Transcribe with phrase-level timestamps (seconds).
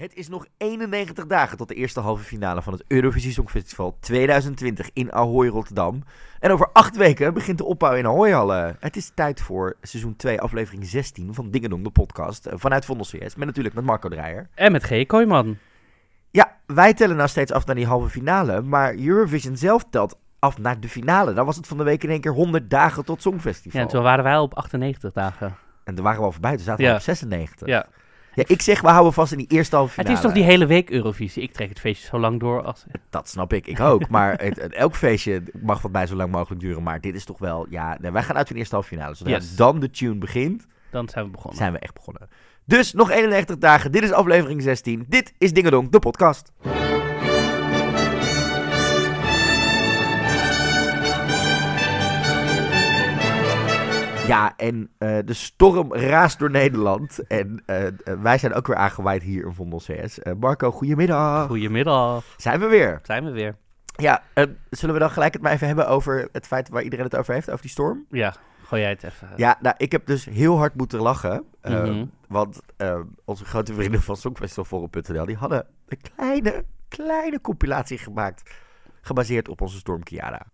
[0.00, 4.90] Het is nog 91 dagen tot de eerste halve finale van het Eurovisie Songfestival 2020
[4.92, 6.02] in Ahoy, Rotterdam.
[6.40, 8.76] En over acht weken begint de opbouw in Ahoy-hallen.
[8.80, 12.46] Het is tijd voor seizoen 2, aflevering 16 van Dingendong, de podcast.
[12.46, 14.48] eh, Vanuit Vondel CS, met natuurlijk met Marco Dreyer.
[14.54, 15.06] En met G.
[15.06, 15.58] Kooijman.
[16.30, 20.58] Ja, wij tellen nou steeds af naar die halve finale, maar Eurovision zelf telt af
[20.58, 21.32] naar de finale.
[21.32, 23.80] Dan was het van de week in één keer 100 dagen tot Songfestival.
[23.80, 25.56] Ja, toen waren wij al op 98 dagen.
[25.84, 26.96] En toen waren we al voorbij, toen zaten we Ja.
[26.96, 27.68] op 96.
[27.68, 27.86] Ja.
[28.36, 30.16] Ja, ik zeg, we houden vast in die eerste halve Het finale.
[30.16, 31.42] is toch die hele week Eurovisie?
[31.42, 32.84] Ik trek het feestje zo lang door als...
[33.10, 34.08] Dat snap ik, ik ook.
[34.08, 36.82] Maar het, het- elk feestje mag wat mij zo lang mogelijk duren.
[36.82, 39.14] Maar dit is toch wel, ja, wij gaan uit van de eerste halve finale.
[39.14, 39.56] Zodra Yes.
[39.56, 41.56] dan de tune begint, Dan zijn we begonnen.
[41.58, 42.28] zijn we echt begonnen.
[42.64, 45.04] Dus nog 91 dagen, dit is aflevering 16.
[45.08, 46.52] Dit is Dingedong, de podcast.
[54.26, 57.26] Ja, en eh, de storm raast door Nederland.
[57.26, 60.18] En eh, eh, wij zijn ook weer aangewaaid hier in Vondel CS.
[60.40, 61.46] Marco, goedemiddag.
[61.46, 62.24] Goedemiddag.
[62.36, 63.00] Zijn we weer.
[63.02, 63.56] Zijn we weer.
[63.96, 64.22] Ja,
[64.70, 67.34] zullen we dan gelijk het maar even hebben over het feit waar iedereen het over
[67.34, 68.06] heeft, over die storm?
[68.10, 69.28] Ja, gooi jij het even.
[69.36, 71.44] Ja, nou, ik heb dus heel hard moeten lachen.
[71.62, 72.04] Mhm.
[72.28, 72.60] Want
[73.24, 78.50] onze grote vrienden van Songfestivalforum.nl, die hadden een kleine, kleine compilatie gemaakt.
[79.00, 80.46] Gebaseerd op onze storm Kiara.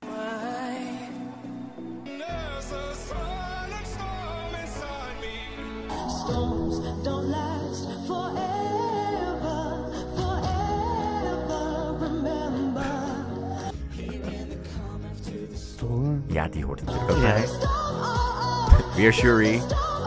[6.22, 11.64] Storms don't last forever, forever.
[11.98, 12.84] Remember,
[16.26, 17.48] Ja, die hoort natuurlijk ook bij.
[18.96, 19.62] Weer Shuri,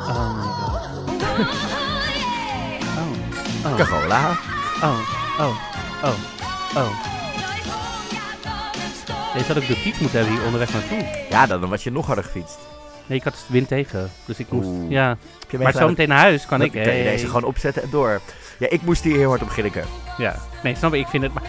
[0.07, 0.81] Oh my god.
[2.97, 3.71] Oh.
[3.71, 3.75] Oh.
[3.75, 4.29] Carola.
[4.83, 4.99] Oh.
[5.39, 5.55] Oh.
[6.03, 6.15] Oh.
[6.75, 6.89] Oh.
[9.33, 11.25] Deze had ik de fiets moeten hebben hier onderweg naartoe.
[11.29, 12.57] Ja, dan was je nog harder gefietst.
[13.07, 14.11] Nee, ik had de wind tegen.
[14.25, 14.67] Dus ik moest...
[14.67, 14.89] Oeh.
[14.91, 15.17] Ja.
[15.59, 16.71] Maar zo meteen naar huis kan ik...
[16.71, 18.21] Kan je deze gewoon opzetten en door.
[18.57, 19.83] Ja, ik moest hier heel hard op grinniken.
[20.17, 20.35] Ja.
[20.63, 20.99] Nee, snap ik.
[20.99, 21.33] Ik vind het...
[21.33, 21.43] Maar...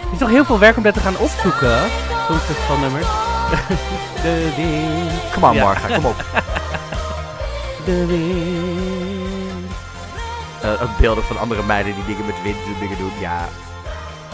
[0.00, 1.78] Het is toch heel veel werk om dat te gaan opzoeken?
[2.26, 3.06] Songfestival nummers.
[4.22, 5.32] de wind.
[5.32, 5.64] Kom aan, Ja.
[5.64, 6.24] Marga, kom op.
[7.84, 9.72] De wind.
[10.82, 13.12] Ook beelden van andere meiden die dingen met wind doen, dingen doen.
[13.20, 13.48] Ja,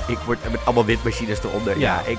[0.07, 1.79] ik word met allemaal windmachines eronder.
[1.79, 2.11] Ja, Ja.
[2.11, 2.19] ik,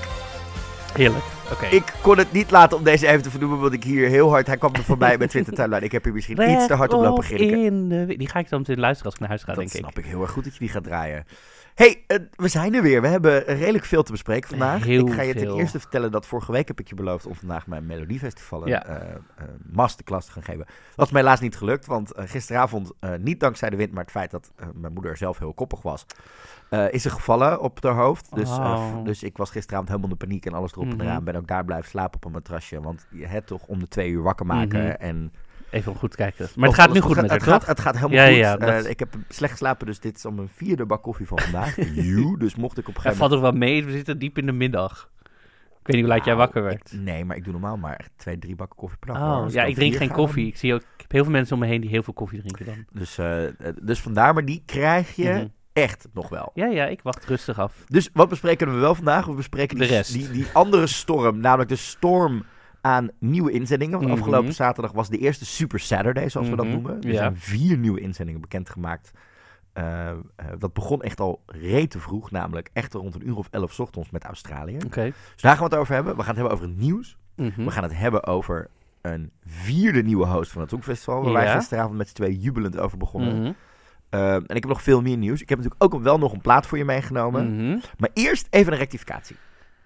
[0.92, 1.24] Heerlijk.
[1.70, 4.46] Ik kon het niet laten om deze even te vernoemen, want ik hier heel hard...
[4.46, 5.84] Hij kwam er voorbij met Twitter timeline.
[5.84, 7.64] Ik heb hier misschien iets te hard op lopen grinniken.
[7.64, 8.14] in de.
[8.16, 10.04] Die ga ik zo meteen luisteren als ik naar huis ga, Dat denk snap ik.
[10.04, 11.24] ik heel erg goed dat je die gaat draaien.
[11.74, 13.00] Hey, eh, we zijn er weer.
[13.02, 14.84] We hebben redelijk veel te bespreken vandaag.
[14.84, 15.58] Heel ik ga je ten veel.
[15.58, 18.84] eerste vertellen dat vorige week heb ik je beloofd om vandaag mijn Melodiefestival een Ja.
[18.86, 20.66] eh, eh, masterclass te gaan geven.
[20.94, 24.30] Dat is mij helaas niet gelukt, want gisteravond, niet dankzij de wind, maar het feit
[24.30, 26.06] dat mijn moeder zelf heel koppig was,
[26.90, 28.34] is ze gevallen op haar hoofd.
[28.34, 29.04] Dus, Oh.
[29.04, 31.00] dus ik was gisteravond helemaal in de paniek en alles erop en Mhm.
[31.00, 31.24] eraan.
[31.24, 34.10] Ben ook daar blijven slapen op een matrasje, want je hebt toch om de twee
[34.10, 34.82] uur wakker maken.
[34.82, 34.90] Mhm.
[34.98, 35.32] en
[35.72, 36.48] Even om goed te kijken.
[36.56, 38.60] Maar het gaat nu goed gaat- met haar, het gaat, het gaat helemaal Ja, goed.
[38.60, 41.38] ja, Eh, ik heb slecht geslapen, dus dit is al mijn vierde bak koffie van
[41.38, 41.76] vandaag.
[41.94, 43.84] Joe, dus mocht ik op een gegeven valt er wel mee.
[43.84, 45.10] We zitten diep in de middag.
[45.22, 46.92] Ik weet niet hoe laat jij Nou, wakker werd.
[46.92, 49.44] ik- nee, maar ik doe normaal maar echt twee, drie bakken koffie per dag.
[49.44, 50.46] Oh, ja, ik drink geen koffie.
[50.46, 52.38] Ik zie ook, ik heb heel veel mensen om me heen die heel veel koffie
[52.40, 52.84] drinken dan.
[52.92, 53.52] Dus, eh, eh,
[53.82, 55.46] dus vandaar, maar die krijg je Mhm.
[55.72, 56.50] echt nog wel.
[56.54, 57.84] Ja, ja, ik wacht rustig af.
[57.88, 59.26] Dus wat bespreken we wel vandaag?
[59.26, 60.12] We bespreken De die, rest.
[60.12, 62.44] Die, die andere storm, namelijk de storm
[62.82, 63.98] aan nieuwe inzendingen.
[63.98, 64.18] Want Mhm.
[64.18, 67.00] afgelopen zaterdag was de eerste Super Saturday, zoals we dat Mhm, noemen.
[67.02, 67.14] Er ja.
[67.16, 69.10] zijn vier nieuwe inzendingen bekendgemaakt.
[69.72, 70.10] Eh,
[70.58, 74.10] dat begon echt al rete vroeg, namelijk echt rond een uur of elf 's ochtends
[74.10, 74.76] met Australië.
[75.32, 76.12] Dus daar gaan we het over hebben.
[76.16, 77.16] We gaan het hebben over het nieuws.
[77.36, 77.64] Mhm.
[77.64, 78.68] We gaan het hebben over
[79.02, 81.22] een vierde nieuwe host van het Songfestival.
[81.22, 83.40] Waar wij gisteravond met z'n twee jubelend over begonnen.
[83.42, 83.52] Mhm.
[84.08, 85.40] Eh, en ik heb nog veel meer nieuws.
[85.42, 87.56] Ik heb natuurlijk ook wel nog een plaat voor je meegenomen.
[87.98, 89.36] Maar eerst even een rectificatie.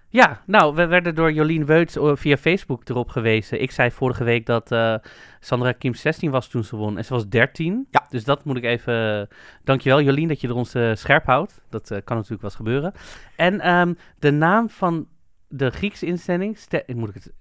[0.08, 3.62] Ja, nou, we werden door Jolien Weuts eh, via Facebook erop gewezen.
[3.62, 4.94] Ik zei vorige week dat eh,
[5.40, 7.86] Sandra Kim 16 was toen ze won en ze was 13.
[7.90, 8.06] Ja.
[8.10, 9.28] Dus dat moet ik even...
[9.64, 11.60] Dankjewel Jolien dat je er ons eh, scherp houdt.
[11.70, 12.92] Dat kan natuurlijk wel eens gebeuren.
[13.36, 15.06] En ehm, de naam van
[15.48, 16.58] de Griekse instelling...
[16.58, 17.32] Ste moet ik het...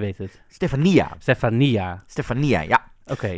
[0.00, 0.42] Weet het.
[0.48, 1.16] Stefania.
[1.18, 2.02] Stefania.
[2.06, 2.89] Stefania, ja.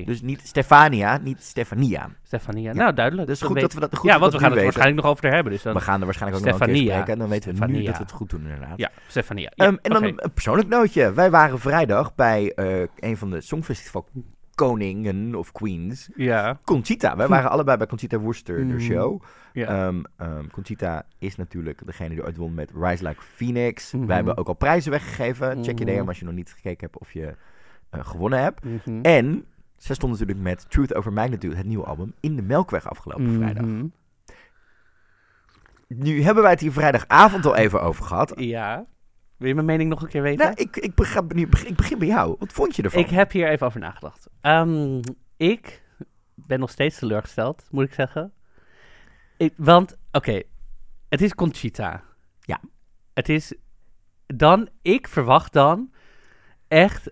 [0.04, 2.08] Dus niet Stefania, niet Stefania.
[2.22, 2.72] Stefania.
[2.72, 3.28] Nou, duidelijk.
[3.28, 4.64] Dus goed weet- dat we dat goed Ja, want we gaan het weten.
[4.64, 5.52] waarschijnlijk nog over haar hebben.
[5.52, 5.74] Dus dan...
[5.74, 7.12] We gaan er waarschijnlijk ook nog een keer spreken.
[7.12, 8.78] En dan weten we nu dat we het goed doen inderdaad.
[8.78, 9.52] Ja, Stefania.
[9.54, 11.12] Ja, Ehm, en dan een, persoonlijk nootje.
[11.12, 14.08] Wij waren vrijdag bij eh, een van de Songfestival
[14.54, 16.08] koningen of queens.
[16.16, 16.58] Ja.
[16.64, 17.16] Conchita.
[17.16, 18.80] Wij waren allebei bij Conchita Worcester, de Mhm.
[18.80, 19.22] show.
[19.52, 19.86] Ja.
[19.86, 23.92] Ehm, ehm, Conchita is natuurlijk degene die ooit won met Rise Like Phoenix.
[23.92, 24.06] Mhm.
[24.06, 25.64] Wij hebben ook al prijzen weggegeven.
[25.64, 25.94] Check je Mhm.
[26.02, 27.34] DM als je nog niet gekeken hebt of je
[27.90, 28.64] eh, gewonnen hebt.
[28.64, 29.00] Mhm.
[29.02, 29.44] En
[29.82, 33.64] zij stond natuurlijk met Truth Over Magnitude, het nieuwe album, in de Melkweg afgelopen vrijdag.
[33.64, 33.86] Mhm.
[35.88, 38.32] Nu hebben wij het hier vrijdagavond al even over gehad.
[38.36, 38.86] Ja.
[39.36, 40.44] Wil je mijn mening nog een keer weten?
[40.46, 41.28] Nou, ik, ik, begin,
[41.66, 42.36] ik begin bij jou.
[42.38, 43.00] Wat vond je ervan?
[43.00, 44.28] ik heb hier even over nagedacht.
[44.40, 45.00] Ehm,
[45.36, 45.82] ik
[46.34, 48.32] ben nog steeds teleurgesteld, moet ik zeggen.
[49.36, 50.42] Ik- want, oké,
[51.08, 52.02] het is Conchita.
[52.40, 52.60] Ja.
[53.14, 53.54] Het is
[54.26, 55.92] dan, ik verwacht dan
[56.68, 57.10] echt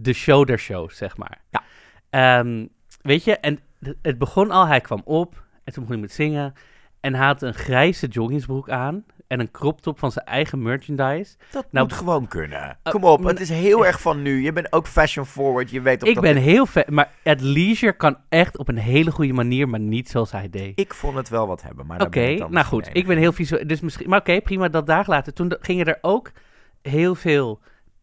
[0.00, 1.38] de show der shows, zeg maar.
[1.50, 1.62] Ja.
[2.10, 2.66] Ehm,
[3.02, 3.58] weet je, en
[4.02, 5.34] het- begon al, hij kwam op
[5.64, 6.52] en toen begon hij met zingen.
[7.00, 11.36] En hij had een grijze joggingsbroek aan en een crop top van zijn eigen merchandise.
[11.50, 12.78] Dat Nou, moet gewoon kunnen.
[12.82, 14.42] eh, Kom op, mm, het is heel erg van nu.
[14.42, 15.70] Je bent ook fashion forward.
[15.70, 18.68] Je weet ook Ik dat ben dit- heel vet, maar het leisure kan echt op
[18.68, 20.80] een hele goede manier, maar niet zoals hij deed.
[20.80, 22.90] Ik vond het wel wat hebben, maar Oké, nou goed.
[22.92, 23.66] Ik ben heel visueel.
[23.66, 25.34] Dus misschien, maar oké, prima dat daar laten.
[25.34, 26.30] Toen gingen er ook
[26.82, 27.60] heel veel,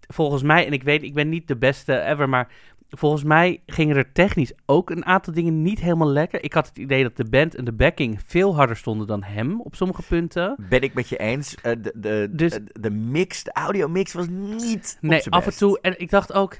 [0.07, 2.47] volgens mij, en ik weet, ik ben niet de beste ever, maar
[2.89, 6.43] volgens mij gingen er technisch ook een aantal dingen niet helemaal lekker.
[6.43, 9.61] Ik had het idee dat de band en de backing veel harder stonden dan hem
[9.61, 10.55] op sommige punten.
[10.69, 11.55] Ben ik met je eens.
[11.55, 15.57] Eh, de, de, Dus- de, de mix, de audio mix was niet Nee, af en
[15.57, 15.79] toe.
[15.81, 16.57] En ik dacht ook.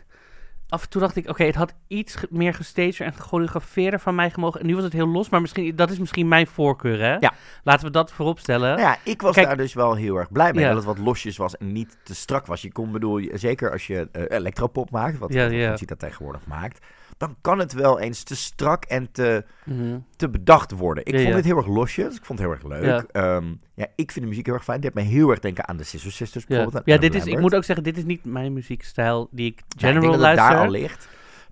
[0.75, 4.29] Af en toe dacht ik, oké, het had iets meer gestaged en gechoreografeerder van mij
[4.29, 4.59] gemogen.
[4.59, 7.15] En nu was het heel los, maar misschien, dat is misschien mijn voorkeur, hè?
[7.19, 7.33] Ja.
[7.63, 8.69] Laten we dat voorop stellen.
[8.69, 10.61] Nou ja, ik was Kijk- daar dus wel heel erg blij mee.
[10.63, 10.67] Ja.
[10.67, 12.61] Dat het wat losjes was en niet te strak was.
[12.61, 15.75] Je kon, bedoel, je- zeker als je eh, electropop maakt, wat Ja, wat ja.
[15.85, 16.85] dat tegenwoordig maakt,
[17.17, 19.97] dan kan het wel eens te strak en te, Mhm.
[20.15, 21.05] te bedacht worden.
[21.05, 21.35] Ik Ja, vond ja.
[21.35, 22.15] dit heel erg losjes.
[22.15, 22.83] Ik vond het heel erg leuk.
[22.83, 23.21] Ja.
[23.21, 23.41] Ja.
[23.73, 24.81] ja, ik vind de muziek heel erg fijn.
[24.81, 26.85] Dit heeft me heel erg denken aan de Sister Sisters Ja, bijvoorbeeld.
[26.85, 29.57] ja aan dit is, ik moet ook zeggen, dit is niet mijn muziekstijl die ik
[29.57, 30.55] Ja, ik general denk dat het luister.
[30.57, 31.07] daar al ligt.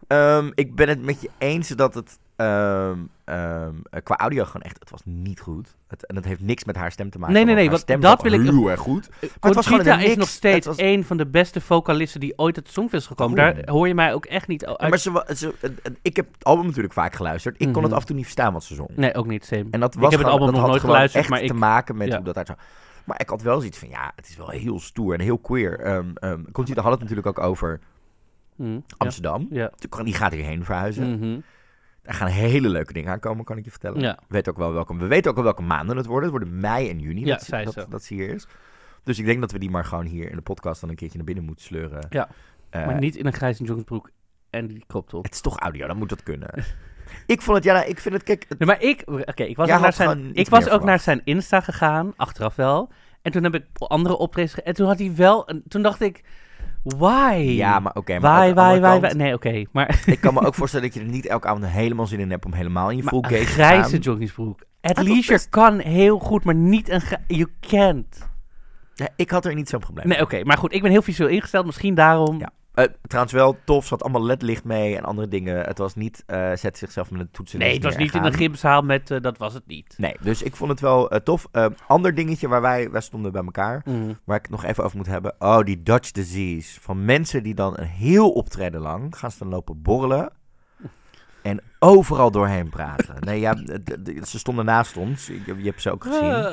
[0.08, 4.62] Ehm, ik ben het met je eens dat het ehm, ehm, eh, qua audio gewoon
[4.62, 5.76] echt, het was niet goed.
[5.88, 7.34] Het, en dat heeft niks met haar stem te maken.
[7.36, 9.10] Nee, nee, nee, haar want stem dat wil ik- heel erg goed.
[9.40, 12.70] het was gewoon is nog steeds was- een van de beste vocalisten die ooit het
[12.70, 13.36] Songfest is gekomen.
[13.38, 14.82] Daar hoor je mij ook echt niet uit.
[14.82, 17.56] Ja, maar ze, eh, eh, ik heb het album natuurlijk vaak geluisterd.
[17.58, 17.84] Ik kon Mhm.
[17.84, 18.90] het af en toe niet verstaan wat ze zong.
[18.96, 19.66] Nee, ook niet, same.
[19.72, 21.98] En dat Ik was heb het album nog nooit geluisterd, echt maar ik- te maken
[21.98, 22.16] met ja.
[22.16, 22.58] hoe dat uit zou.
[23.04, 25.80] Maar ik had wel zoiets van, ja, het is wel heel stoer en heel queer.
[25.80, 27.80] Ehm um, Conchita had het natuurlijk ook over
[28.56, 29.48] Mhm, Amsterdam.
[29.50, 29.70] Ja.
[29.90, 31.18] Toen- Die gaat hierheen verhuizen.
[31.20, 31.40] Mhm.
[32.04, 34.00] Er gaan hele leuke dingen aankomen, kan ik je vertellen.
[34.02, 34.16] Ja.
[34.20, 36.30] We, weten ook wel welke, we weten ook al welke maanden het worden.
[36.30, 38.48] Het worden mei en juni Ja, dat, ze- zei dat, dat ze hier is.
[39.04, 41.18] Dus ik denk dat we die maar gewoon hier in de podcast dan een keertje
[41.18, 42.08] naar binnen moeten sleuren.
[42.10, 42.30] Ja.
[42.70, 44.10] Eh, maar niet in een grijze joggingsbroek
[44.50, 45.24] en die crop top.
[45.24, 46.50] Het is toch audio, dan moet dat kunnen.
[47.26, 49.56] ik vond het, ja, nou, ik vind het, kijk, het- Nee, maar ik, oké, ik
[49.56, 52.92] was, ook naar, zijn, ik was ook naar zijn Insta gegaan, achteraf wel.
[53.22, 56.24] En toen heb ik andere optredens En toen had hij wel, een, toen dacht ik,
[56.84, 57.34] why?
[57.36, 58.20] ja, maar oké.
[58.20, 59.14] maar Why, why, why?
[59.14, 62.08] Nee, oké, maar, Ik kan me ook voorstellen dat je er niet elke avond helemaal
[62.08, 64.00] zin in hebt om helemaal in je full maar gate een te grijze gaan.
[64.00, 64.60] joggingsbroek.
[64.82, 67.02] het Athleisure best- kan heel goed, maar niet een...
[67.28, 68.30] You can't.
[68.94, 71.30] Ja, ik had er niet zo'n probleem Nee, oké, maar goed, ik ben heel visueel
[71.30, 71.66] ingesteld.
[71.66, 72.40] Misschien daarom...
[72.40, 72.50] Ja.
[72.74, 75.66] Eh, trouwens wel tof, ze had allemaal ledlicht mee en andere dingen.
[75.66, 77.60] Het was niet, eh zet zichzelf met een toetsen.
[77.60, 79.12] nee, het was niet in een gymzaal met...
[79.12, 79.94] eh, dat was het niet.
[79.98, 81.48] Nee, dus ik vond het wel tof.
[81.52, 84.14] Eh, ander dingetje waar wij, wij stonden bij elkaar, Mhm.
[84.24, 85.36] waar ik het nog even over moet hebben.
[85.40, 86.82] Oh, die Dutch disease.
[86.82, 90.32] Van mensen die dan een heel optreden lang gaan staan lopen borrelen.
[91.44, 93.16] En overal doorheen praten.
[93.20, 93.56] Nee, ja,
[94.26, 95.28] ze stonden naast ons.
[95.28, 96.22] Je, je hebt ze ook gezien.
[96.32, 96.44] Eh,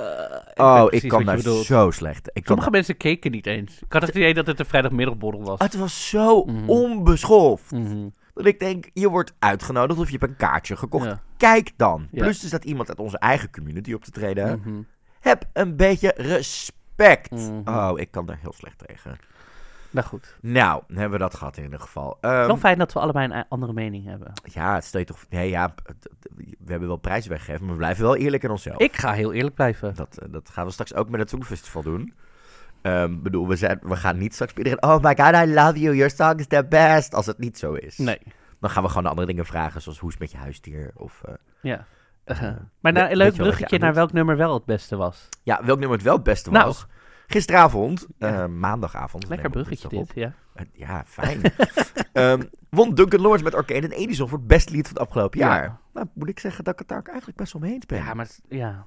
[0.44, 1.64] weet oh, ik kan daar bedoelt.
[1.64, 2.30] zo slecht.
[2.32, 3.78] Ik Sommige mensen keken niet eens.
[3.86, 5.58] Ik had het idee dat het een vrijdagmiddagborrel was.
[5.58, 6.68] Het was zo Mhm.
[6.68, 7.70] onbeschoft.
[7.70, 8.08] Mhm.
[8.34, 11.04] Dat ik denk, je wordt uitgenodigd of je hebt een kaartje gekocht.
[11.04, 11.20] Ja.
[11.36, 12.08] Kijk dan.
[12.10, 12.22] Ja.
[12.22, 14.60] Plus er staat iemand uit onze eigen community op te treden.
[14.64, 14.80] Mhm.
[15.20, 17.32] Heb een beetje respect.
[17.64, 19.16] Oh, ik kan daar heel slecht tegen.
[19.90, 20.36] Nou goed.
[20.40, 22.18] Nou, hebben we dat gehad in ieder geval.
[22.20, 24.32] Ehm, Wel fijn dat we allebei een a- andere mening hebben.
[24.42, 25.24] ja, stel je toch...
[25.28, 25.74] Nee, ja,
[26.36, 28.78] we hebben wel prijzen weggegeven, maar we blijven wel eerlijk in onszelf.
[28.78, 29.94] Ik ga heel eerlijk blijven.
[29.94, 32.14] Dat, eh, dat gaan we straks ook met het Songfestival doen.
[32.82, 34.90] Ehm bedoel, we, zijn, we gaan niet straks bij iedereen...
[34.94, 37.14] Oh my god, I love you, your song is the best.
[37.14, 37.98] Als het niet zo is.
[37.98, 38.18] Nee.
[38.60, 40.90] Dan gaan we gewoon andere dingen vragen, zoals hoe is het met je huisdier?
[40.94, 41.84] Of, eh, Ja.
[42.24, 42.40] eh,
[42.80, 45.28] Maar nou, een leuk bruggetje naar welk nummer wel het beste was.
[45.42, 46.74] Ja, welk nummer het wel het beste Nou.
[47.30, 48.42] Gisteravond, Ja.
[48.42, 49.28] eh, maandagavond.
[49.28, 50.32] Lekker bruggetje dit, ja.
[50.54, 51.40] Eh, ja, fijn.
[52.12, 55.38] Ehm, won Duncan Lawrence met Arcade en Edison voor het beste lied van het afgelopen
[55.38, 55.46] Ja.
[55.54, 55.78] jaar.
[55.94, 57.98] Nou, moet ik zeggen dat ik het daar eigenlijk best wel mee eens ben.
[57.98, 58.86] Ja, maar het- ja.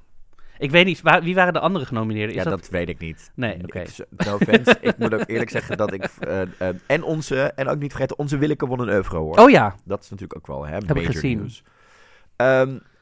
[0.57, 2.35] Ik weet niet, waar- wie waren de andere genomineerden?
[2.35, 2.59] Is ja, dat...
[2.59, 2.69] dat...
[2.69, 3.31] weet ik niet.
[3.35, 3.83] Nee, oké.
[4.25, 6.03] No offense, ik moet ook eerlijk zeggen dat ik...
[6.03, 6.41] eh,
[6.87, 9.37] en onze, en ook niet vergeten, onze Willeke won een euro hoor.
[9.39, 11.51] Oh ja, Dat is natuurlijk ook wel hè, Heb ik gezien.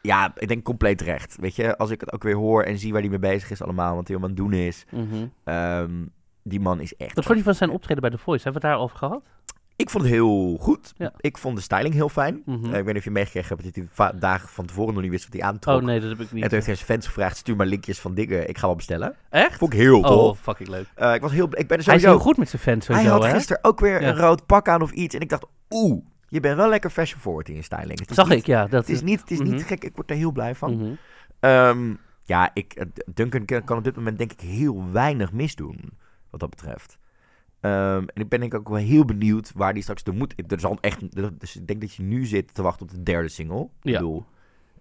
[0.01, 1.35] Ja, ik denk compleet recht.
[1.39, 3.61] Weet je, als ik het ook weer hoor en zie waar hij mee bezig is
[3.61, 4.85] allemaal, wat hij allemaal aan het doen is.
[4.91, 5.25] Mhm.
[5.43, 6.05] ehm,
[6.43, 7.15] die man is echt...
[7.15, 8.43] Wat vond je van zijn optreden bij The Voice?
[8.43, 9.21] Hebben we het daarover gehad?
[9.75, 10.93] Ik vond het heel goed.
[10.97, 11.11] Ja.
[11.17, 12.41] Ik vond de styling heel fijn.
[12.45, 12.65] Mhm.
[12.65, 15.11] Eh, ik weet niet of je meegekregen hebt dat hij dagen van tevoren nog niet
[15.11, 15.79] wist wat hij aantrok.
[15.79, 16.43] Oh nee, dat heb ik niet.
[16.43, 18.49] En toen heeft hij zijn fans gevraagd, stuur maar linkjes van dingen.
[18.49, 19.15] Ik ga wel bestellen.
[19.29, 19.57] Echt?
[19.57, 20.39] Vond ik heel Oh, tof.
[20.39, 20.85] fucking leuk.
[20.95, 22.07] Eh, ik was heel, ik ben er Hij is sowieso...
[22.09, 23.33] heel goed met zijn fans hij sowieso, had hè?
[23.37, 24.09] gisteren ook weer Ja.
[24.09, 25.15] een rood pak aan of iets.
[25.15, 27.99] En ik dacht, oeh, je bent wel lekker fashion forward in je styling.
[27.99, 28.61] Het is Zag niet- ik, ja.
[28.67, 29.49] Dat Het is niet, het is Mhm.
[29.49, 30.75] niet gek, ik word er heel blij van.
[30.75, 30.91] Mhm.
[31.39, 35.97] Ehm, ja, ik, eh, Duncan kan op dit moment denk ik heel weinig misdoen,
[36.29, 36.97] wat dat betreft.
[37.59, 40.33] Ehm, en ik ben denk ik ook wel heel benieuwd waar die straks de moet...
[40.47, 43.27] Er zal echt, dus ik denk dat je nu zit te wachten op de derde
[43.29, 43.61] single.
[43.81, 44.25] Ik bedoel,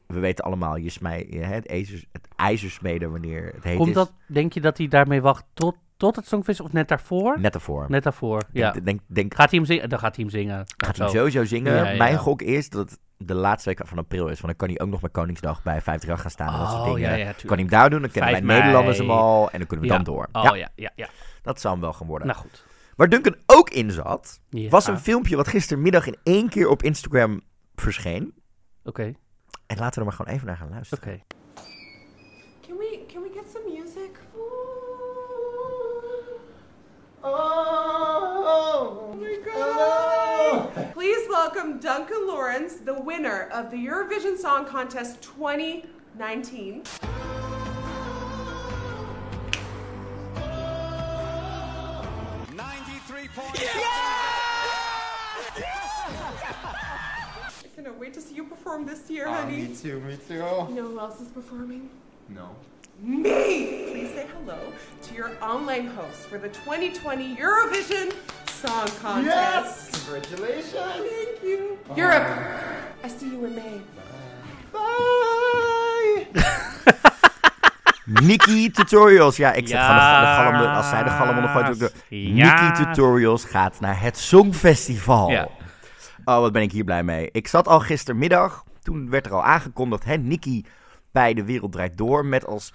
[0.06, 3.94] we weten allemaal, je smij, het, ijzer, het ijzersmeden wanneer het heet Komt is.
[3.94, 7.40] dat, denk je dat hij daarmee wacht tot, tot het Songfestival of net daarvoor?
[7.40, 7.86] Net ervoor.
[7.88, 8.70] Net daarvoor, ja.
[8.72, 9.88] Denk, denk, denk, Gaat hij hem zingen?
[9.88, 10.64] Dan gaat hij hem zingen.
[10.76, 11.14] gaat hij Zo.
[11.16, 11.74] sowieso zingen.
[11.74, 14.40] Ja, ja, Mijn gok is dat het de laatste week van april is.
[14.40, 16.88] Want dan kan hij ook nog met Koningsdag bij 50 gaan staan en dat soort
[16.88, 17.18] Oh, dingen.
[17.18, 18.58] ja, kan hij hem daar doen, dan kennen wij 5 mei.
[18.60, 20.28] Nederlanders hem al en dan kunnen we dan door.
[20.32, 21.08] Oh ja, ja, ja, ja.
[21.42, 22.26] dat zou hem wel gaan worden.
[22.26, 22.64] Nou goed.
[22.96, 27.40] Waar Duncan ook in zat, was een filmpje wat gistermiddag in één keer op Instagram
[27.74, 28.34] verscheen.
[28.84, 29.02] Oké,
[29.66, 31.04] En laten we er maar gewoon even naar gaan luisteren.
[31.04, 31.22] oké.
[37.22, 40.92] Oh my god.
[40.94, 46.82] Please welcome Duncan Lawrence, the winner of the Eurovision Song Contest 2019.
[57.62, 59.66] I cannot wait to see you perform this year, honey.
[59.66, 60.34] Ah, me too, me too.
[60.34, 61.90] You know who else is performing?
[62.28, 62.56] No.
[63.02, 63.88] Me!
[63.92, 64.58] Please say hello
[65.02, 68.12] to your online host for the 2020 Eurovision
[68.46, 69.92] Song Contest.
[70.04, 70.74] Congratulations.
[70.74, 71.78] Thank you.
[71.96, 72.28] Europe,
[73.04, 73.80] I see you in May.
[74.72, 76.26] Bye.
[78.26, 79.36] Nikki Tutorials.
[79.36, 82.62] Ja, ik zet gewoon de, de galm, als zij de galm de- Ja.
[82.70, 85.30] Nikki Tutorials gaat naar het Songfestival.
[85.30, 85.48] Ja.
[86.24, 87.28] Oh, wat ben ik hier blij mee.
[87.32, 90.64] Ik zat al gistermiddag, toen werd er al aangekondigd, hè, Nikki
[91.12, 92.72] bij De Wereld Draait Door, met als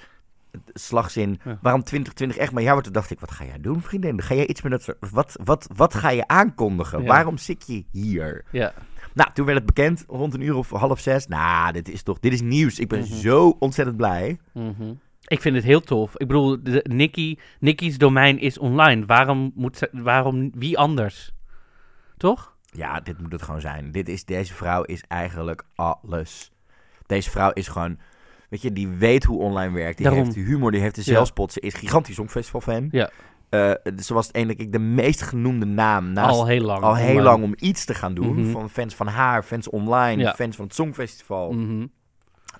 [0.73, 1.59] slagzin, Ja.
[1.61, 2.83] waarom 2020 echt maar ja, wordt.
[2.83, 4.21] Toen dacht ik, wat ga jij doen, vriendin?
[4.21, 7.01] Ga jij iets met dat soort- wat, wat, wat ga je aankondigen?
[7.01, 7.07] Ja.
[7.07, 8.45] Waarom zit je hier?
[8.51, 8.73] Ja.
[9.13, 11.27] Nou, toen werd het bekend, rond een uur of half zes.
[11.27, 12.79] Nou, dit is toch, dit is nieuws.
[12.79, 13.13] Ik ben Mhm.
[13.13, 14.39] zo ontzettend blij.
[14.53, 14.93] Mhm.
[15.27, 16.17] Ik vind het heel tof.
[16.17, 19.05] Ik bedoel, de, Nikki, Nikki's domein is online.
[19.05, 21.31] Waarom moet ze, waarom, wie anders?
[22.17, 22.55] Toch?
[22.71, 23.91] Ja, dit moet het gewoon zijn.
[23.91, 26.51] Dit is, deze vrouw is eigenlijk alles.
[27.05, 27.97] Deze vrouw is gewoon,
[28.49, 29.97] weet je, die weet hoe online werkt.
[29.97, 30.23] Die Daarom.
[30.23, 31.51] heeft humor, die heeft de zelfspot.
[31.51, 32.87] Ze is gigantisch Songfestival-fan.
[32.91, 33.09] Ja.
[33.49, 33.71] Eh,
[34.03, 36.83] ze was eigenlijk de meest genoemde naam naast al heel lang.
[36.83, 37.23] al heel online.
[37.23, 38.35] lang om iets te gaan doen.
[38.41, 38.51] Mhm.
[38.51, 40.33] Van fans van haar, fans online, Ja.
[40.33, 41.51] fans van het Songfestival.
[41.51, 41.85] Mhm.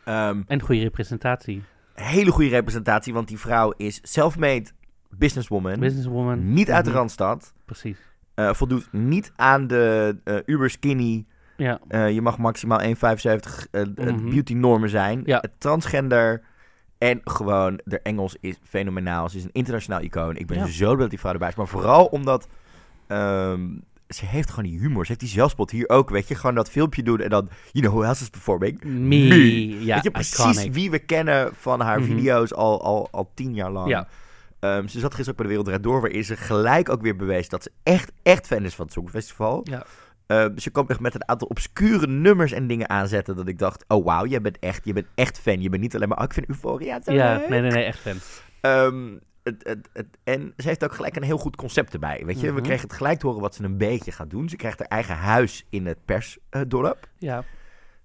[0.05, 1.63] Ehm, En goede representatie.
[1.93, 4.65] hele goede representatie, want die vrouw is self-made
[5.09, 5.79] businesswoman.
[5.79, 6.53] Businesswoman.
[6.53, 6.99] Niet uit de Mhm.
[6.99, 7.53] Randstad.
[7.65, 7.97] Precies.
[8.35, 11.25] Eh, voldoet niet aan de eh, uber skinny.
[11.57, 11.79] Ja.
[11.87, 14.29] eh, je mag maximaal 1,75 eh, eh, Mhm.
[14.29, 15.21] beauty normen zijn.
[15.25, 15.41] Ja.
[15.41, 16.41] Eh, transgender.
[16.97, 19.29] En gewoon, de Engels is fenomenaal.
[19.29, 20.35] Ze is een internationaal icoon.
[20.35, 20.65] Ik ben Ja.
[20.67, 21.55] zo blij dat die vrouw erbij is.
[21.55, 22.47] Maar vooral omdat
[23.07, 23.67] ehm,
[24.09, 25.01] ze heeft gewoon die humor.
[25.01, 26.35] Ze heeft die zelfspot hier ook, weet je.
[26.35, 28.83] Gewoon dat filmpje doen en dan, you know who else is performing?
[28.83, 29.17] Me.
[29.85, 30.73] Ja, weet je, precies iconic.
[30.73, 32.15] wie we kennen van haar Mhm.
[32.15, 33.89] video's al, al, al tien jaar lang.
[33.89, 34.07] Ja.
[34.59, 37.49] Ehm, ze zat gisteren ook bij de Wereld Door, waarin ze gelijk ook weer bewees
[37.49, 39.61] dat ze echt, echt fan is van het Songfestival.
[39.63, 39.85] Ja.
[40.55, 44.05] Ze kwam echt met een aantal obscure nummers en dingen aanzetten dat ik dacht, oh
[44.05, 45.61] wauw, jij bent echt, je bent echt fan.
[45.61, 47.49] Je bent niet alleen maar, oh, ik vind Euphoria zo Ja, leuk.
[47.49, 48.15] nee, nee, nee, echt fan.
[48.61, 52.21] Ehm, het, het, het, en ze heeft ook gelijk een heel goed concept erbij.
[52.25, 52.63] Weet je, we Mhm.
[52.63, 54.49] kregen het gelijk te horen wat ze een beetje gaat doen.
[54.49, 57.07] Ze krijgt haar eigen huis in het persdorp.
[57.17, 57.43] Ja.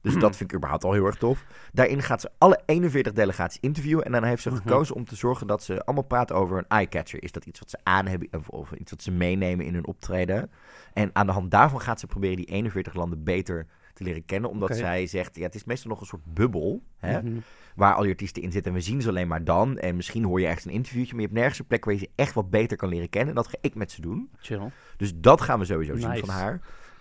[0.02, 1.44] Dus dat vind ik überhaupt al heel erg tof.
[1.72, 4.04] Daarin gaat ze alle 41 delegaties interviewen.
[4.04, 4.58] En dan heeft ze Mhm.
[4.58, 7.22] gekozen om te zorgen dat ze allemaal praten over een eyecatcher.
[7.22, 9.86] Is dat iets wat ze aan hebben of, of iets wat ze meenemen in hun
[9.86, 10.50] optreden?
[10.92, 14.50] En aan de hand daarvan gaat ze proberen die 41 landen beter te leren kennen.
[14.50, 16.82] Omdat zij zegt, ja, het is meestal nog een soort bubbel.
[16.98, 17.22] Hè?
[17.22, 17.38] Mhm.
[17.74, 18.72] Waar al die artiesten in zitten.
[18.72, 19.78] En we zien ze alleen maar dan.
[19.78, 21.12] En misschien hoor je ergens een interviewtje.
[21.12, 23.28] Maar je hebt nergens een plek waar je ze echt wat beter kan leren kennen.
[23.28, 24.30] En dat ga ik met ze doen.
[24.38, 24.70] Chill.
[24.96, 26.60] Dus dat gaan we sowieso zien van haar.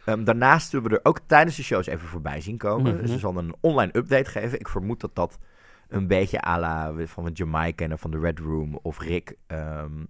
[0.09, 2.93] Ehm, daarnaast zullen we er ook tijdens de shows even voorbij zien komen.
[2.93, 3.01] Mhm.
[3.01, 4.59] Dus ze zal een online update geven.
[4.59, 5.37] Ik vermoed dat dat
[5.87, 10.05] een beetje à la van wat Jamai kennen van de Red Room of Rick ehm,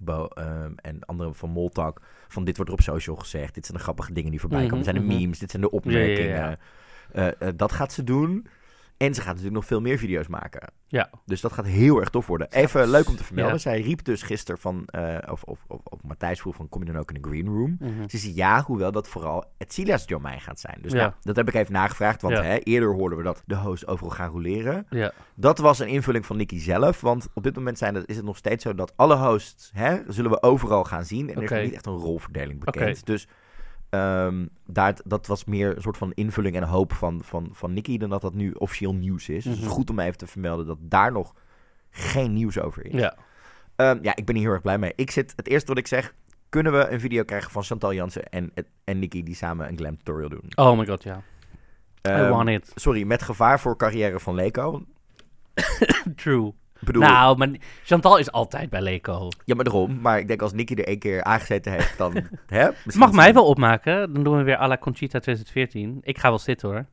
[0.00, 2.00] Bo, ehm, en anderen van Moltak.
[2.28, 3.54] Van dit wordt er op social gezegd.
[3.54, 4.84] Dit zijn de grappige dingen die voorbij Mhm, komen.
[4.84, 5.20] Dit zijn de mhm.
[5.22, 6.30] memes, dit zijn de opmerkingen.
[6.30, 6.56] ja, ja.
[7.12, 8.46] Eh, eh, dat gaat ze doen.
[9.02, 10.72] En ze gaat natuurlijk nog veel meer video's maken.
[10.86, 11.10] Ja.
[11.26, 12.50] Dus dat gaat heel erg tof worden.
[12.50, 13.52] Even leuk om te vermelden.
[13.54, 13.58] Ja.
[13.60, 16.92] Zij riep dus gisteren van, eh, of, of, of, of Matthijs vroeg van, kom je
[16.92, 17.76] dan ook in de green room?
[17.80, 18.08] Mhm.
[18.08, 20.78] Ze zei ja, hoewel dat vooral het Silas domein gaat zijn.
[20.82, 20.98] Dus Ja.
[20.98, 22.42] nou, dat heb ik even nagevraagd, want Ja.
[22.42, 24.86] hè, eerder hoorden we dat de host overal gaan roleren.
[24.90, 25.12] Ja.
[25.34, 28.36] Dat was een invulling van Nicky zelf, want op dit moment zijn, is het nog
[28.36, 31.28] steeds zo dat alle hosts hè, zullen we overal gaan zien.
[31.34, 33.06] En er is niet echt een rolverdeling bekend.
[33.06, 33.28] Dus
[33.92, 37.98] ehm, daar, dat was meer een soort van invulling en hoop van, van, van Nicky
[37.98, 39.44] dan dat dat nu officieel nieuws is.
[39.44, 39.66] Dus het Mhm.
[39.68, 41.34] is goed om even te vermelden dat daar nog
[41.90, 43.00] geen nieuws over is.
[43.00, 43.16] Ja.
[43.76, 44.92] Ehm, ja, ik ben hier heel erg blij mee.
[44.96, 46.14] Ik zit, het eerste wat ik zeg,
[46.48, 48.52] kunnen we een video krijgen van Chantal Jansen en,
[48.84, 50.44] en Nicky die samen een glam tutorial doen?
[50.54, 51.16] Oh my god, ja.
[51.16, 51.20] I
[52.00, 52.72] Ehm, want it.
[52.74, 54.84] Sorry, met gevaar voor carrière van Leko.
[56.16, 56.52] True.
[56.84, 57.48] Bedoel, Nou, maar
[57.84, 59.28] Chantal is altijd bij Leco.
[59.44, 60.00] ja, maar daarom.
[60.00, 62.14] Maar ik denk als Nicky er één keer aangezeten heeft, dan...
[62.46, 64.12] hè, mag mij wel opmaken.
[64.12, 65.98] Dan doen we weer à la Conchita 2014.
[66.02, 66.86] Ik ga wel zitten hoor.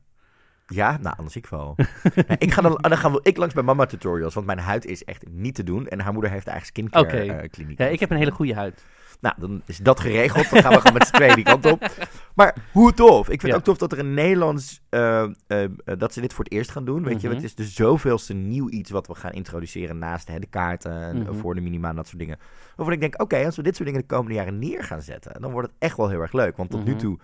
[0.66, 1.76] Ja, nou, anders ik wel.
[2.38, 5.04] Ik ga dan, dan gaan we, ik langs bij mama tutorials, want mijn huid is
[5.04, 5.88] echt niet te doen.
[5.88, 7.78] En haar moeder heeft eigen skincare eh, kliniek.
[7.78, 8.84] Ja, ik heb een hele goede huid.
[9.20, 10.50] Nou, dan is dat geregeld.
[10.50, 11.86] Dan gaan we gewoon met z'n tweeën die kant op.
[12.34, 13.20] Maar hoe tof.
[13.28, 13.48] Ik vind Ja.
[13.48, 14.80] het ook tof dat er een Nederlands...
[14.88, 17.04] eh, eh, dat ze dit voor het eerst gaan doen.
[17.04, 17.36] Weet je, Mhm.
[17.36, 21.18] het is de zoveelste nieuw iets wat we gaan introduceren naast hè, de kaarten en
[21.22, 21.34] Mhm.
[21.34, 22.38] voor de minima en dat soort dingen.
[22.76, 25.40] Waarvan ik denk, oké, als we dit soort dingen de komende jaren neer gaan zetten,
[25.40, 26.56] dan wordt het echt wel heel erg leuk.
[26.56, 27.00] Want tot nu Mhm.
[27.00, 27.18] toe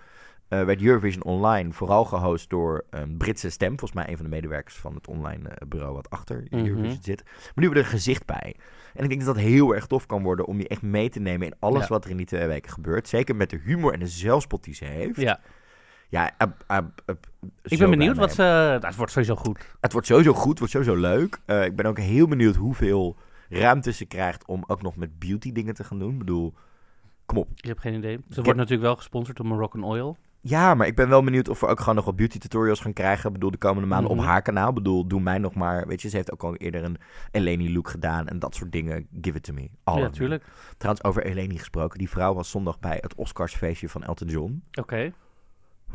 [0.49, 3.69] eh, werd Eurovision Online vooral gehost door een Britse stem.
[3.79, 6.67] Volgens mij een van de medewerkers van het online eh, bureau wat achter Mhm.
[6.67, 7.23] Eurovision zit.
[7.25, 8.57] Maar nu hebben we er een gezicht bij.
[8.95, 11.21] En ik denk dat dat heel erg tof kan worden om je echt mee te
[11.21, 11.89] nemen in alles Ja.
[11.89, 13.09] wat er in die twee weken gebeurt.
[13.09, 15.21] Zeker met de humor en de zelfspot die ze heeft.
[15.21, 15.41] Ja,
[16.09, 16.35] Ja,
[17.63, 18.43] ik ben benieuwd wat ze...
[18.43, 19.77] Nou, het wordt sowieso goed.
[19.81, 21.39] Het wordt sowieso goed, het wordt sowieso leuk.
[21.45, 23.17] Eh, ik ben ook heel benieuwd hoeveel
[23.49, 26.13] ruimte ze krijgt om ook nog met beauty dingen te gaan doen.
[26.13, 26.55] Ik bedoel,
[27.27, 27.49] kom op.
[27.55, 28.19] Ik heb geen idee.
[28.31, 30.17] Ze wordt natuurlijk wel gesponsord door Moroccan Oil.
[30.49, 32.93] Ja, maar ik ben wel benieuwd of we ook gewoon nog wat beauty tutorials gaan
[32.93, 33.27] krijgen.
[33.27, 34.21] Ik bedoel, de komende maanden Mhm.
[34.21, 34.69] op haar kanaal.
[34.69, 35.87] Ik bedoel, doe mij nog maar.
[35.87, 36.97] Weet je, ze heeft ook al eerder een
[37.31, 39.07] Eleni look gedaan en dat soort dingen.
[39.21, 39.69] Give it to me.
[39.85, 40.17] All ja, of me.
[40.17, 40.45] tuurlijk.
[40.77, 41.99] Trouwens, over Eleni gesproken.
[41.99, 44.63] Die vrouw was zondag bij het Oscarsfeestje van Elton John.
[44.81, 45.13] Oké.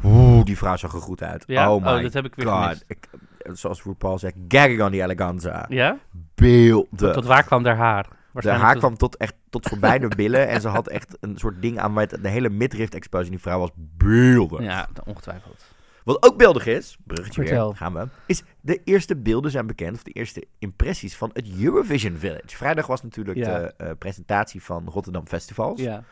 [0.03, 1.43] Oeh, die vrouw zag er goed uit.
[1.48, 2.84] Ja, oh my oh, dat heb ik weer god.
[2.88, 3.10] Ik,
[3.53, 5.65] zoals RuPaul zegt, gagging on the eleganza.
[5.70, 5.98] Ja?
[6.36, 7.12] Beelden.
[7.13, 8.08] Tot waar kwam daar haar?
[8.34, 10.48] De haar tot- kwam tot, echt, tot voorbij de billen.
[10.48, 13.42] en ze had echt een soort ding aan waar de hele midriff exposure in die
[13.42, 14.64] vrouw was beelden.
[14.64, 15.66] Ja, ongetwijfeld.
[16.04, 17.68] Wat ook beeldig is, bruggetje Vertel.
[17.68, 21.48] weer, gaan we, is de eerste beelden zijn bekend, of de eerste impressies van het
[21.60, 22.42] Eurovision Village.
[22.58, 23.60] Vrijdag was natuurlijk Ja.
[23.60, 26.04] de eh, presentatie van Rotterdam Festivals, Ja.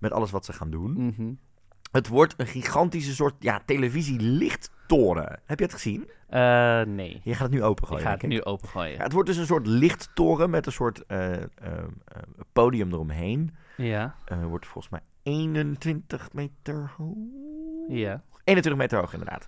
[0.00, 0.92] met alles wat ze gaan doen.
[0.92, 1.32] Mhm.
[1.92, 5.40] Het wordt een gigantische soort ja, televisielichttoren.
[5.44, 6.08] Heb je het gezien?
[6.28, 7.20] Eh, nee.
[7.24, 8.02] Je gaat het nu Ik opengooien.
[8.04, 8.28] ga het ik.
[8.28, 8.96] nu opengooien.
[8.96, 11.42] Ja, het wordt dus een soort lichttoren met een soort eh, eh,
[12.52, 13.56] podium eromheen.
[13.76, 14.14] Ja.
[14.48, 17.16] Wordt volgens mij 21 meter hoog.
[17.88, 18.22] Ja.
[18.44, 19.46] 21 meter hoog, inderdaad.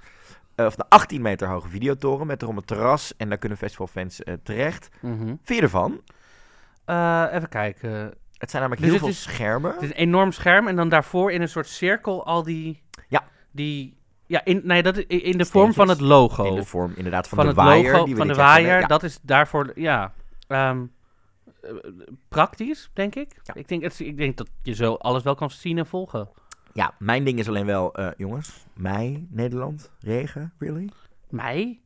[0.57, 3.17] Of een 18 meter hoge videotoren met erom een terras.
[3.17, 4.89] En daar kunnen festivalfans terecht.
[5.01, 5.27] Mhm.
[5.27, 6.01] Vind je ervan?
[6.85, 7.91] Eh, even kijken.
[8.39, 9.73] Het zijn namelijk Dus heel veel is- schermen.
[9.73, 12.83] Het is een enorm scherm en dan daarvoor in een soort cirkel al die...
[13.09, 13.25] Ja.
[13.51, 13.97] Die...
[14.29, 16.45] Ja, in, nee, dat in de vorm van het logo.
[16.45, 17.93] in de vorm inderdaad van, van de het waaier.
[17.93, 18.81] logo die we van de waaier.
[18.81, 18.87] Ja.
[18.87, 20.13] Dat is daarvoor, ja.
[20.47, 20.85] ehm,
[21.61, 21.71] eh,
[22.29, 23.41] praktisch, denk ik.
[23.43, 23.55] Ja.
[23.55, 26.29] Ik, denk, het, ik denk dat je zo alles wel kan zien en volgen.
[26.73, 30.91] ja, mijn ding is alleen wel, eh, jongens, mei, Nederland, regen, really?
[31.29, 31.81] Mei?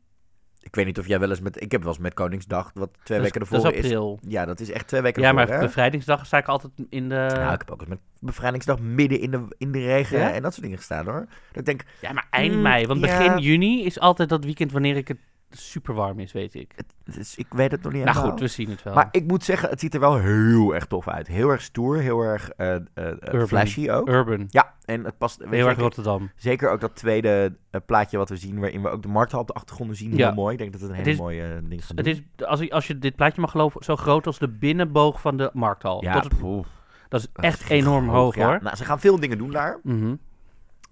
[0.63, 2.89] Ik weet niet of jij wel eens met, ik heb wel eens met Koningsdag, wat
[3.03, 3.85] twee Dat is- weken dat is ervoor is.
[3.85, 4.19] april.
[4.29, 5.67] Ja, dat is echt twee weken Ja, ervoor, maar hè?
[5.67, 7.15] bevrijdingsdag sta ik altijd in de...
[7.15, 10.33] Nou, ik heb ook eens met bevrijdingsdag midden in de, in de regen Ja?
[10.33, 11.27] en dat soort dingen gestaan hoor.
[11.49, 12.87] Dat ik denk, Ja, maar eind Mm, mei.
[12.87, 13.19] Want ja.
[13.19, 15.19] begin juni is altijd dat weekend wanneer ik het
[15.59, 16.73] super warm is, weet ik.
[17.05, 18.37] het is, ik weet het nog niet Nou helemaal.
[18.39, 18.95] goed, we zien het wel.
[18.95, 21.27] Maar ik moet zeggen, het ziet er wel heel erg tof uit.
[21.27, 22.81] Heel erg stoer, heel erg eh, eh,
[23.21, 24.09] eh, flashy ook.
[24.09, 24.47] Urban.
[24.49, 26.31] Ja, en het past weet Heel je, erg Rotterdam.
[26.37, 29.53] zeker ook dat tweede plaatje wat we zien, waarin we ook de markthal op de
[29.53, 30.17] achtergrond zien.
[30.17, 30.27] Ja.
[30.27, 30.53] Heel mooi.
[30.53, 32.87] Ik denk dat het een hele is- mooie ding gaat Het is, als, ik- als
[32.87, 36.03] je dit plaatje mag geloven, zo groot als de binnenboog van de markthal.
[36.05, 36.65] ja, Tot het- poeh,
[37.09, 38.47] dat is dat echt is enorm hoog, ja.
[38.47, 38.59] hoor.
[38.63, 39.79] Nou, ze gaan veel dingen doen daar.
[39.83, 40.15] Mhm,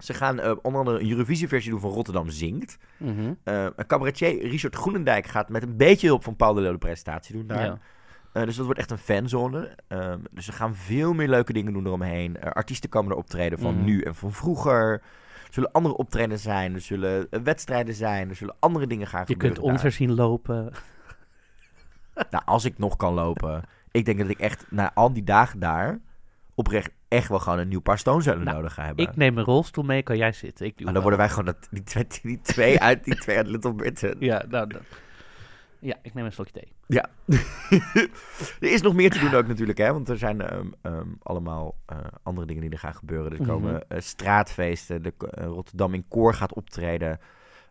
[0.00, 2.76] Ze gaan eh, onder andere een Eurovisie-versie doen van Rotterdam Zingt.
[2.96, 3.32] mhm.
[3.44, 6.78] Eh, een cabaretier, Richard Groenendijk, gaat met een beetje hulp van Paul de Leeuw de
[6.78, 7.64] presentatie doen daar.
[7.64, 7.78] Ja.
[8.32, 9.76] Eh, dus dat wordt echt een fanzone.
[9.88, 12.40] Ehm, dus ze gaan veel meer leuke dingen doen eromheen.
[12.40, 13.84] Artiesten komen er optreden van Mhm.
[13.84, 14.92] nu en van vroeger.
[15.46, 16.74] Er zullen andere optredens zijn.
[16.74, 18.28] Er zullen wedstrijden zijn.
[18.28, 20.72] Er zullen andere dingen gaan Je gebeuren kunt ons er zien lopen.
[22.30, 23.62] Nou, als ik nog kan lopen.
[23.90, 25.98] Ik denk dat ik echt na al die dagen daar...
[26.54, 29.06] oprecht echt wel gewoon een nieuw paar stoomzuilen Nou, nodig ga hebben.
[29.08, 30.66] Ik neem een rolstoel mee, kan jij zitten.
[30.66, 33.36] Ik doe Maar dan worden wij gewoon dat, die, twee, die twee uit die twee
[33.36, 34.16] uit Little Britain.
[34.18, 34.82] Ja, nou, dat-
[35.78, 36.72] ja, ik neem een slokje thee.
[36.86, 37.06] Ja.
[38.60, 39.92] er is nog meer te doen ook natuurlijk, hè.
[39.92, 43.32] Want er zijn ehm, ehm, allemaal eh, andere dingen die er gaan gebeuren.
[43.32, 43.50] Er Mhm.
[43.50, 45.02] komen eh, straatfeesten.
[45.02, 47.18] De, eh, Rotterdam in Koor gaat optreden.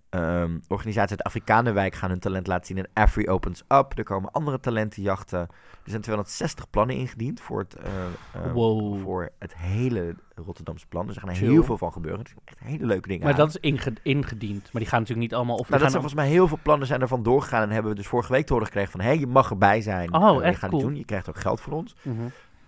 [0.10, 3.98] Ehm organisaties uit de Afrikanenwijk gaan hun talent laten zien in Afri Opens Up.
[3.98, 5.40] Er komen andere talentenjachten.
[5.40, 7.92] Er zijn 260 plannen ingediend voor het, eh,
[8.34, 9.02] ehm, Wow.
[9.02, 11.06] voor het hele Rotterdamse plan.
[11.08, 12.20] Dus er gaan er heel veel van gebeuren.
[12.20, 13.40] Het zijn echt hele leuke dingen Maar aan.
[13.40, 14.64] dat is inge- ingediend.
[14.64, 15.56] Maar die gaan natuurlijk niet allemaal...
[15.56, 17.62] Of Nou, dat zijn volgens mij heel veel plannen zijn ervan doorgegaan.
[17.62, 19.00] En hebben we dus vorige week te horen gekregen van...
[19.00, 20.14] hé, hey, je mag erbij zijn.
[20.14, 20.82] Oh, Eh, je echt gaat cool.
[20.82, 21.00] het doen.
[21.00, 21.96] Je krijgt ook geld van ons.
[22.02, 22.16] Mhm.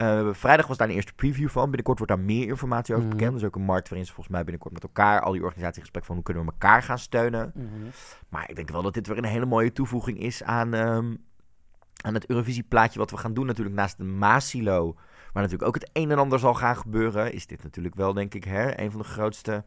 [0.02, 1.64] Eh, vrijdag was daar een eerste preview van.
[1.66, 3.16] Binnenkort wordt daar meer informatie over Mhm.
[3.18, 3.34] bekend.
[3.34, 5.22] Dus ook een markt waarin ze volgens mij binnenkort met elkaar...
[5.22, 7.52] al die organisaties in gesprek van hoe kunnen we elkaar gaan steunen.
[7.56, 7.68] Mhm.
[8.30, 11.16] Maar ik denk wel dat dit weer een hele mooie toevoeging is aan, ehm,
[12.02, 13.46] aan het Eurovisie-plaatje wat we gaan doen.
[13.46, 14.94] Natuurlijk naast de Maasilo,
[15.34, 18.34] waar natuurlijk ook het een en ander zal gaan gebeuren, is dit natuurlijk wel, denk
[18.34, 19.64] ik, hè, een van de grootste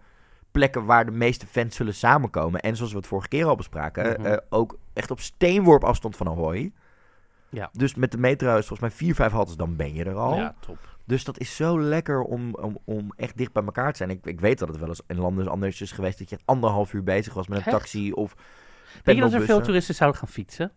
[0.51, 2.61] plekken waar de meeste fans zullen samenkomen.
[2.61, 4.27] En zoals we het vorige keer al bespraken, Mhm.
[4.27, 6.73] eh, ook echt op steenworp afstand van Ahoy.
[7.55, 7.71] Ja.
[7.73, 10.37] Dus met de metro is volgens mij vier, vijf haltes, dan ben je er al.
[10.37, 10.79] Ja, top.
[11.07, 14.11] Dus dat is zo lekker om, om, om echt dicht bij elkaar te zijn.
[14.11, 16.93] Ik, ik weet dat het wel eens in landen anders is geweest dat je anderhalf
[16.93, 17.77] uur bezig was met een Echt?
[17.77, 18.35] taxi of
[19.03, 20.73] Denk je dat er veel toeristen zouden gaan fietsen?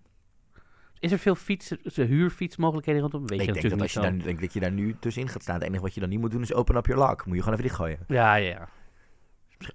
[1.00, 3.28] Is er veel fietsen, huurfietsmogelijkheden rondom?
[3.28, 5.42] Weet ik je denk dat, natuurlijk als je denk dat je daar nu tussenin gaat
[5.42, 5.56] staan.
[5.56, 7.26] Het enige wat je dan niet moet doen is open up your lock.
[7.26, 8.00] Moet je gewoon even dichtgooien.
[8.08, 8.70] Ja, ja, ja.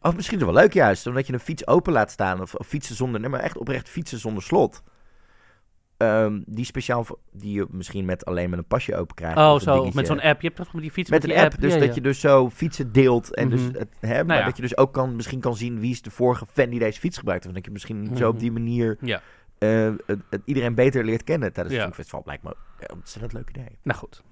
[0.00, 2.40] Of misschien is het wel leuk juist, omdat je een fiets open laat staan.
[2.40, 4.82] Of, of fietsen zonder, nee, maar echt oprecht fietsen zonder slot.
[6.02, 9.36] Ehm, die speciaal, die je misschien met alleen met een pasje open krijgt.
[9.38, 10.40] Oh, een zo, met zo'n app.
[10.40, 11.94] Je hebt toch met die fiets Met een die app, dus Ja, dat ja.
[11.94, 13.34] je dus zo fietsen deelt.
[13.34, 13.78] En dus Mhm.
[13.78, 14.44] het, hè, maar ja.
[14.44, 17.00] dat je dus ook kan, misschien kan zien wie is de vorige fan die deze
[17.00, 17.46] fiets gebruikt.
[17.46, 19.20] Of dat je misschien zo op die manier Ja.
[19.58, 22.22] eh, het, het iedereen beter leert kennen tijdens het Songfestival.
[22.26, 23.78] Lijkt me een ontzettend leuk idee.
[23.82, 24.22] Nou goed.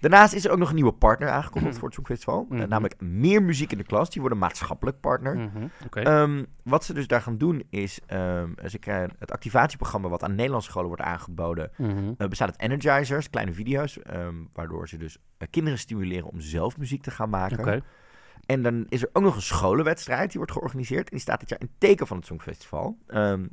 [0.00, 2.46] Daarnaast is er ook nog een nieuwe partner aangekondigd voor het Songfestival.
[2.50, 2.68] Eh, Mhm.
[2.68, 4.10] namelijk Meer Muziek in de Klas.
[4.10, 5.36] Die worden maatschappelijk partner.
[5.36, 5.66] Mhm.
[5.92, 10.34] Ehm, wat ze dus daar gaan doen is, ehm, ze krijgen het activatieprogramma wat aan
[10.34, 12.12] Nederlandse scholen wordt aangeboden, Mhm.
[12.18, 16.78] eh, bestaat uit energizers, kleine video's, ehm, waardoor ze dus eh, kinderen stimuleren om zelf
[16.78, 17.56] muziek te gaan maken.
[18.46, 21.04] En dan is er ook nog een scholenwedstrijd, die wordt georganiseerd.
[21.04, 22.98] En die staat dit jaar in teken van het Songfestival.
[23.06, 23.46] Ehm,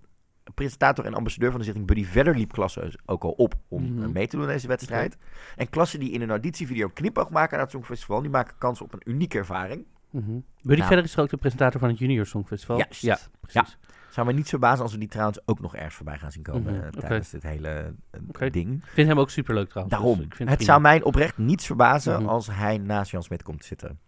[0.53, 3.83] presentator en ambassadeur van de stichting Buddy Vedder liep klassen dus ook al op om
[3.93, 4.03] Mhm.
[4.03, 5.17] eh, mee te doen aan deze wedstrijd.
[5.55, 8.93] En klassen die in een auditievideo knipoog maken naar het Songfestival, die maken kans op
[8.93, 9.85] een unieke ervaring.
[10.09, 10.31] Mhm.
[10.61, 10.87] Buddy Nou.
[10.87, 12.77] Verder is ook de presentator van het Junior Songfestival.
[12.77, 13.01] Juist.
[13.01, 13.77] Ja, precies.
[14.09, 16.73] Zou me niet verbazen als we die trouwens ook nog ergens voorbij gaan zien komen
[16.73, 17.93] Mhm, eh, tijdens dit hele
[18.39, 18.73] eh, ding.
[18.83, 19.95] Ik vind hem ook superleuk trouwens.
[19.97, 20.17] Daarom.
[20.17, 22.29] dus ik vind het zou mij oprecht niets verbazen Mhm.
[22.29, 23.99] als hij naast Jan Smit komt te zitten.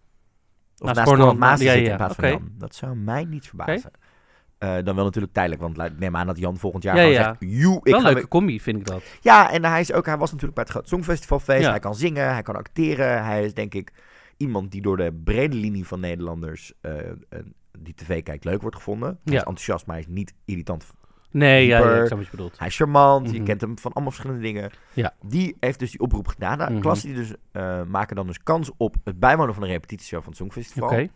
[0.78, 2.34] Of Naast naast Maas ja, zit ja, in plaats van oké.
[2.34, 2.52] Jan.
[2.58, 3.92] Dat zou mij niets verbazen.
[4.58, 7.24] Eh, dan wel natuurlijk tijdelijk, want neem aan dat Jan volgend jaar Ja, ja.
[7.24, 7.36] zegt...
[7.40, 9.04] "Joe, ik Wel een leuke weer-" combi, vind ik dat.
[9.22, 11.62] Ja, en hij, is ook, hij was natuurlijk bij het Groot Songfestivalfeest.
[11.64, 11.70] Ja.
[11.70, 13.24] Hij kan zingen, hij kan acteren.
[13.26, 13.92] Hij is denk ik
[14.38, 16.74] iemand die door de brede linie van Nederlanders...
[16.82, 16.94] eh,
[17.80, 19.08] die tv kijkt, leuk wordt gevonden.
[19.10, 19.32] Hij Ja.
[19.34, 20.86] is enthousiast, maar hij is niet irritant
[21.32, 22.60] Nee, ja, ik snap wat je bedoelt.
[22.60, 23.46] Hij is charmant, je Mhm.
[23.46, 24.72] kent hem van allemaal verschillende dingen.
[24.94, 25.14] Ja.
[25.26, 26.58] Die heeft dus die oproep gedaan.
[26.58, 26.82] Nou, Mhm.
[26.82, 30.28] Klassen die dus, eh, maken dan dus kans op het bijwonen van een repetitieshow van
[30.30, 30.90] het Songfestival.
[30.90, 31.08] Oké.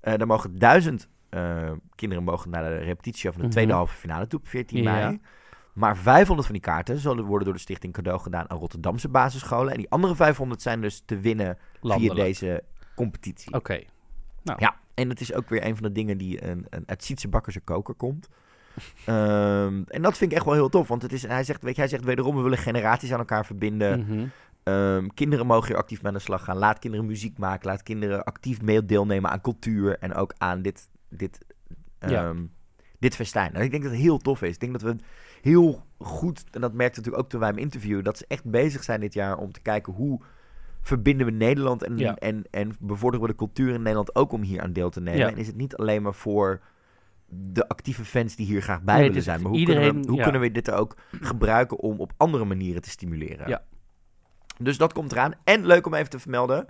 [0.00, 3.56] Daar mogen duizend eh, kinderen mogen naar de repetitieshow van de Mhm.
[3.56, 4.92] tweede halve finale toe op 14 Ja.
[4.92, 5.20] mei.
[5.72, 9.72] Maar 500 van die kaarten zullen worden door de stichting cadeau gedaan aan Rotterdamse basisscholen.
[9.72, 12.14] En die andere 500 zijn dus te winnen Landelijk.
[12.14, 12.62] via deze
[12.96, 13.52] competitie.
[13.54, 13.80] Oké.
[14.42, 17.04] Nou, Ja, en het is ook weer een van de dingen die een, een, uit
[17.04, 18.28] Sietse Bakkerse koker komt.
[19.04, 20.88] Ehm, en dat vind ik echt wel heel tof.
[20.88, 23.46] Want het is, hij, zegt, weet je, hij zegt wederom, we willen generaties aan elkaar
[23.46, 24.00] verbinden.
[24.00, 24.26] Mhm.
[24.62, 26.56] Ehm, kinderen mogen hier actief mee aan de slag gaan.
[26.56, 27.68] Laat kinderen muziek maken.
[27.68, 29.98] Laat kinderen actief mee deelnemen aan cultuur.
[29.98, 31.38] En ook aan dit, dit,
[32.00, 32.34] Ja.
[32.98, 33.54] dit festijn.
[33.54, 34.54] En ik denk dat het heel tof is.
[34.54, 34.96] Ik denk dat we
[35.42, 38.84] heel goed, en dat merkte natuurlijk ook toen wij hem interviewen, dat ze echt bezig
[38.84, 40.20] zijn dit jaar om te kijken hoe
[40.80, 42.14] verbinden we Nederland en, Ja.
[42.16, 45.20] en, en bevorderen we de cultuur in Nederland ook om hier aan deel te nemen.
[45.20, 45.28] Ja.
[45.30, 46.60] En is het niet alleen maar voor
[47.26, 49.40] de actieve fans die hier graag bij Nee, willen zijn.
[49.40, 50.22] Maar hoe, iedereen, kunnen, we, hoe ja.
[50.22, 53.48] kunnen we dit ook gebruiken om op andere manieren te stimuleren?
[53.48, 53.62] Ja.
[54.58, 55.32] Dus dat komt eraan.
[55.44, 56.68] En leuk om even te vermelden.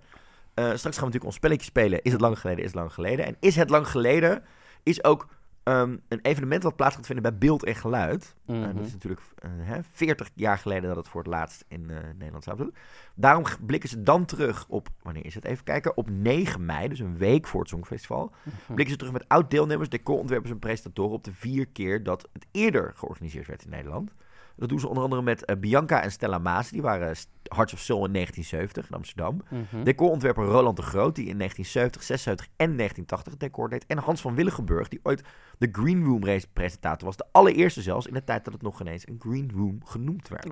[0.58, 2.02] Eh, straks gaan we natuurlijk ons spelletje spelen.
[2.02, 2.64] Is het lang geleden?
[2.64, 3.26] Is het lang geleden?
[3.26, 4.42] En is het lang geleden?
[4.82, 5.28] Is ook
[5.62, 8.34] ehm, een evenement wat plaats gaat vinden bij Beeld en Geluid.
[8.46, 8.76] Eh, Mhm.
[8.76, 12.44] dat is natuurlijk eh, hè, 40 jaar geleden dat het voor het laatst in Nederland
[12.44, 12.74] zou doen.
[13.14, 15.44] Daarom blikken ze dan terug op, wanneer is het?
[15.44, 15.96] Even kijken.
[15.96, 18.32] Op 9 mei, dus een week voor het Songfestival.
[18.42, 18.54] Mhm.
[18.66, 22.92] Blikken ze terug met oud-deelnemers, decorontwerpers en presentatoren op de vier keer dat het eerder
[22.96, 24.10] georganiseerd werd in Nederland.
[24.58, 26.70] Dat doen ze onder andere met eh, Bianca en Stella Maas.
[26.70, 29.42] Die waren St- Hearts of Soul in 1970 in Amsterdam.
[29.50, 29.84] Mhm.
[29.84, 33.86] Decorontwerper Roland de Groot, die in 1970, 76 en 1980 het decor deed.
[33.86, 35.22] En Hans van Willigenburg, die ooit
[35.58, 37.16] de Green Room race presentator was.
[37.16, 40.44] De allereerste zelfs, in de tijd dat het nog ineens een Green Room genoemd werd.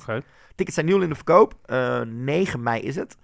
[0.55, 1.55] Tickets zijn nu al in de verkoop.
[1.65, 3.17] Eh 9 mei is het.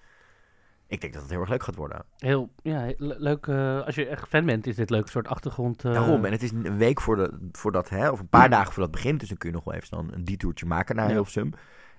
[0.92, 2.05] Ik denk dat het heel erg leuk gaat worden.
[2.16, 3.46] Heel, ja, leuk.
[3.46, 5.85] eh, als je echt fan bent, is dit leuk soort achtergrond.
[5.85, 6.24] eh, Daarom.
[6.24, 9.02] En het is een week voor de, voordat, hè, of een paar dagen voordat het
[9.02, 9.20] begint.
[9.20, 11.12] Dus dan kun je nog wel even dan een detourtje maken naar Ja.
[11.12, 11.52] Hilversum.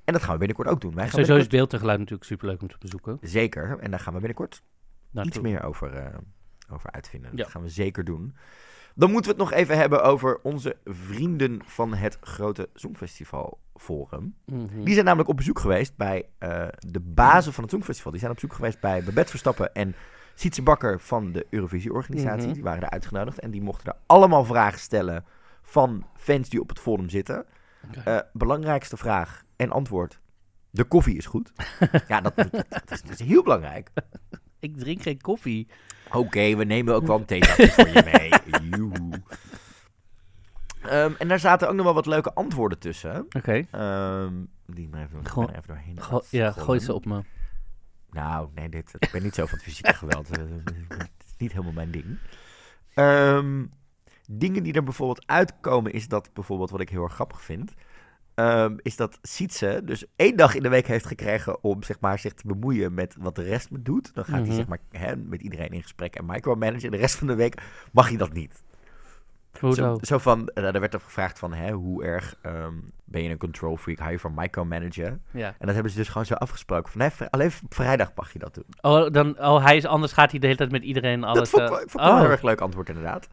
[0.03, 0.93] En dat gaan we binnenkort ook doen.
[0.95, 3.17] Wij gaan Sowieso is beeld en geluid natuurlijk superleuk om te bezoeken.
[3.21, 3.77] Zeker.
[3.79, 4.61] En daar gaan we binnenkort
[5.11, 5.33] Naartoe.
[5.33, 6.17] iets meer over, eh,
[6.71, 7.29] over uitvinden.
[7.31, 7.37] Ja.
[7.37, 8.35] Dat gaan we zeker doen.
[8.95, 14.35] Dan moeten we het nog even hebben over onze vrienden van het Grote Songfestival Forum.
[14.45, 14.83] Mhm.
[14.83, 18.11] Die zijn namelijk op bezoek geweest bij eh, de bazen van het Songfestival.
[18.11, 19.95] Die zijn op bezoek geweest bij Babette Verstappen en
[20.35, 22.45] Sietse Bakker van de Eurovisie-organisatie.
[22.45, 22.53] Mhm.
[22.53, 25.25] Die waren er uitgenodigd en die mochten daar allemaal vragen stellen
[25.61, 27.45] van fans die op het forum zitten.
[28.05, 30.19] Eh, belangrijkste vraag en antwoord.
[30.69, 31.51] De koffie is goed.
[32.07, 33.89] ja, dat, dat, dat is, dat is heel belangrijk.
[34.59, 35.67] Ik drink geen koffie.
[36.13, 38.29] Oké, we nemen ook wel een theezakje voor je mee.
[40.83, 43.25] Ehm, en daar zaten ook nog wel wat leuke antwoorden tussen.
[43.37, 43.65] Oké.
[43.71, 44.33] Ehm,
[44.65, 45.23] die maar even,
[45.67, 46.01] doorheen.
[46.01, 47.21] Go- ja, gooi ze op me.
[48.11, 50.29] Nou, nee, dit, ik ben niet zo van het fysieke geweld.
[50.37, 50.43] Eh,
[50.97, 52.17] Het is niet helemaal mijn ding.
[52.93, 53.65] Ehm,
[54.29, 57.73] dingen die er bijvoorbeeld uitkomen is dat bijvoorbeeld, wat ik heel erg grappig vind,
[58.35, 62.19] ehm, is dat Sietse dus één dag in de week heeft gekregen om zeg maar,
[62.19, 64.13] zich te bemoeien met wat de rest me doet.
[64.13, 64.45] Dan gaat Mhm.
[64.47, 66.91] hij zeg maar, hè, met iedereen in gesprek en micromanagen.
[66.91, 68.63] De rest van de week mag hij dat niet.
[69.73, 73.29] Zo, zo van, eh, er werd er gevraagd van, hè, hoe erg ehm, ben je
[73.29, 73.97] een control freak?
[73.99, 75.21] Hou je van micromanagen?
[75.31, 75.47] Ja.
[75.47, 76.91] En dat hebben ze dus gewoon zo afgesproken.
[76.91, 78.65] Van, vri- alleen vrijdag mag je dat doen.
[78.81, 81.37] Oh, dan, oh, hij is anders gaat hij de hele tijd met iedereen alles...
[81.39, 82.15] dat vond ik, eh, vond ik wel oh.
[82.15, 83.27] een heel erg leuk antwoord inderdaad.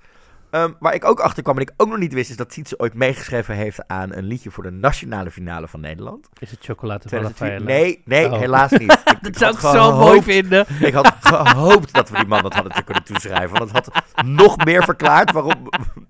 [0.50, 2.78] Ehm, waar ik ook achter kwam en ik ook nog niet wist, is dat Sietse
[2.78, 6.28] ooit meegeschreven heeft aan een liedje voor de nationale finale van Nederland.
[6.38, 7.48] Is het chocolade van 2004.
[7.48, 7.80] Raffaella?
[7.80, 8.38] Nee, nee, Oh.
[8.38, 8.92] helaas niet.
[9.04, 10.66] Ik, ik Dat zou ik zo mooi vinden.
[10.80, 13.58] Ik had gehoopt dat we die man dat hadden te kunnen toeschrijven.
[13.58, 15.68] Want het had nog meer verklaard waarom.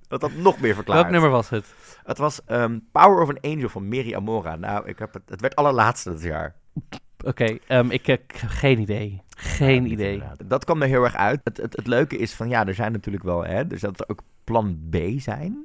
[0.08, 1.00] Het had nog meer verklaard.
[1.00, 1.66] Welk nummer was het?
[2.04, 4.56] Het was ehm, Power of an Angel van Miri Amora.
[4.56, 6.54] Nou, ik heb het, het werd allerlaatste dat jaar.
[7.24, 9.22] Oké, ehm, ik heb geen idee.
[9.36, 10.22] Geen Ja, idee.
[10.44, 11.40] Dat kwam er heel erg uit.
[11.44, 14.08] Het, het, het leuke is van ja, er zijn natuurlijk wel, hè, dus dat er
[14.08, 15.56] ook plan B zijn.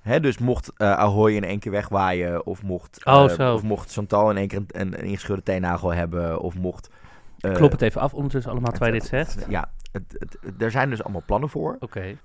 [0.00, 3.92] Hè, dus mocht eh Ahoy in één keer wegwaaien, of mocht, Oh, eh, of mocht
[3.92, 6.90] Chantal in één keer een, een, een ingescheurde teennagel hebben, of mocht...
[7.40, 9.46] eh, Klop het even af ondertussen allemaal terwijl je dit zegt.
[9.48, 11.76] Ja, het, het, het- er zijn dus allemaal plannen voor.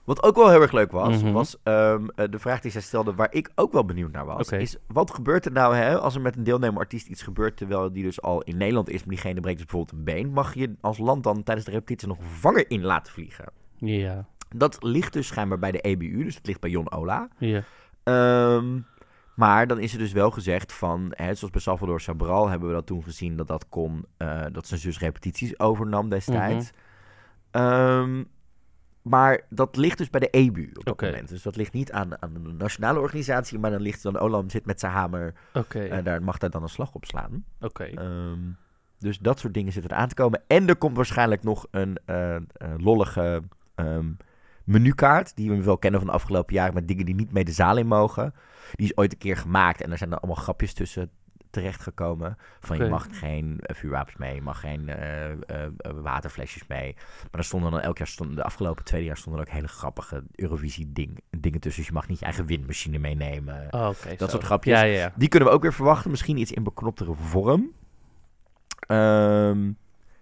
[0.04, 1.32] Wat ook wel heel erg leuk was, Mhm.
[1.32, 4.38] was ehm, eh, de vraag die zij stelde, waar ik ook wel benieuwd naar was,
[4.62, 7.92] is wat gebeurt er nou hè, als er met een deelnemer artiest iets gebeurt terwijl
[7.92, 10.74] die dus al in Nederland is, maar diegene breekt dus bijvoorbeeld een been, mag je
[10.82, 13.46] als land dan tijdens de repetitie nog een vervanger in laten vliegen?
[13.76, 14.26] Ja.
[14.56, 17.30] Dat ligt dus schijnbaar bij de EBU, dus het ligt bij Jon Ola.
[17.38, 17.62] Ja.
[18.04, 18.80] Ehm,
[19.36, 22.74] maar dan is er dus wel gezegd van, hè, zoals bij Salvador Sabral hebben we
[22.74, 26.72] dat toen gezien dat dat kon, eh, dat zijn zus repetities overnam destijds.
[27.58, 28.24] Ehm,
[29.02, 31.30] maar dat ligt dus bij de EBU op dat moment.
[31.30, 34.66] Dus dat ligt niet aan, aan de nationale organisatie, maar dan ligt dan Olam zit
[34.66, 35.34] met zijn hamer
[35.72, 37.46] en daar mag hij dan een slag op slaan.
[37.62, 37.84] Oké.
[37.84, 38.40] Ehm,
[39.00, 40.42] dus dat soort dingen zitten eraan te komen.
[40.48, 42.36] En er komt waarschijnlijk nog een eh,
[42.78, 43.44] lollige
[43.76, 44.12] ehm,
[44.64, 47.52] menukaart, die we wel kennen van de afgelopen jaren, met dingen die niet mee de
[47.52, 48.34] zaal in mogen.
[48.72, 51.10] Die is ooit een keer gemaakt en er zijn er allemaal grapjes tussen
[51.58, 52.38] terechtgekomen.
[52.60, 55.38] Van je mag geen eh, vuurwapens mee, je mag geen eh, eh,
[55.96, 56.96] waterflesjes mee.
[57.32, 59.68] Maar er stonden dan elk jaar, stonden, de afgelopen twee jaar stonden er ook hele
[59.68, 61.82] grappige Eurovisie ding, dingen tussen.
[61.82, 63.68] Dus je mag niet je eigen windmachine meenemen.
[63.72, 64.28] Oh, dat zo.
[64.28, 64.80] soort grapjes.
[64.80, 65.14] Ja, ja, ja.
[65.16, 66.12] Die kunnen we ook weer verwachten.
[66.12, 67.72] Misschien iets in beknoptere vorm.
[68.80, 69.72] Ehm,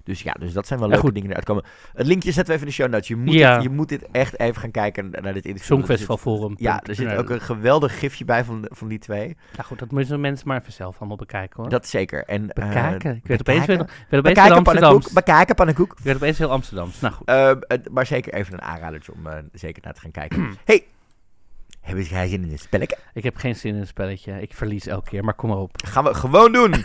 [0.05, 1.15] dus ja, dus dat zijn wel Ja, leuke goed.
[1.15, 1.63] dingen eruit komen.
[1.93, 3.07] Het linkje zetten we even in de show notes.
[3.07, 3.53] Je moet, Ja.
[3.53, 5.77] dit, je moet dit echt even gaan kijken naar dit interview.
[5.77, 6.53] Songfestival Forum.
[6.57, 9.37] Ja, er zit ook een geweldig gifje bij van, van die twee.
[9.53, 11.69] Nou goed, dat moeten mensen maar even zelf allemaal bekijken hoor.
[11.69, 12.23] Dat zeker.
[12.23, 13.15] En, eh, bekijken.
[13.15, 14.55] ik werd opeens ik werd opeens Bekijken, heel.
[14.55, 15.11] Amsterdams.
[15.13, 15.91] Bekijken, pannenkoek.
[15.97, 16.99] Ik werd opeens heel Amsterdams.
[16.99, 17.29] Nou goed.
[17.67, 20.53] Het- maar zeker even een aanradertje om eh, zeker naar te gaan kijken.
[20.65, 20.83] hey,
[21.81, 22.97] hebben jij zin in een spelletje?
[23.13, 24.41] Ik heb geen zin in een spelletje.
[24.41, 25.71] Ik verlies elke keer, maar kom maar op.
[25.85, 26.73] Gaan we gewoon doen.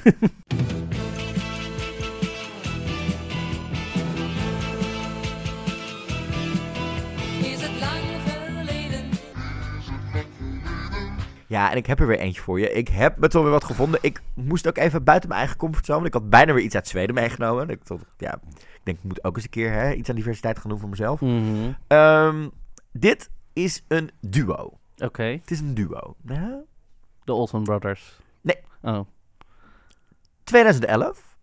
[11.50, 12.72] Ja, en ik heb er weer eentje voor je.
[12.72, 14.00] Ik heb me toch weer wat gevonden.
[14.02, 16.06] Ik moest ook even buiten mijn eigen comfortzone.
[16.06, 17.68] Ik had bijna weer iets uit Zweden meegenomen.
[17.68, 20.58] Ik, dacht, ja, ik denk, ik moet ook eens een keer hè, iets aan diversiteit
[20.58, 21.20] gaan doen voor mezelf.
[21.20, 21.72] Mhm.
[21.86, 22.48] Ehm,
[22.92, 24.78] dit is een duo.
[24.96, 25.22] Oké.
[25.22, 26.16] Het is een duo.
[26.24, 26.60] Ja.
[27.24, 28.18] De Olsen Brothers.
[28.40, 28.58] Nee.
[28.82, 28.98] Oh.
[28.98, 29.06] Oké,
[30.44, 31.36] 2011.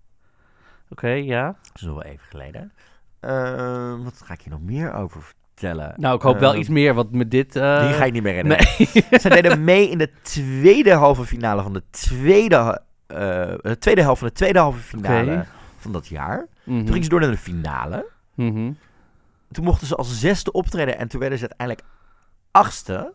[1.02, 1.46] ja.
[1.46, 2.74] Dat is nog wel even geleden.
[3.20, 5.34] Ehm, wat ga ik hier nog meer over
[5.98, 7.56] Nou, ik hoop wel Ehm, iets meer, want met dit...
[7.56, 8.66] eh, Die ga je niet meer herinneren.
[8.78, 9.04] Nee.
[9.22, 13.18] Zij deden mee in de tweede halve finale van de tweede, eh,
[13.62, 15.46] de tweede helft van de tweede halve finale
[15.78, 16.48] van dat jaar.
[16.64, 16.78] Mhm.
[16.78, 18.10] Toen gingen ze door naar de finale.
[18.36, 18.72] Mhm.
[19.52, 21.88] Toen mochten ze als zesde optreden en toen werden ze uiteindelijk
[22.52, 23.14] achtste.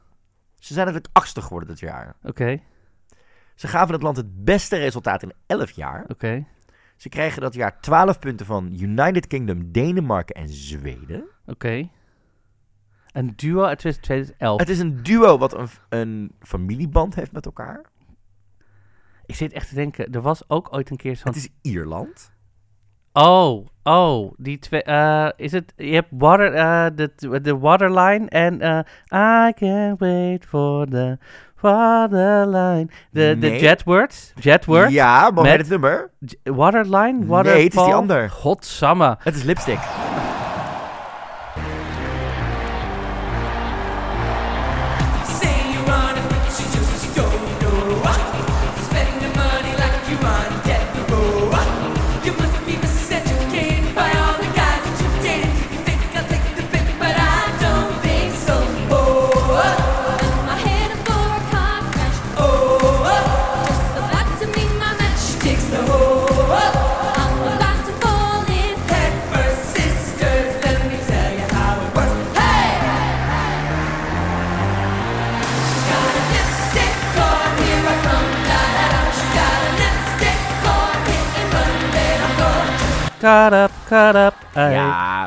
[0.59, 2.15] Ze zijn eigenlijk achtste geworden dit jaar.
[2.25, 2.59] Oké,
[3.55, 6.05] Ze gaven het land het beste resultaat in 11 jaar.
[6.09, 6.45] oké,
[6.97, 11.25] Ze kregen dat jaar 12 punten van United Kingdom, Denemarken en Zweden.
[11.47, 11.89] oké.
[13.13, 14.59] Een duo uit 2011.
[14.61, 17.81] Het is een duo wat een, een familieband heeft met elkaar.
[19.27, 21.25] Ik zit echt te denken, er was ook ooit een keer zo'n...
[21.33, 22.33] Het is Ierland.
[23.13, 24.83] Oh, oh, die twee...
[24.83, 25.73] eh, is het...
[25.77, 28.61] Je hebt water, eh, de, de Waterline en...
[28.61, 28.79] eh,
[29.49, 31.19] I can't wait for the
[31.61, 32.87] Waterline.
[33.11, 33.61] De, de Nee.
[33.61, 34.33] Jetwords.
[34.41, 34.91] Jetword.
[34.93, 36.11] Ja, maar Met- het nummer?
[36.43, 37.13] Waterline?
[37.19, 37.63] Nee, Waterfall?
[37.65, 38.31] het is die ander.
[38.31, 39.17] Godsamme.
[39.19, 39.79] Het is Lipstick.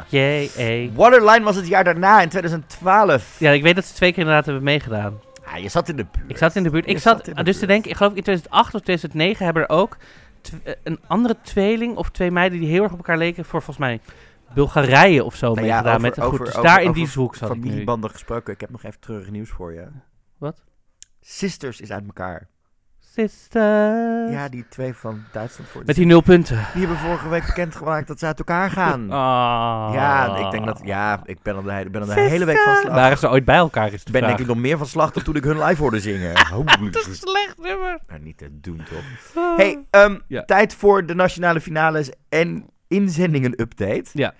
[0.07, 0.91] Jee.
[0.95, 3.39] Waterline was het jaar daarna, in 2012.
[3.39, 5.19] Ja, ik weet dat ze twee keer inderdaad hebben meegedaan.
[5.45, 6.29] Ja, je zat in de buurt.
[6.29, 6.85] Ik zat in de buurt.
[6.85, 9.45] Je Ik zat, zat in de dus te denken, ik geloof in 2008 of 2009
[9.45, 9.97] hebben er ook
[10.63, 13.77] eh, een andere tweeling of twee meiden die heel erg op elkaar leken voor volgens
[13.77, 13.99] mij
[14.53, 17.35] Bulgarije of zo Nou ja, meegedaan met een over- Dus over- daar in die zoek
[17.35, 17.61] zat ik nu.
[17.61, 18.53] Familiebanden gesproken.
[18.53, 19.87] Ik heb nog even treurig nieuws voor je.
[20.37, 20.63] Wat?
[21.21, 22.47] Sisters is uit elkaar.
[23.15, 24.32] Sisters.
[24.32, 25.82] Ja, die twee van Duitsland voor.
[25.86, 26.56] Met die nul punten.
[26.73, 29.10] Die hebben vorige week bekendgemaakt dat ze uit elkaar gaan.
[29.15, 29.93] Ah.
[29.93, 30.82] Ja, ik denk dat.
[30.84, 32.93] Ja, ik ben al de, ben al de hele week van slag.
[32.93, 35.23] Waren ze ooit bij elkaar is de ben denk ik nog meer van slag dan
[35.23, 36.47] toen ik hun live hoorde zingen.
[36.47, 37.99] Holy Dat is een slecht nummer.
[38.08, 39.56] Nou, niet te doen, toch?
[39.58, 40.43] Hey, ehm, Ja.
[40.45, 44.06] tijd voor de nationale finales en inzendingen update.
[44.13, 44.34] Ja.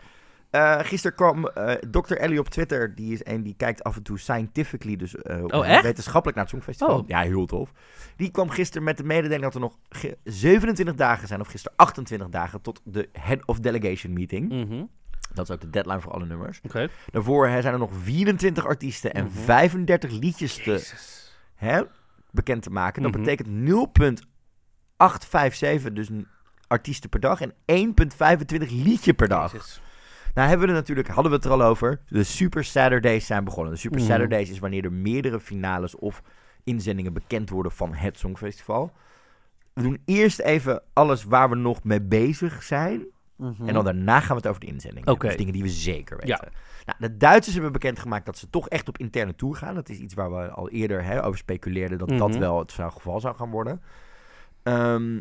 [0.56, 2.14] Eh, gisteren kwam eh Dr.
[2.14, 2.96] Ellie op Twitter.
[2.96, 6.54] Die is een die kijkt af en toe scientifically, dus eh, Oh, wetenschappelijk naar het
[6.54, 6.98] Songfestival.
[7.00, 7.08] Oh.
[7.08, 7.72] Ja, heel tof.
[8.16, 11.78] Die kwam gisteren met de mededeling dat er nog ge- 27 dagen zijn, of gisteren
[11.78, 14.50] 28 dagen, tot de Head of Delegation meeting.
[14.52, 14.84] Mhm.
[15.34, 16.60] Dat is ook de deadline voor alle nummers.
[16.64, 16.88] Oké.
[17.12, 19.34] Daarvoor hè, zijn er nog 24 artiesten en Mhm.
[19.34, 20.92] 35 liedjes te,
[21.56, 21.82] hè,
[22.32, 23.02] bekend te maken.
[23.02, 23.20] Dat Mhm.
[23.22, 26.10] betekent 0,857, dus
[26.68, 29.52] artiesten per dag, en 1,25 liedje per dag.
[29.52, 29.82] Jezus.
[30.36, 33.44] Nou hebben we het natuurlijk, hadden we het er al over, de Super Saturdays zijn
[33.44, 33.74] begonnen.
[33.74, 34.08] De Super Mhm.
[34.08, 36.22] Saturdays is wanneer er meerdere finales of
[36.64, 38.92] inzendingen bekend worden van het Songfestival.
[39.74, 43.06] We doen eerst even alles waar we nog mee bezig zijn.
[43.36, 43.68] Mhm.
[43.68, 45.20] En dan daarna gaan we het over de inzendingen.
[45.20, 46.40] Dus dingen die we zeker weten.
[46.44, 46.52] Ja.
[46.86, 49.76] Nou, de Duitsers hebben bekendgemaakt dat ze toch echt op interne tour gaan.
[49.76, 52.40] Dat is iets waar we al eerder hè, over speculeerden dat dat Mhm.
[52.40, 53.82] wel het geval zou gaan worden.
[54.64, 55.20] Ehm,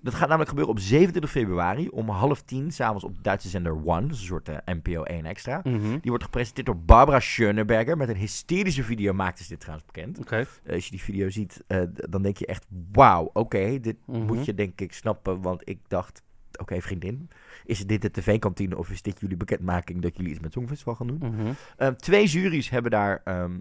[0.00, 3.72] dat gaat namelijk gebeuren op 27 februari om half tien s'avonds op de Duitse zender
[3.72, 4.00] One.
[4.00, 5.60] Dat is een soort eh, NPO 1 extra.
[5.64, 5.80] Mhm.
[5.80, 7.96] Die wordt gepresenteerd door Barbara Schöneberger.
[7.96, 10.18] Met een hysterische video maakte ze dit trouwens bekend.
[10.64, 14.22] Eh, als je die video ziet, eh, dan denk je echt, wauw, oké, dit Mhm.
[14.24, 15.40] moet je denk ik snappen.
[15.40, 16.22] Want ik dacht,
[16.60, 17.28] oké vriendin,
[17.64, 21.06] is dit de tv-kantine of is dit jullie bekendmaking dat jullie iets met Songfestival gaan
[21.06, 21.18] doen?
[21.18, 21.52] Mhm.
[21.76, 23.58] Ehm, twee juries hebben daar ehm,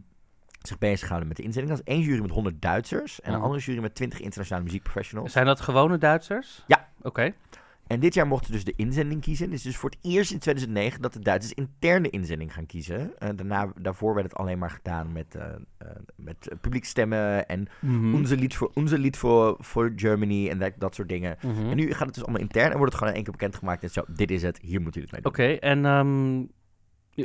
[0.68, 1.78] zich bezig gehouden met de inzending.
[1.78, 3.44] Dat is één jury met 100 Duitsers en een Mhm.
[3.44, 5.32] andere jury met 20 internationale muziekprofessionals.
[5.32, 6.64] Zijn dat gewone Duitsers?
[6.68, 6.88] Ja.
[7.02, 7.34] Oké.
[7.88, 9.46] En dit jaar mochten dus de inzending kiezen.
[9.46, 13.12] Het is dus voor het eerst in 2009 dat de Duitsers interne inzending gaan kiezen.
[13.20, 15.46] Eh, daarna, daarvoor werd het alleen maar gedaan met, eh
[15.78, 18.14] eh, met publiekstemmen en Mhm.
[18.16, 21.38] onze lied voor, onze lied voor, voor Germany en dat, dat soort dingen.
[21.42, 21.70] Mhm.
[21.70, 23.84] En nu gaat het dus allemaal intern en wordt het gewoon in één keer bekendgemaakt.
[23.84, 25.48] En zo, dit is het, hier moeten jullie het mee doen.
[25.56, 26.44] Oké, en ehm,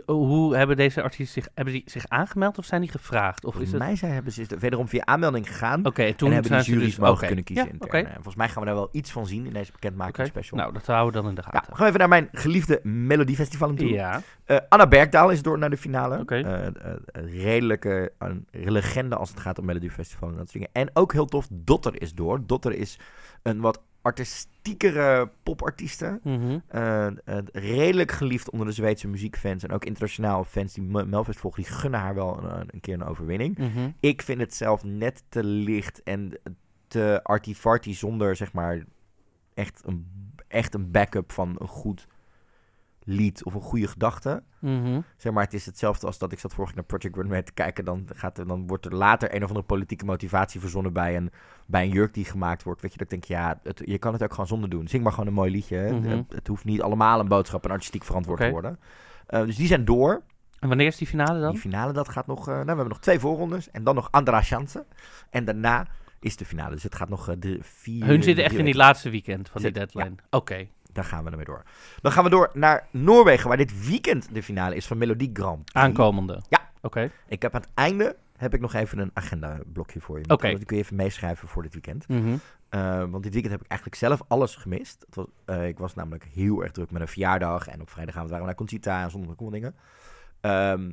[0.06, 3.44] hoe hebben deze artiesten zich, hebben die zich aangemeld of zijn die gevraagd?
[3.44, 3.82] Of is Volgens het...
[3.82, 5.86] mij zijn, hebben ze wederom via aanmelding gegaan.
[5.86, 6.98] Oké, en toen en hebben die ze jury's dus...
[6.98, 7.90] mogen kunnen kiezen Ja, intern.
[7.90, 8.08] oké.
[8.08, 10.58] En volgens mij gaan we daar wel iets van zien in deze bekendmaking special.
[10.58, 11.70] Nou, dat houden we dan in de ja, gaten.
[11.70, 13.88] we gaan even naar mijn geliefde Melodiefestival toe.
[13.88, 14.22] Ja.
[14.44, 16.24] Eh, Anna Bergdaal is door naar de finale.
[16.24, 16.72] Eh, eh,
[17.06, 20.68] een redelijke een legende als het gaat om Melodiefestival en dat soort dingen.
[20.72, 22.46] En ook heel tof, Dotter is door.
[22.46, 22.98] Dotter is
[23.42, 23.80] een wat
[24.62, 26.20] artistiekere popartieste.
[26.22, 26.58] Mhm.
[26.66, 27.14] Eh, eh,
[27.52, 29.62] redelijk geliefd onder de Zweedse muziekfans.
[29.62, 31.62] En ook internationaal fans die Melfest volgen.
[31.62, 33.58] Die gunnen haar wel een, een keer een overwinning.
[33.58, 33.90] Mhm.
[34.00, 36.38] Ik vind het zelf net te licht en
[36.88, 38.84] te artifarty zonder zeg maar
[39.54, 40.06] echt een,
[40.48, 42.06] echt een backup van een goed
[43.04, 44.42] lied of een goede gedachte.
[44.58, 45.00] Mhm.
[45.16, 47.52] Zeg maar, het is hetzelfde als dat ik zat vorig jaar naar Project Runway te
[47.52, 47.84] kijken.
[47.84, 51.30] Dan, gaat er, dan wordt er later een of andere politieke motivatie verzonnen bij een,
[51.66, 52.80] bij een jurk die gemaakt wordt.
[52.82, 54.88] Weet je, dat ik denk, ja, het, je kan het ook gewoon zonder doen.
[54.88, 55.92] Zing maar gewoon een mooi liedje.
[55.92, 56.08] Mhm.
[56.08, 58.78] Het, het hoeft niet allemaal een boodschap en artistiek verantwoord te worden.
[59.26, 60.22] Eh, dus die zijn door.
[60.58, 61.50] En wanneer is die finale dan?
[61.50, 62.48] Die finale, dat gaat nog...
[62.48, 63.70] eh, nou, we hebben nog twee voorrondes.
[63.70, 64.86] En dan nog Andra Chance.
[65.30, 65.86] En daarna
[66.20, 66.74] is de finale.
[66.74, 68.06] Dus het gaat nog eh, drie, vier...
[68.06, 70.14] Hun zitten echt in die laatste weekend van die deadline.
[70.30, 70.66] Oké.
[70.92, 71.62] Daar gaan we ermee door.
[72.00, 75.64] Dan gaan we door naar Noorwegen, waar dit weekend de finale is van Melodie Grand
[75.64, 75.78] Prix.
[75.86, 76.42] Aankomende.
[76.48, 76.70] Ja.
[76.80, 77.10] Oké.
[77.26, 80.24] Ik heb aan het einde heb ik nog even een agenda-blokje voor je.
[80.28, 80.50] Oké.
[80.50, 82.08] Dat kun je even meeschrijven voor dit weekend.
[82.08, 82.36] Mhm.
[82.68, 85.06] Eh, want dit weekend heb ik eigenlijk zelf alles gemist.
[85.10, 87.66] Was, eh, ik was namelijk heel erg druk met een verjaardag.
[87.66, 89.74] En op vrijdagavond waren we naar Concita en zonder nog dingen.
[90.40, 90.90] Ehm,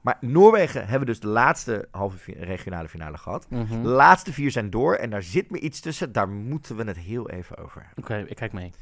[0.00, 3.46] maar Noorwegen hebben dus de laatste halve regionale finale gehad.
[3.50, 3.82] Mhm.
[3.82, 6.12] De laatste vier zijn door en daar zit me iets tussen.
[6.12, 8.04] Daar moeten we het heel even over hebben.
[8.04, 8.72] Oké, ik kijk mee.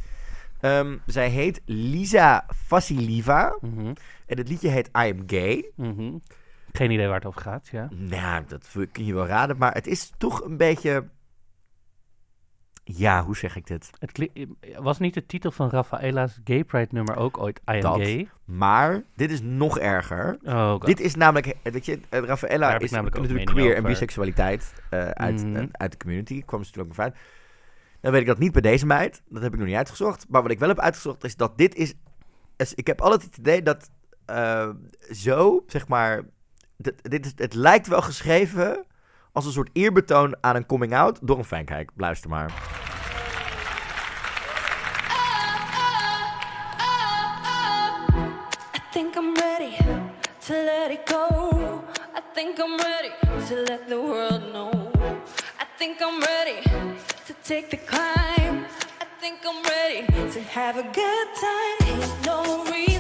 [0.63, 3.57] Ehm, zij heet Lisa Vassilieva.
[3.61, 3.87] Mhm.
[4.27, 5.71] En het liedje heet I Am Gay.
[5.77, 6.13] Mhm.
[6.73, 7.89] Geen idee waar het over gaat, ja.
[7.91, 9.57] Nou, dat kun je wel raden.
[9.59, 11.09] Maar het is toch een beetje...
[12.85, 13.91] Ja, hoe zeg ik dit?
[13.99, 14.29] Het
[14.77, 17.97] was niet de titel van Rafaela's Gay Pride nummer ook ooit I Am Dat.
[17.97, 18.29] Gay?
[18.45, 20.39] Maar dit is nog erger.
[20.45, 20.87] Oh, God.
[20.87, 25.45] Dit is namelijk, weet je, eh, Rafaela is namelijk natuurlijk queer en biseksualiteit eh, uit,
[25.47, 25.57] Mhm.
[25.57, 26.43] eh, uit de community.
[26.45, 27.17] Kwam ze natuurlijk ook uit.
[28.03, 29.23] Dan weet ik dat niet bij deze meid.
[29.29, 30.27] Dat heb ik nog niet uitgezocht.
[30.29, 31.95] Maar wat ik wel heb uitgezocht is dat dit is...
[32.75, 33.91] ik heb altijd het idee dat
[34.27, 34.69] eh,
[35.11, 36.23] zo, zeg maar...
[37.03, 38.85] Dit, het lijkt wel geschreven
[39.33, 41.91] als een soort eerbetoon aan een coming-out door een fankijk.
[41.97, 42.81] Luister maar.
[50.47, 51.85] to let it go.
[52.17, 53.13] I think I'm ready
[53.47, 54.91] to let the world know.
[55.61, 56.92] I think I'm ready
[57.45, 58.65] take the climb.
[59.01, 62.01] I think I'm ready to have a good time.
[62.01, 62.92] Ain't no reason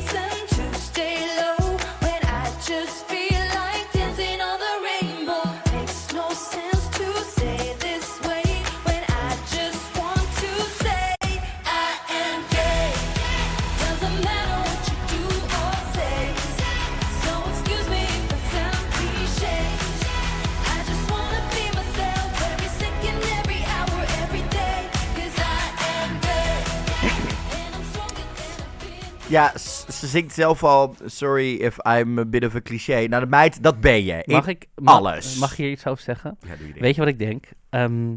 [29.32, 33.06] Ja, ze zingt zelf al, sorry if I'm a bit of a cliché.
[33.08, 34.22] Nou, de meid, dat ben je.
[34.26, 35.36] Mag ik ma- alles.
[35.38, 36.36] Mag ik hier iets over zeggen?
[36.46, 36.80] Ja, doe je.
[36.80, 37.44] Weet je wat ik denk?
[37.70, 38.12] Ehm,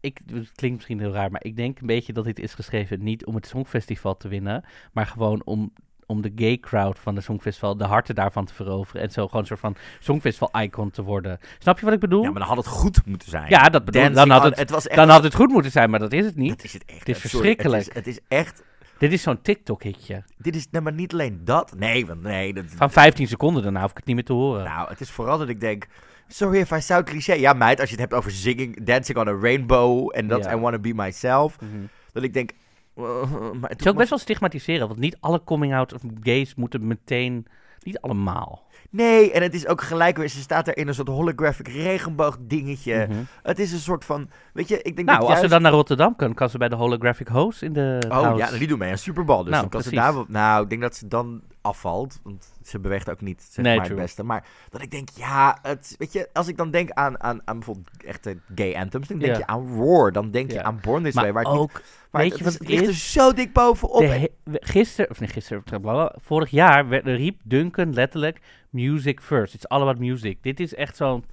[0.00, 3.02] ik, het klinkt misschien heel raar, maar ik denk een beetje dat dit is geschreven
[3.02, 5.72] niet om het Songfestival te winnen, maar gewoon om,
[6.06, 9.40] om de gay crowd van het Songfestival, de harten daarvan te veroveren en zo gewoon
[9.40, 11.38] een soort van Songfestival-icon te worden.
[11.58, 12.22] Snap je wat ik bedoel?
[12.22, 13.48] Ja, maar dan had het goed moeten zijn.
[13.48, 14.96] Ja, dat bedoel Dan had on- het- was echt...
[14.98, 16.48] Dan had het goed moeten zijn, maar dat is het niet.
[16.56, 16.98] Dat is het echt.
[16.98, 17.84] Het is Sorry, verschrikkelijk.
[17.94, 18.62] Het is, het is echt...
[18.98, 20.22] Dit is zo'n TikTok-hitje.
[20.38, 21.74] Dit is, nee, maar niet alleen dat.
[21.76, 22.54] Nee, want nee.
[22.54, 24.64] Dat, Van 15 seconden, daarna hoef ik het niet meer te horen.
[24.64, 25.86] Nou, het is vooral dat ik denk...
[26.28, 27.32] Sorry if I sound cliché.
[27.32, 30.10] Ja, meid, als je het hebt over singing, dancing on a rainbow...
[30.12, 30.46] en dat.
[30.46, 31.60] I wanna be myself...
[31.60, 31.70] Mhm.
[32.12, 32.50] dat ik denk...
[32.96, 33.30] uh,
[33.60, 37.46] maar Het is ook best wel stigmatiseren, want niet alle coming-out of gays moeten meteen...
[37.82, 38.66] Niet allemaal.
[38.90, 40.28] Nee, en het is ook gelijk weer...
[40.28, 43.06] Ze staat er in een soort holographic regenboog dingetje.
[43.08, 43.18] Mhm.
[43.42, 44.28] Het is een soort van...
[44.52, 46.68] Weet je, ik denk Nou, dat als ze dan naar Rotterdam kan, kan ze bij
[46.68, 48.52] de holographic host in de Oh house.
[48.52, 49.42] ja, die doen mee aan Super Bowl.
[49.42, 52.20] Dus Nou, dan kan ze daar nou, ik denk dat ze dan afvalt.
[52.22, 53.96] Want ze beweegt ook niet zeg Nee, maar, true.
[53.98, 54.22] het beste.
[54.22, 57.56] Maar dat ik denk, ja, het, weet je, als ik dan denk aan, aan, aan
[57.58, 59.38] bijvoorbeeld echte gay anthems, dan denk Ja.
[59.38, 60.12] je aan Roar.
[60.12, 61.32] Dan denk je aan Born This maar Way.
[61.32, 61.72] Waar het niet- ook,
[62.10, 64.00] maar weet het, je wat het het ligt er zo dik bovenop.
[64.00, 68.40] he- gisteren, of niet gisteren, blablabla, vorig jaar werd, riep Duncan letterlijk
[68.70, 69.54] music first.
[69.54, 70.42] It's all about music.
[70.42, 71.24] Dit is echt zo'n...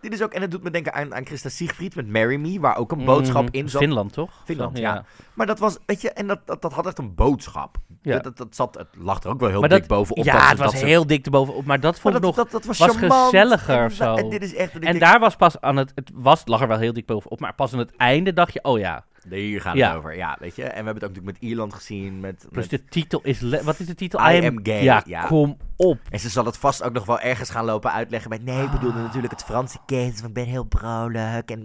[0.00, 2.60] dit is ook, en het doet me denken aan, aan Christa Siegfried met Marry Me,
[2.60, 3.54] waar ook een boodschap Mhm.
[3.54, 3.80] in zat.
[3.82, 4.30] Finland, toch?
[4.44, 5.04] Finland, ja.
[5.34, 7.76] Maar dat was, weet je, en dat, dat, dat had echt een boodschap.
[8.02, 8.12] Ja.
[8.14, 10.24] Dat, dat, dat zat, het lag er ook wel heel Maar dik dat- bovenop.
[10.24, 12.36] ja, dat het was heel dik erbovenop, maar dat maar vond ik nog...
[12.66, 14.14] was, was gezelliger En of zo.
[14.14, 14.78] En dit is echt...
[14.78, 15.92] En daar was pas aan het...
[15.94, 18.62] Het was, lag er wel heel dik bovenop, maar pas aan het einde dacht je,
[18.64, 19.04] oh ja.
[19.28, 19.88] Hier gaat Ja.
[19.88, 20.16] het over.
[20.16, 20.62] Ja, weet je.
[20.62, 22.20] En we hebben het ook natuurlijk met Ierland gezien.
[22.20, 23.40] Met, Plus met- de titel is...
[23.62, 24.30] Wat is de titel?
[24.30, 25.26] I am gay, Ja, ja.
[25.26, 25.98] kom op.
[26.10, 28.30] En ze zal het vast ook nog wel ergens gaan lopen uitleggen.
[28.30, 30.24] Met nee, ik bedoelde natuurlijk het Franse kind.
[30.24, 31.50] Ik ben heel vrolijk.
[31.50, 31.64] En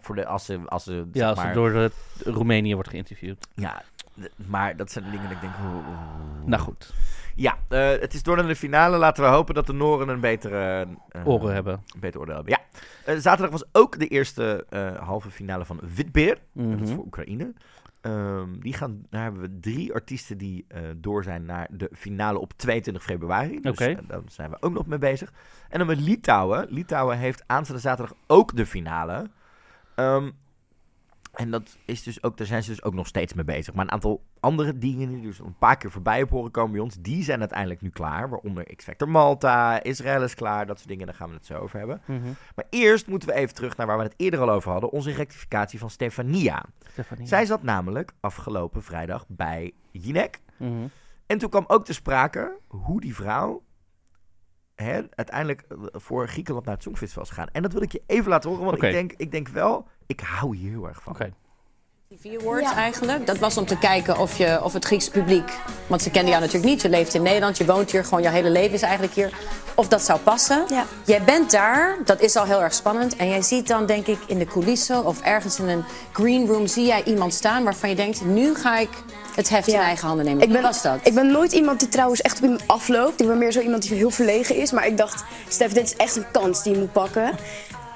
[0.00, 1.90] voor de, als ze, als ze, Ja, zeg als maar, het door de,
[2.24, 3.48] Roemenië wordt geïnterviewd.
[3.54, 3.82] ja,
[4.46, 5.52] maar dat zijn de dingen dat ik denk...
[5.64, 5.86] oeh.
[6.44, 6.94] Nou goed,
[7.34, 8.96] Ja, eh, het is door naar de finale.
[8.96, 10.86] Laten we hopen dat de Noren een betere...
[11.08, 11.72] eh, oren hebben.
[11.94, 12.52] Een beter oordeel hebben.
[12.52, 12.80] Ja.
[13.12, 14.66] Eh, zaterdag was ook de eerste
[15.00, 16.38] halve finale van Witbeer.
[16.52, 16.94] Dat is Mhm.
[16.94, 17.52] voor Oekraïne.
[18.00, 20.66] Ehm, die gaan, daar hebben we drie artiesten die
[20.96, 23.60] door zijn naar de finale op 22 februari.
[23.60, 25.32] Dus eh, daar zijn we ook nog mee bezig.
[25.68, 26.66] En dan met Litouwen.
[26.70, 29.30] Litouwen heeft aanstaande zaterdag ook de finale.
[29.94, 30.30] Ehm,
[31.38, 33.74] en dat is dus ook, daar zijn ze dus ook nog steeds mee bezig.
[33.74, 36.80] Maar een aantal andere dingen die dus een paar keer voorbij op horen komen bij
[36.80, 38.28] ons, die zijn uiteindelijk nu klaar.
[38.28, 41.78] Waaronder X-Factor Malta, Israël is klaar, dat soort dingen, daar gaan we het zo over
[41.78, 42.00] hebben.
[42.04, 42.26] Mhm.
[42.54, 45.10] Maar eerst moeten we even terug naar waar we het eerder al over hadden, onze
[45.10, 46.64] rectificatie van Stefania.
[46.90, 47.26] Stefanie.
[47.26, 50.40] Zij zat namelijk afgelopen vrijdag bij Jinek.
[50.56, 50.86] Mhm.
[51.26, 53.62] En toen kwam ook te sprake hoe die vrouw
[54.74, 57.48] hè, uiteindelijk eh, voor Griekenland naar het Songfestival is gegaan.
[57.52, 60.20] En dat wil ik je even laten horen, want ik, denk, ik denk wel, ik
[60.20, 61.12] hou hier heel erg van.
[61.12, 61.32] Oké.
[62.16, 63.26] TV Awards eigenlijk.
[63.26, 65.50] Dat was om te kijken of, je, of het Griekse publiek...
[65.86, 66.82] Want ze kenden jou natuurlijk niet.
[66.82, 68.04] Je leeft in Nederland, je woont hier.
[68.04, 69.32] Gewoon jouw hele leven is eigenlijk hier.
[69.74, 70.64] Of dat zou passen.
[70.68, 70.84] Ja.
[71.04, 73.16] Jij bent daar, dat is al heel erg spannend.
[73.16, 76.66] En jij ziet dan denk ik in de coulissen of ergens in een green room...
[76.66, 78.24] zie jij iemand staan waarvan je denkt...
[78.24, 78.88] nu ga ik
[79.34, 79.82] het heft in Ja.
[79.82, 80.42] eigen handen nemen.
[80.42, 80.98] Ik ben, Hoe was dat?
[81.02, 83.20] ik ben nooit iemand die trouwens echt op iemand afloopt.
[83.20, 84.72] Ik ben meer zo iemand die heel verlegen is.
[84.72, 87.32] Maar ik dacht, Stef, dit is echt een kans die je moet pakken.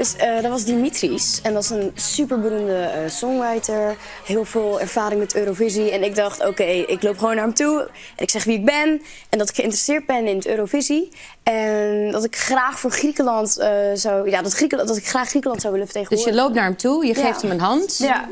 [0.03, 1.41] Dus eh, dat was Dimitris.
[1.43, 3.97] En dat is een superberoemde eh, songwriter.
[4.27, 5.91] Heel veel ervaring met Eurovisie.
[5.91, 7.81] En ik dacht, oké, ik loop gewoon naar hem toe.
[8.17, 9.03] En ik zeg wie ik ben.
[9.29, 11.09] En dat ik geïnteresseerd ben in het Eurovisie.
[11.43, 14.31] En dat ik graag voor Griekenland eh, zou...
[14.31, 16.41] Ja, dat, Griekenland, dat ik graag Griekenland zou willen Dus vertegenwoordigen.
[16.41, 17.25] je loopt naar hem toe, je Ja.
[17.27, 17.99] geeft hem een hand.
[17.99, 18.29] Ja.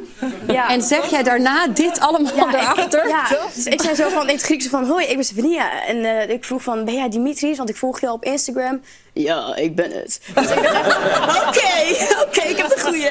[0.47, 0.69] ja.
[0.71, 3.03] En zeg jij daarna dit allemaal Ja, erachter?
[3.05, 5.85] Ik, ja, dus ik zei zo van in het Grieks van hoi, ik ben Stefania.
[5.87, 7.57] En ik vroeg van, ben jij Dimitris?
[7.57, 8.81] Want ik volg je al op Instagram.
[9.23, 10.21] Ja, ik ben het.
[10.35, 10.97] Dus ik dacht,
[11.47, 13.11] oké, oké, ik heb de goeie.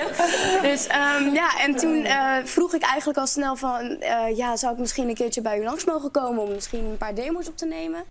[0.62, 4.74] Dus ehm, ja, en toen eh, vroeg ik eigenlijk al snel van, eh, ja, zou
[4.74, 7.58] ik misschien een keertje bij u langs mogen komen om misschien een paar demos op
[7.58, 8.04] te nemen?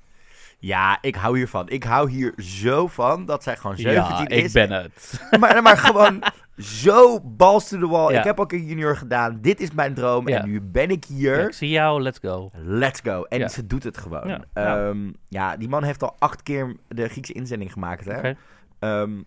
[0.59, 1.69] Ja, ik hou hiervan.
[1.69, 4.45] Ik hou hier zo van dat zij gewoon 17 Ja, is.
[4.45, 5.21] ik ben het.
[5.41, 6.23] Maar, maar gewoon,
[6.59, 8.13] zo balls to the wall.
[8.13, 8.19] Ja.
[8.19, 9.41] Ik heb ook een junior gedaan.
[9.41, 10.29] Dit is mijn droom.
[10.29, 10.41] Ja.
[10.41, 11.47] En nu ben ik Ja, hier.
[11.47, 12.51] ik zie jou, let's go.
[12.55, 13.23] Let's go.
[13.23, 14.29] En ze doet het gewoon.
[14.55, 14.95] Ja.
[15.29, 15.57] Ja.
[15.57, 18.05] Die man heeft al acht keer de Griekse inzending gemaakt.
[18.05, 18.33] Hè?
[18.79, 19.19] Ehm,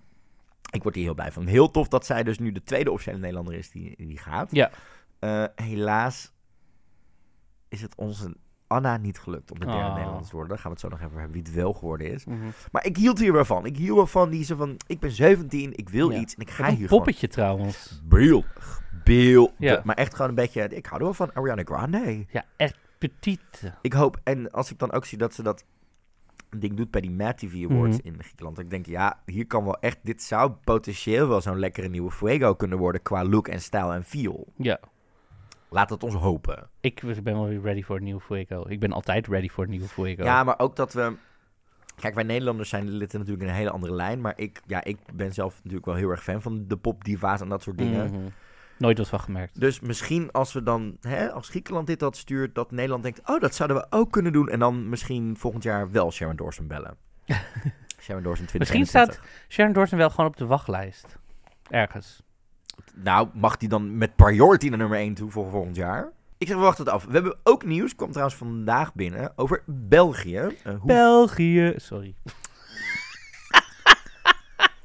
[0.72, 1.46] ik word hier heel blij van.
[1.46, 4.50] Heel tof dat zij dus nu de tweede officiële Nederlander is die, die gaat.
[4.52, 4.70] Ja.
[5.20, 6.32] Eh, helaas
[7.70, 8.36] is het onze
[8.72, 9.94] Anna niet gelukt om de derde Oh.
[9.94, 10.50] Nederlander te worden.
[10.50, 12.26] Daar gaan we het zo nog even hebben wie het wel geworden is.
[12.26, 12.38] Mhm.
[12.72, 13.66] Maar ik hield hier wel van.
[13.66, 16.20] Ik hield wel van die zo van, ik ben 17, ik wil Ja.
[16.20, 16.88] iets en ik ga hier gewoon.
[16.88, 18.02] poppetje trouwens.
[18.06, 18.82] Beeldig.
[19.04, 19.54] Beeldig.
[19.58, 19.82] Ja.
[19.84, 22.26] Maar echt gewoon een beetje, ik hou er wel van Ariana Grande.
[22.32, 23.74] Ja, echt petite.
[23.82, 25.66] Ik hoop, en als ik dan ook zie dat ze dat
[26.58, 28.08] ding doet bij die Mad TV Awards Mhm.
[28.08, 28.60] in Griekenland.
[28.60, 32.54] Ik denk, ja, hier kan wel echt, dit zou potentieel wel zo'n lekkere nieuwe Fuego
[32.56, 34.48] kunnen worden qua look en stijl en feel.
[34.58, 34.80] Ja.
[35.74, 36.70] Laat het ons hopen.
[36.82, 38.64] Ik ben wel weer ready voor een nieuwe Fuego.
[38.68, 40.24] Ik ben altijd ready voor een nieuwe Fuego.
[40.24, 41.16] Ja, maar ook dat we...
[41.96, 44.22] Kijk, wij Nederlanders zijn litten natuurlijk in een hele andere lijn.
[44.22, 47.50] Maar ik, ja, ik ben zelf natuurlijk wel heel erg fan van de popdiva's en
[47.50, 48.12] dat soort dingen.
[48.12, 48.30] Mhm.
[48.78, 49.60] Nooit wat van gemerkt.
[49.60, 53.40] Dus misschien als we dan, hè, als Griekenland dit had stuurt, dat Nederland denkt, oh,
[53.40, 54.50] dat zouden we ook kunnen doen.
[54.50, 56.98] En dan misschien volgend jaar wel Sharon Dawson bellen.
[58.04, 58.60] Sharon Dawson 2021.
[58.60, 59.20] Misschien staat
[59.50, 61.18] Sharon Dawson wel gewoon op de wachtlijst.
[61.70, 62.24] Ergens.
[62.94, 66.12] Nou, mag die dan met priority naar nummer 1 toe voor volgend jaar?
[66.38, 67.06] Ik zeg, we wachten het af.
[67.06, 70.38] We hebben ook nieuws, kwam trouwens vandaag binnen, over België.
[70.64, 70.86] Eh, hoe...
[70.86, 71.74] België.
[71.78, 72.16] Sorry.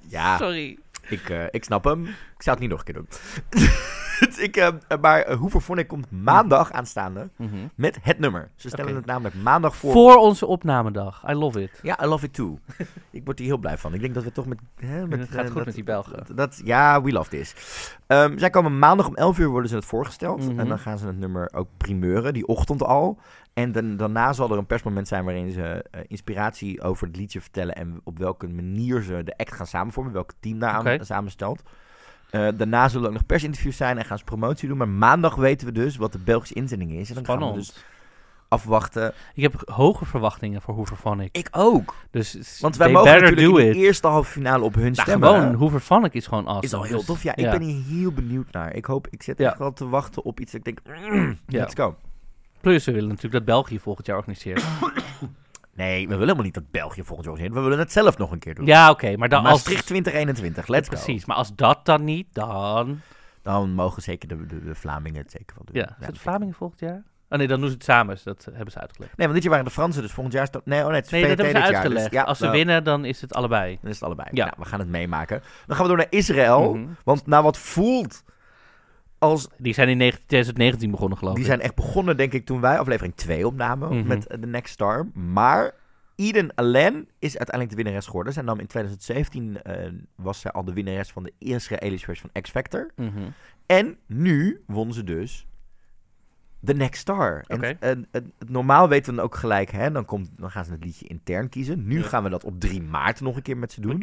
[0.09, 0.79] ja, Sorry.
[1.09, 2.05] Ik, eh, ik snap hem.
[2.07, 3.09] Ik zou het niet nog een keer doen.
[4.47, 4.69] ik, eh,
[5.01, 7.57] maar uh, Hoeverphonic komt maandag aanstaande Mhm.
[7.75, 8.51] met het nummer.
[8.57, 9.93] Ze stellen het namelijk maandag voor.
[9.93, 11.23] Voor onze opnamedag.
[11.29, 11.81] I love it.
[11.83, 12.59] Ja, I love it too.
[13.11, 13.95] ik word hier heel blij van.
[13.95, 14.59] Ik denk dat we toch met...
[14.77, 16.13] Hè, met Het gaat eh, goed dat- met die Belgen.
[16.27, 17.55] Dat, dat- ja, we love this.
[18.07, 20.49] Ehm, zij komen maandag om 11 uur worden ze het voorgesteld.
[20.49, 20.61] Mhm.
[20.61, 23.19] En dan gaan ze het nummer ook primeuren, die ochtend al.
[23.57, 27.41] En dan, daarna zal er een persmoment zijn waarin ze eh, inspiratie over het liedje
[27.41, 27.75] vertellen.
[27.75, 30.13] En op welke manier ze de act gaan samenvormen.
[30.13, 31.05] Welk team daar Oké.
[31.05, 31.63] samenstelt.
[32.31, 34.77] Eh, daarna zullen ook nog persinterviews zijn en gaan ze promotie doen.
[34.77, 37.09] Maar maandag weten we dus wat de Belgische inzending is.
[37.09, 37.85] En dan gaan we dus
[38.49, 39.13] afwachten.
[39.35, 41.37] Ik heb hoge verwachtingen voor Hooverphonic.
[41.37, 41.95] Ik ook.
[42.11, 45.29] Dus Want wij mogen natuurlijk in de eerste halve finale op hun Nou, stemmen.
[45.29, 46.65] gewoon, Hooverphonic is gewoon awesome.
[46.67, 47.23] Is al heel Dus, tof.
[47.23, 48.75] Ja, ik ben hier heel benieuwd naar.
[48.75, 49.49] Ik hoop, ik zit Ja.
[49.49, 51.61] echt wel te wachten op iets dat ik denk, mm, Ja.
[51.61, 51.97] let's go.
[52.67, 54.64] Plus, we willen natuurlijk dat België volgend jaar organiseert.
[55.75, 57.55] Nee, we willen helemaal niet dat België volgend jaar organiseert.
[57.55, 58.67] We willen het zelf nog een keer doen.
[58.67, 59.17] ja, oké.
[59.17, 59.51] maar dan als...
[59.51, 60.95] Maastricht 2021, let's go.
[60.95, 63.01] Precies, maar als dat dan niet, dan...
[63.43, 65.83] Dan mogen zeker de, de, de Vlamingen het zeker wel doen.
[65.83, 67.03] Ja, is het Vlamingen volgend jaar?
[67.29, 68.19] Oh nee, dan doen ze het samen.
[68.25, 69.17] Dat hebben ze uitgelegd.
[69.17, 70.67] Nee, want dit jaar waren de Fransen, dus volgend jaar is dat...
[70.67, 72.12] Nee, oh nee, het is Nee, dat hebben ze dit jaar, dus uitgelegd.
[72.12, 73.79] ja, Als ze nou, winnen, dan is het allebei.
[73.81, 74.29] Dan is het allebei.
[74.33, 74.45] Ja.
[74.45, 74.55] Ja.
[74.59, 75.43] we gaan het meemaken.
[75.67, 76.75] Dan gaan we door naar Israël.
[76.75, 76.87] Mhm.
[77.05, 78.23] Want na wat voelt
[79.19, 79.49] als...
[79.59, 81.49] Die zijn in 19 2019 begonnen, geloof Die ik.
[81.49, 84.07] zijn echt begonnen, denk ik, toen wij aflevering 2 opnamen Mhm.
[84.07, 85.07] met eh, The Next Star.
[85.14, 85.75] Maar
[86.17, 88.33] Eden Allen is uiteindelijk de winnares geworden.
[88.33, 92.43] Zij nam in 2017 eh, was zij al de winnares van de Israëlische versie van
[92.43, 92.91] X Factor.
[92.97, 93.11] Mhm.
[93.67, 95.47] En nu won ze dus
[96.64, 97.45] The Next Star.
[97.81, 98.07] En,
[98.47, 101.49] normaal weten we dan ook gelijk, hè, dan, komt, dan gaan ze het liedje intern
[101.49, 101.87] kiezen.
[101.87, 102.05] Nu Ja.
[102.09, 104.03] gaan we dat op 3 maart nog een keer met ze doen.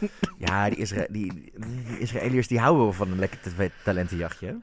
[0.46, 4.60] ja, die, Isra die, die Israëliërs die houden wel van een lekker talentenjachtje.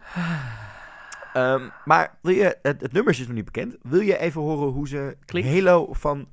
[1.34, 3.76] Ehm, maar wil je, het, het nummer is dus nog niet bekend.
[3.82, 5.50] Wil je even horen hoe ze Klinkt.
[5.50, 6.28] Halo van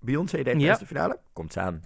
[0.00, 0.76] Beyoncé deed tijdens Ja.
[0.76, 1.18] de finale?
[1.32, 1.82] Komt ze aan.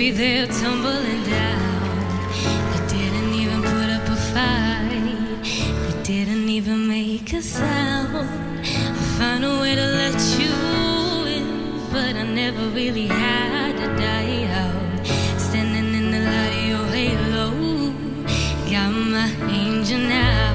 [0.00, 2.32] Baby, they're tumbling down.
[2.72, 5.44] You didn't even put up a fight.
[5.44, 8.16] You didn't even make a sound.
[8.16, 10.54] I found a way to let you
[11.36, 11.46] in,
[11.92, 15.06] but I never really had to die out.
[15.38, 17.50] Standing in the light of your halo,
[18.70, 20.49] got my angel now.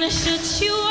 [0.00, 0.89] Gonna shut you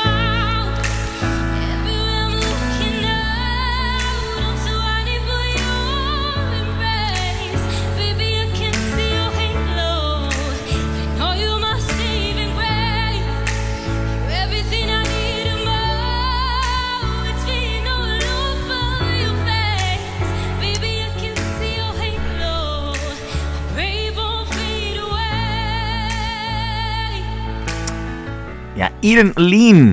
[28.80, 29.92] Ja, Eden Lean.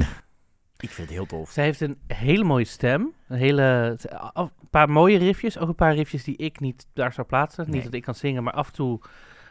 [0.78, 1.52] Ik vind het heel tof.
[1.52, 3.14] Ze heeft een hele mooie stem.
[3.28, 3.98] Een, hele,
[4.34, 5.58] een paar mooie riffjes.
[5.58, 7.70] Ook een paar riffjes die ik niet daar zou plaatsen.
[7.70, 9.00] Niet dat ik kan zingen, maar af en toe...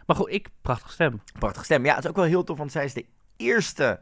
[0.06, 1.20] Maar goed, ik, prachtige stem.
[1.38, 1.84] Prachtige stem.
[1.84, 3.06] Ja, het is ook wel heel tof, want zij is de
[3.36, 4.00] eerste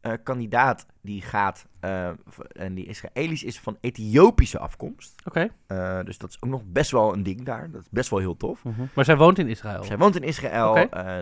[0.00, 1.66] eh, kandidaat die gaat,
[2.26, 5.14] v- en die Israëlisch is van Ethiopische afkomst.
[5.24, 5.48] Oké.
[5.66, 7.70] Eh, dus dat is ook nog best wel een ding daar.
[7.70, 8.62] Dat is best wel heel tof.
[8.94, 9.84] Maar zij woont in Israël.
[9.84, 10.74] Zij woont in Israël.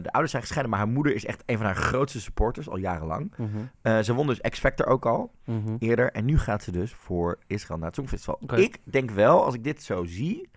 [0.02, 2.76] De ouders zijn gescheiden, maar haar moeder is echt een van haar grootste supporters al
[2.76, 3.34] jarenlang.
[3.36, 5.76] Mhm, ze won dus X Factor ook al mhm.
[5.78, 6.12] eerder.
[6.12, 8.40] En nu gaat ze dus voor Israël naar het Songfestival.
[8.54, 10.48] Ik denk wel, als ik dit zo zie...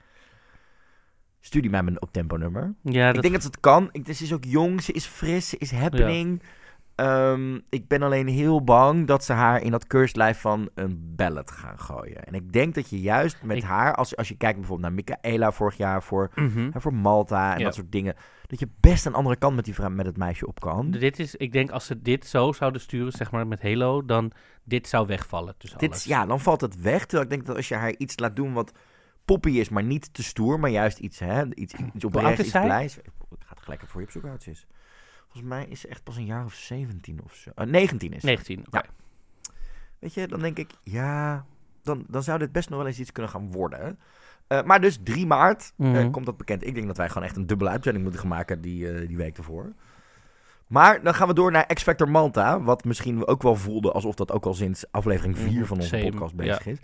[1.41, 2.73] Studie mij mijn op-tempo nummer.
[2.81, 3.89] Ja, Ik dat, denk dat het kan.
[3.91, 6.41] Ik, ze is ook jong, ze is fris, ze is happening.
[6.99, 11.13] Ehm, ik ben alleen heel bang dat ze haar in dat cursed lijf van een
[11.15, 12.23] ballad gaan gooien.
[12.25, 15.03] En ik denk dat je juist met Ik- haar, als, als je kijkt bijvoorbeeld naar
[15.05, 16.69] Michaela vorig jaar voor, Mhm.
[16.73, 17.63] hè, voor Malta en Ja.
[17.65, 18.15] dat soort dingen,
[18.47, 20.91] dat je best een andere kant met, die vrouw, met het meisje op kan.
[20.91, 24.31] Dit is, ik denk als ze dit zo zouden sturen, zeg maar met Halo, dan
[24.63, 26.03] dit zou wegvallen tussen Dit, alles.
[26.03, 27.01] ja, dan valt het weg.
[27.01, 28.71] Terwijl ik denk dat als je haar iets laat doen wat
[29.25, 32.05] poppy is, maar niet te stoer, maar juist iets, hè, iets, iets iets
[32.51, 32.95] blijs.
[32.95, 34.67] Het gelijk even voor je hoe oud ze is.
[35.29, 37.51] Volgens mij is ze echt pas een jaar of 17 of zo.
[37.55, 38.25] Eh, 19 is ze.
[38.25, 38.59] 19.
[38.67, 38.77] oké.
[38.77, 38.85] Ja.
[39.99, 41.45] Weet je, dan denk ik, ja,
[41.83, 43.99] dan, dan zou dit best nog wel eens iets kunnen gaan worden.
[44.47, 46.09] Eh, maar dus 3 maart eh, Mhm.
[46.11, 46.65] komt dat bekend.
[46.67, 49.17] Ik denk dat wij gewoon echt een dubbele uitzending moeten gaan maken die, eh, die
[49.17, 49.73] week ervoor.
[50.67, 52.61] Maar dan gaan we door naar X Factor Malta.
[52.61, 55.77] Wat misschien we ook wel voelden alsof dat ook al sinds aflevering 4 Mhm, van
[55.77, 56.71] onze same, podcast bezig ja.
[56.71, 56.77] is.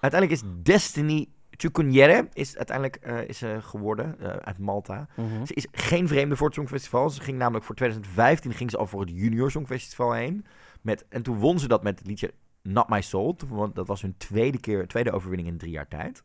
[0.00, 1.28] Uiteindelijk is Destiny
[1.62, 5.06] Chukwunyere is uiteindelijk eh, is, ze geworden eh, uit Malta.
[5.16, 5.44] Mhm.
[5.44, 7.10] Ze is geen vreemde voor het Songfestival.
[7.10, 10.46] Ze ging namelijk voor 2015 ging ze al voor het Junior Songfestival heen.
[10.80, 12.32] Met, en toen won ze dat met het liedje
[12.62, 13.36] Not My Soul.
[13.48, 16.22] Want dat was hun tweede keer, tweede overwinning in drie jaar tijd.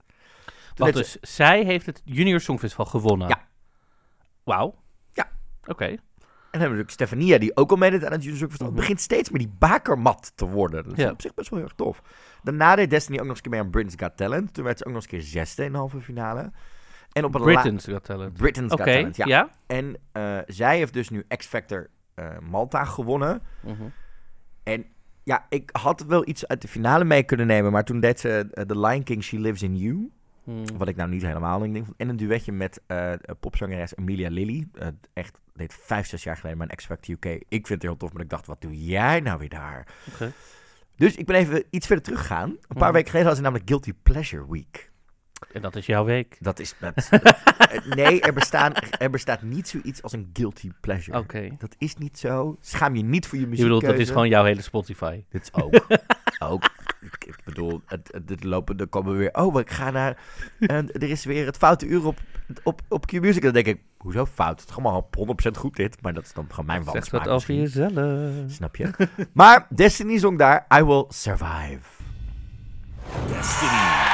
[0.75, 3.27] Ze- dus zij heeft het Junior Songfestival gewonnen?
[3.27, 3.47] Ja.
[4.43, 4.75] Wauw.
[5.13, 5.29] Ja.
[5.67, 5.95] Oké.
[6.51, 8.71] En dan hebben we natuurlijk Stefania, die ook al meedeed aan het Junior Songfestival.
[8.73, 8.77] Mhm.
[8.77, 10.83] Het begint steeds meer die bakermat te worden.
[10.83, 11.11] Dat is Ja.
[11.11, 12.01] op zich best wel heel erg tof.
[12.43, 14.53] Daarna deed Destiny ook nog eens een keer mee aan Britain's Got Talent.
[14.53, 16.51] Toen werd ze ook nog eens een keer zesde in de halve finale.
[17.11, 18.33] En op een Britain's Got Talent.
[18.33, 19.25] Britain's Got Talent, ja.
[19.25, 19.49] ja.
[19.67, 23.41] En eh, zij heeft dus nu X Factor eh, Malta gewonnen.
[23.61, 23.83] Mhm.
[24.63, 24.85] En
[25.23, 27.71] ja, ik had wel iets uit de finale mee kunnen nemen.
[27.71, 30.11] Maar toen deed ze eh, The Lion King She Lives in You.
[30.43, 30.77] Mhm.
[30.77, 31.87] Wat ik nou niet helemaal vond.
[31.97, 32.81] En een duetje met
[33.39, 34.67] popzangeres Emilia Lilly.
[35.13, 37.25] Echt, deed vijf, zes jaar geleden mijn Factor UK.
[37.25, 39.87] Ik vind het heel tof, maar ik dacht, wat doe jij nou weer daar?
[40.95, 42.49] Dus ik ben even iets verder teruggegaan.
[42.49, 42.91] Een paar Mhm.
[42.93, 44.91] weken geleden had ze namelijk Guilty Pleasure Week.
[45.53, 46.37] En dat is jouw week.
[46.39, 46.75] Dat is...
[46.79, 46.89] Eh,
[47.95, 51.17] nee, er, bestaan, er bestaat niet zoiets als een Guilty Pleasure.
[51.17, 51.49] Oké.
[51.57, 52.57] Dat is niet zo.
[52.61, 53.65] Schaam je niet voor je Je muziek.
[53.65, 55.23] bedoelt, dat is gewoon jouw hele Spotify.
[55.29, 55.87] Dit is ook.
[56.51, 56.69] ook.
[57.57, 59.33] Bedoel, het, het, dit lopen, dan komen we weer.
[59.33, 60.17] Oh, ik ga naar.
[60.59, 62.19] En er is weer het foute uur op,
[62.63, 63.35] op, op Q-Music.
[63.43, 64.59] En dan denk ik, hoezo fout?
[64.59, 65.05] Het is gewoon
[65.55, 66.01] 100% goed dit.
[66.01, 68.51] Maar dat is dan gewoon mijn Zeg wansmaak dat over jezelf.
[68.51, 68.89] Snap je?
[69.33, 71.79] maar Destiny zong daar I Will Survive.
[73.27, 74.06] Destiny.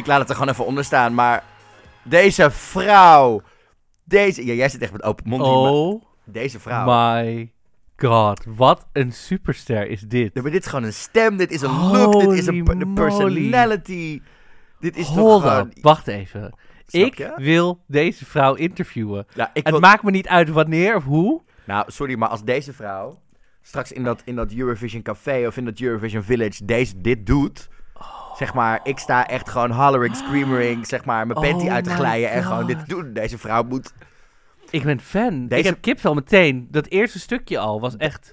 [0.00, 1.14] Ik laat het er gewoon even onder staan.
[1.14, 1.44] Maar
[2.02, 3.42] deze vrouw.
[4.04, 4.46] Deze.
[4.46, 5.42] Ja, jij zit echt met open mond.
[5.42, 6.84] hier, maar Oh Deze vrouw.
[6.84, 7.52] my
[7.96, 8.44] god.
[8.56, 10.30] Wat een superster is dit.
[10.34, 12.94] Ja, maar dit is gewoon een stem, dit is een look, dit is een moly.
[12.94, 14.22] personality.
[14.80, 15.66] Dit is toch gewoon...
[15.66, 15.72] up.
[15.80, 16.54] Wacht even.
[16.86, 17.32] Snap ik je?
[17.36, 19.26] wil deze vrouw interviewen.
[19.34, 21.42] Ja, ik Het maakt me niet uit wanneer of hoe.
[21.64, 23.18] Nou, sorry, maar als deze vrouw
[23.62, 27.68] straks in dat, in dat Eurovision Café of in dat Eurovision Village deze, dit doet...
[28.36, 31.90] Zeg maar, ik sta echt gewoon hollering, screamering, zeg maar, mijn panty Oh uit te
[31.90, 33.12] glijden en gewoon dit doen.
[33.12, 33.92] Deze vrouw moet...
[34.70, 35.46] Ik ben fan.
[35.48, 36.68] Deze- Ik heb kipvel meteen.
[36.70, 38.32] Dat eerste stukje al was echt...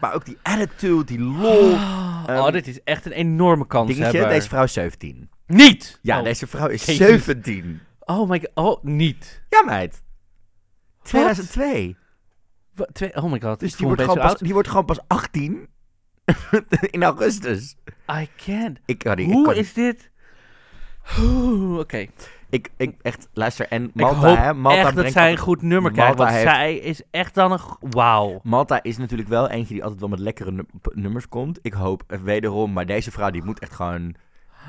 [0.00, 1.72] Maar ook die attitude, die lol.
[1.72, 4.34] Oh, Ehm, dit is echt een enorme kans Dingetje, hebben.
[4.34, 5.30] deze vrouw is 17.
[5.46, 5.98] Niet!
[6.02, 6.24] Ja, Oh.
[6.24, 7.06] deze vrouw is Jezus.
[7.24, 7.80] 17.
[8.00, 8.50] Oh my god.
[8.54, 9.42] Oh, niet.
[9.48, 10.02] Ja, meid.
[11.02, 11.96] 2002.
[12.74, 13.60] Wa- twee- oh my god.
[13.60, 15.68] Dus die wordt, gewoon best pas, die wordt gewoon pas 18
[16.90, 17.76] in augustus.
[18.10, 18.78] I can't.
[18.86, 20.10] Ik, kan niet- ik Hoe kan is dit?
[21.78, 22.06] Oké.
[22.50, 26.16] Ik, ik echt, luister, en Malta, hè, Malta echt dat zij een goed nummer krijgt.
[26.16, 27.60] Malta Want heeft- zij is echt dan een...
[27.80, 28.40] Wauw.
[28.42, 31.58] Malta is natuurlijk wel eentje die altijd wel met lekkere nummers komt.
[31.62, 34.14] Ik hoop wederom, maar deze vrouw die moet echt gewoon...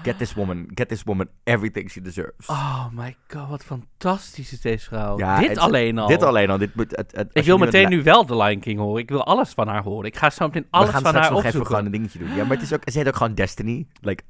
[0.03, 2.47] Get this woman, get this woman everything she deserves.
[2.47, 5.17] Oh my god, wat fantastisch is deze vrouw.
[5.17, 6.07] Ja, dit het- alleen al.
[6.07, 6.57] Dit alleen al.
[6.57, 9.01] Dit moet, het, het, Ik wil nu meteen nu wel The Lion King horen.
[9.01, 10.05] Ik wil alles van haar horen.
[10.05, 11.69] Ik ga zo meteen alles We gaan van straks haar nog even opzoeken.
[11.75, 12.35] gewoon een dingetje doen.
[12.35, 13.87] Ja, maar het is ook, ze heet ook gewoon Destiny.
[14.01, 14.23] Like,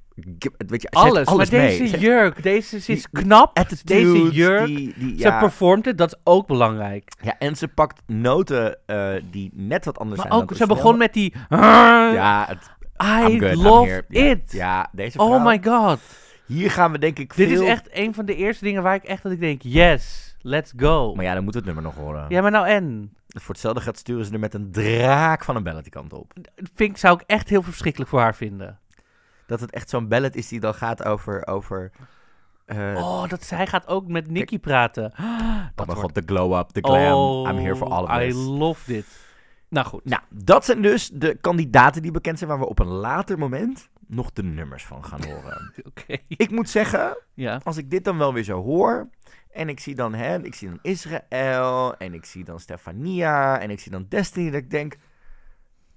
[0.67, 1.77] weet je, Alles, alles maar mee.
[1.79, 3.65] deze jurk, deze is knap.
[3.83, 7.11] Deze jurk, die- die- ze performt het, dat is ook belangrijk.
[7.21, 10.41] Ja, en ze pakt noten eh, die net wat anders Maar zijn.
[10.41, 11.33] ook, dan ze begon met die...
[11.49, 12.69] Ja, het,
[13.03, 14.51] I love it.
[14.51, 15.39] Ja, deze oh vrouw.
[15.49, 15.99] my god.
[16.45, 17.61] Hier gaan we denk ik Dit veel...
[17.61, 20.73] is echt een van de eerste dingen waar ik echt dat ik denk, yes, let's
[20.77, 21.13] go.
[21.15, 22.25] Maar ja, dan moet het nummer nog horen.
[22.29, 23.11] Ja, maar nou en?
[23.27, 26.33] Voor hetzelfde gaat sturen ze er met een draak van een ballet die kant op.
[26.55, 28.79] Vind, ik- zou ik echt heel verschrikkelijk voor haar vinden.
[29.45, 31.47] Dat het echt zo'n ballet is die dan gaat over...
[31.47, 31.91] over
[32.65, 35.03] eh, Oh, dat zij gaat ook met Nicky praten.
[35.19, 36.01] oh Dat mijn wordt...
[36.01, 37.13] god, de glow-up, de glam.
[37.13, 38.35] Oh, I'm here for all of I this.
[38.35, 39.05] love dit.
[39.69, 40.05] Nou goed.
[40.05, 42.49] Nou, dat zijn dus de kandidaten die bekend zijn...
[42.49, 45.73] waar we op een later moment nog de nummers van gaan horen.
[45.89, 46.17] Oké.
[46.27, 47.59] ik moet zeggen, Ja.
[47.63, 49.09] als ik dit dan wel weer zo hoor...
[49.51, 51.97] en ik zie dan hem, ik zie dan Israël...
[51.97, 53.59] en ik zie dan Stefania...
[53.59, 54.45] en ik zie dan Destiny...
[54.51, 54.97] dat ik denk...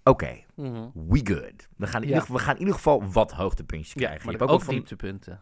[0.05, 0.89] Oké, Mhm.
[0.95, 1.69] we good.
[1.77, 2.15] We gaan, in Ja.
[2.15, 4.25] ieder, geval- we gaan in ieder geval wat hoogtepuntjes Ja, krijgen.
[4.27, 5.41] maar Je ook, hebt ook van- dieptepunten.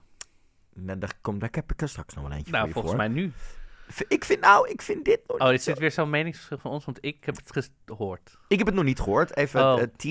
[0.74, 3.09] Nou, daar, kom, daar heb ik er straks nog wel eentje Nou, voor je volgens
[3.09, 3.33] mij nu.
[4.09, 6.84] Ik vind, nou, ik vind dit nog Oh, zo- dit weer zo'n meningsverschil van ons?
[6.84, 8.39] Want ik heb het gehoord.
[8.49, 9.36] Ik heb het nog niet gehoord.
[9.36, 9.80] Even Oh.
[9.80, 10.05] eh, T.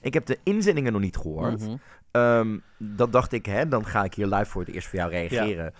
[0.00, 1.60] Ik heb de inzendingen nog niet gehoord.
[1.60, 1.76] Mhm.
[2.10, 5.10] Ehm, dat dacht ik, hè, dan ga ik hier live voor het eerst voor jou
[5.10, 5.74] reageren.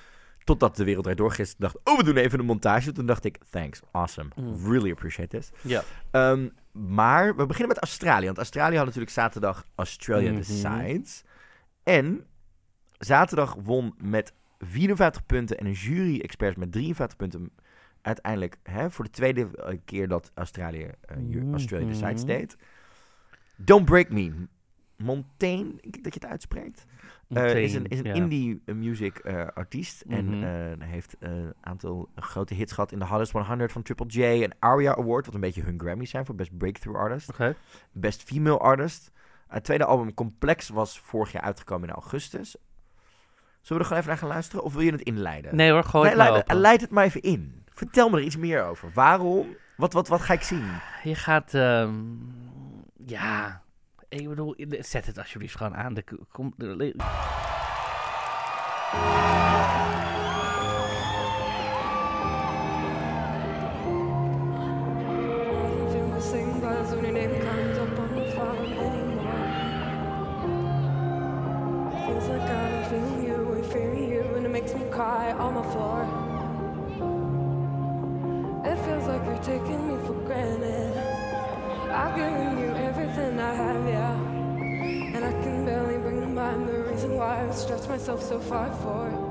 [0.45, 2.93] Totdat de wereld door gisteren dacht, oh, we doen even een montage.
[2.93, 4.71] Toen dacht ik, thanks, awesome, Mm.
[4.73, 5.51] really appreciate this.
[5.61, 5.83] Ja.
[6.11, 8.25] Ehm, maar we beginnen met Australië.
[8.27, 10.37] Want Australië had natuurlijk zaterdag Australia Mhm.
[10.39, 11.23] Decides.
[11.83, 12.27] En
[12.99, 14.33] zaterdag won met
[14.65, 17.51] 54 punten en een jury-expert met 53 punten.
[18.03, 19.49] Uiteindelijk hè, voor de tweede
[19.85, 21.95] keer dat Australië eh, ju- Australia Mhm.
[22.01, 22.57] Decides deed.
[23.57, 24.33] Don't Break Me.
[24.97, 26.87] Montaigne, denk ik dat je het uitspreekt.
[27.29, 28.13] Eh, is een, is een ja.
[28.15, 30.01] indie music eh, artiest.
[30.09, 30.43] En Mhm.
[30.45, 34.43] eh, heeft een aantal grote hits gehad in de Hottest 100 van Triple J.
[34.43, 37.29] En ARIA Award, wat een beetje hun Grammys zijn voor Best Breakthrough Artist.
[37.31, 37.55] Oké.
[37.93, 39.13] Best Female Artist.
[39.49, 42.57] Het tweede album Complex was vorig jaar uitgekomen in augustus.
[43.63, 44.65] Zullen we er gewoon even naar gaan luisteren?
[44.65, 45.57] Of wil je het inleiden?
[45.57, 46.61] Nee hoor, gooi Nee, het maar leid, open.
[46.61, 47.65] leid het maar even in.
[47.71, 48.91] Vertel me er iets meer over.
[48.95, 49.57] Waarom?
[49.77, 50.65] Wat, wat, wat ga ik zien?
[51.03, 51.95] Je gaat, ehm,
[53.07, 53.63] ja,
[54.09, 55.95] ik bedoel, zet het alsjeblieft gewoon aan.
[55.95, 56.95] De, kom, de-
[87.53, 89.22] reason why I stretch myself so far for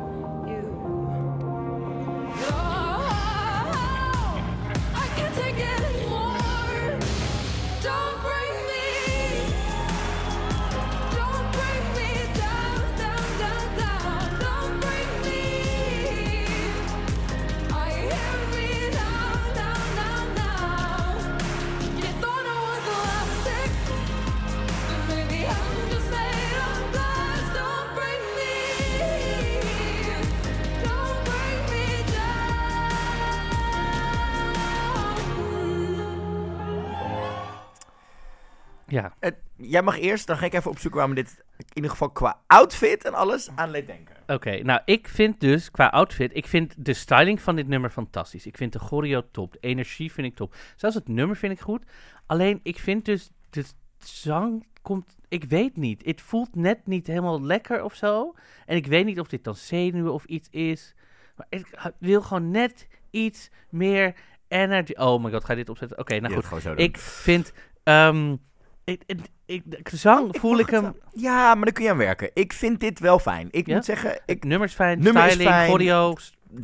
[39.71, 42.41] jij mag eerst, dan ga ik even opzoeken waar me dit in ieder geval qua
[42.47, 44.15] outfit en alles aan leed denken.
[44.27, 48.45] Oké, nou ik vind dus qua outfit, ik vind de styling van dit nummer fantastisch.
[48.45, 50.55] Ik vind de choreo top, de energie vind ik top.
[50.75, 51.83] Zelfs het nummer vind ik goed.
[52.25, 53.63] Alleen ik vind dus de
[53.97, 56.05] zang komt, ik weet niet.
[56.05, 58.33] Het voelt net niet helemaal lekker of zo.
[58.65, 60.95] En ik weet niet of dit dan zenuwen of iets is.
[61.35, 64.15] Maar ik wil gewoon net iets meer
[64.47, 64.93] energy.
[64.93, 65.97] Oh my god, ga je dit opzetten?
[65.97, 66.65] Oké, nou goed.
[66.75, 67.53] Ik vind,
[67.83, 68.35] ehm,
[68.83, 69.19] ik, ik,
[69.51, 70.95] ik- de zang voel ik hem.
[71.13, 72.29] Ja, maar dan kun je aan werken.
[72.33, 73.47] Ik vind dit wel fijn.
[73.51, 73.75] Ik Ja?
[73.75, 75.69] moet zeggen, ik, Nummers fijn, Nummer is styling, fijn.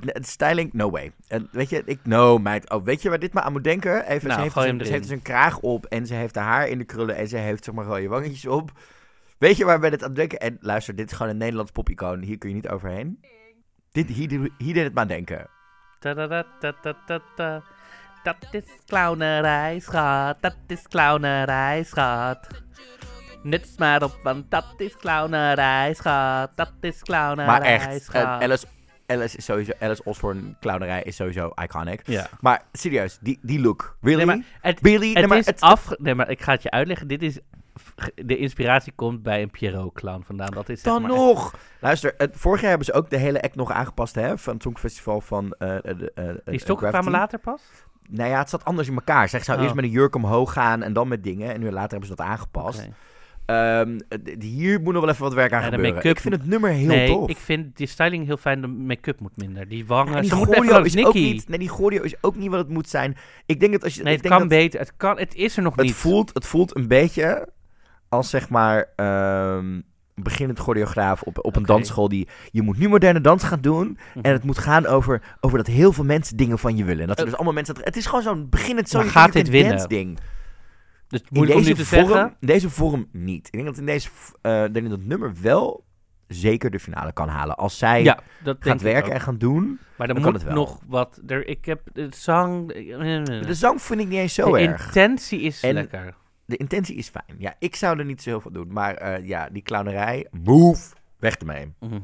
[0.06, 1.12] het styling, no way.
[1.28, 2.70] En weet je, ik, no meid.
[2.70, 4.06] Oh, weet je waar dit maar aan moet denken?
[4.08, 6.08] Even, Nou, ze, heeft gooi dus hem een, ze heeft dus een kraag op en
[6.08, 8.72] ze heeft haar haar in de krullen en ze heeft zeg maar rode wangetjes op.
[9.38, 10.40] Weet je waar we dit aan denken?
[10.40, 12.22] En luister, dit is gewoon een Nederlands popicoon.
[12.22, 13.20] Hier kun je niet overheen.
[13.92, 15.48] Dit, hier, hier deed het maar aan denken.
[18.28, 20.38] Dat is clownerij, schat.
[20.42, 22.48] Dat is clownerij, schat.
[23.44, 26.52] Net maar op, want dat is clownerij, schat.
[26.56, 28.42] Dat is clownerij, Maar echt, eh, schat.
[28.42, 28.66] Alice,
[29.06, 32.02] Alice is sowieso, Alice Osborne clownerij is sowieso iconic.
[32.08, 32.28] Ja.
[32.40, 33.98] Maar serieus, die, die look.
[34.02, 34.26] Really?
[34.26, 35.08] Nee, maar het, really?
[35.08, 35.90] het Nee, maar is het- af...
[35.98, 37.08] Nee, maar ik ga het je uitleggen.
[37.08, 37.40] Dit is...
[38.16, 40.52] De inspiratie komt bij een Pierrot-clown vandaan.
[40.52, 41.56] Dat is zeg Dan maar nog!
[41.80, 44.62] Luister, het, vorig jaar hebben ze ook de hele act nog aangepast hè, van het
[44.62, 45.56] Songfestival van...
[45.58, 47.62] eh eh, de, eh, Die stokken kwamen later pas?
[48.08, 49.30] Nou ja, het zat anders in elkaar.
[49.30, 49.64] Zeg, zou Oh.
[49.64, 51.54] eerst met een jurk omhoog gaan en dan met dingen.
[51.54, 52.88] En nu later hebben ze dat aangepast.
[53.46, 54.00] Ehm,
[54.40, 56.10] hier moet nog wel even wat werk aan Ja, de gebeuren.
[56.10, 57.30] Ik vind het nummer heel nee, tof.
[57.30, 58.62] ik vind die styling heel fijn.
[58.62, 59.68] De make-up moet minder.
[59.68, 60.16] Die wangen...
[60.16, 62.70] En die ze langs is ook niet, nee, die choreo is ook niet wat het
[62.70, 63.18] moet zijn.
[63.46, 64.04] Ik denk dat als je...
[64.04, 64.80] Nee, ik het kan beter.
[64.80, 65.94] Het, kan, het is er nog het niet.
[65.94, 67.48] voelt, het voelt een beetje
[68.10, 69.80] als zeg maar ehm
[70.22, 74.26] beginnend choreograaf op, op een dansschool die je moet nu moderne dans gaan doen Mhm.
[74.26, 77.08] en het moet gaan over, over dat heel veel mensen dingen van je willen en
[77.08, 79.50] dat er Eh, dus allemaal mensen het is gewoon zo'n beginnend zo Maar gaat dit
[79.50, 79.88] winnen?
[79.90, 80.18] ding
[81.08, 82.36] Dus in moeilijk om deze te vorm zeggen.
[82.40, 84.10] in deze vorm niet ik denk dat in deze
[84.42, 85.86] denk dat het nummer wel
[86.28, 90.08] zeker de finale kan halen als zij Ja, dat gaat werken en gaan doen Maar
[90.08, 90.54] dan moet het wel.
[90.54, 91.22] nog wat...
[91.28, 92.68] Er, ik heb de zang...
[92.68, 96.16] de zang vind ik niet eens zo de erg intentie is En- lekker.
[96.48, 97.36] De intentie is fijn.
[97.38, 98.74] Ja, ik zou er niet zo heel veel doen.
[98.74, 101.74] Maar eh, ja, die clownerij, move, weg ermee.
[101.80, 102.00] Mhm.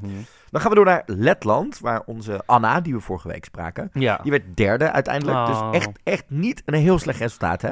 [0.49, 4.19] Dan gaan we door naar Letland, waar onze Anna, die we vorige week spraken, Ja.
[4.21, 5.37] die werd derde uiteindelijk.
[5.37, 5.71] Oh.
[5.71, 7.61] Dus echt, echt niet een heel slecht resultaat.
[7.61, 7.71] Hè?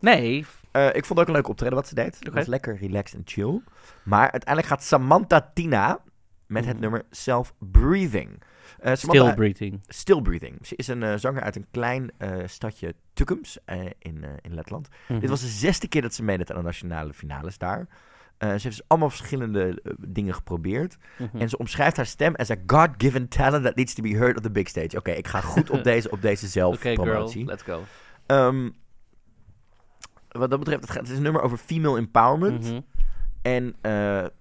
[0.00, 0.46] Nee.
[0.70, 2.16] Eh, ik vond het ook een leuk optreden wat ze deed.
[2.20, 3.60] Het was lekker relaxed en chill.
[4.02, 5.98] Maar uiteindelijk gaat Samantha Tina
[6.52, 6.82] met het Mhm.
[6.82, 8.42] nummer Self Breathing.
[8.78, 9.80] Eh, Still Samantha- breathing.
[9.86, 10.66] Still Breathing.
[10.66, 13.58] Ze is een eh, zanger uit een klein eh, stadje Tukums
[13.98, 14.88] in, in Letland.
[15.08, 15.20] Mhm.
[15.20, 17.86] Dit was de zesde keer dat ze meedeed aan de nationale finales daar.
[18.38, 20.96] Ze heeft dus allemaal verschillende dingen geprobeerd.
[21.18, 21.36] Mhm.
[21.36, 24.42] En ze omschrijft haar stem als a God-given talent that needs to be heard on
[24.42, 24.96] the big stage.
[24.96, 26.94] Oké, ik ga goed op deze, op deze Oké, girl.
[26.94, 27.44] zelfpromotie.
[27.44, 27.82] Let's go.
[28.26, 28.70] Ehm,
[30.28, 32.64] wat dat betreft, het, gaat, het is een nummer over female empowerment.
[32.64, 32.80] Mhm.
[33.42, 33.92] En eh,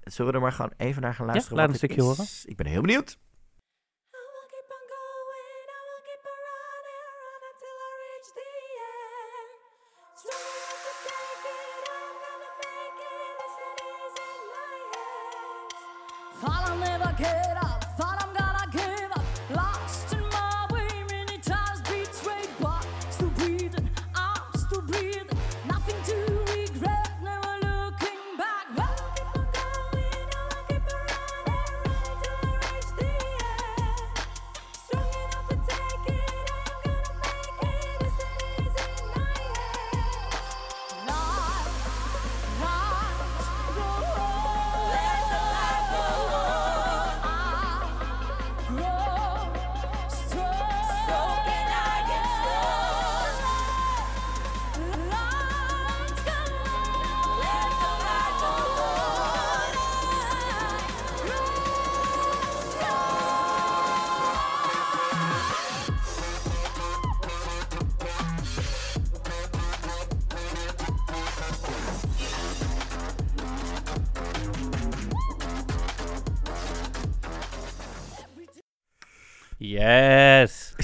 [0.04, 1.58] zullen we er maar gewoon even naar gaan luisteren?
[1.58, 2.18] laat wat een stukje is?
[2.18, 2.26] horen.
[2.46, 3.18] Ik ben heel benieuwd.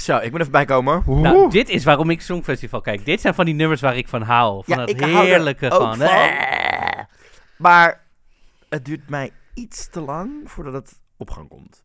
[0.08, 1.02] Zo, ik ben even bijkomen.
[1.06, 3.04] Nou, dit is waarom ik Songfestival kijk.
[3.04, 4.64] Dit zijn van die nummers waar ik van hou.
[4.64, 5.96] Van Ja, het ik hou er heerlijke ook van.
[5.96, 6.06] van.
[6.06, 7.04] Eh.
[7.58, 8.06] Maar
[8.68, 11.84] het duurt mij iets te lang voordat het op gang komt.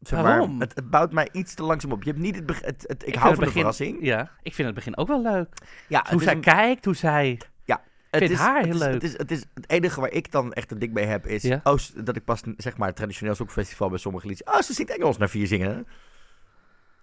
[0.00, 0.60] Zeg maar, Waarom?
[0.60, 2.02] het, het bouwt mij iets te langzaam op.
[2.02, 3.98] Je hebt niet het, beg- het, het- ik, vind hou het van de begin- verrassing.
[4.00, 5.48] Ja, ik vind het begin ook wel leuk.
[5.88, 7.40] Ja, hoe het is zij een- kijkt, hoe zij...
[7.66, 8.92] het vind is, haar het heel is- leuk.
[8.92, 11.42] Het, is, het, is, het enige waar ik dan echt een dik mee heb is...
[11.42, 11.60] Ja?
[11.64, 14.54] Oh, s- dat ik pas, zeg maar, het traditioneel songfestival bij sommige liedjes...
[14.54, 15.86] Oh, ze zingt Engels naar vier zingen.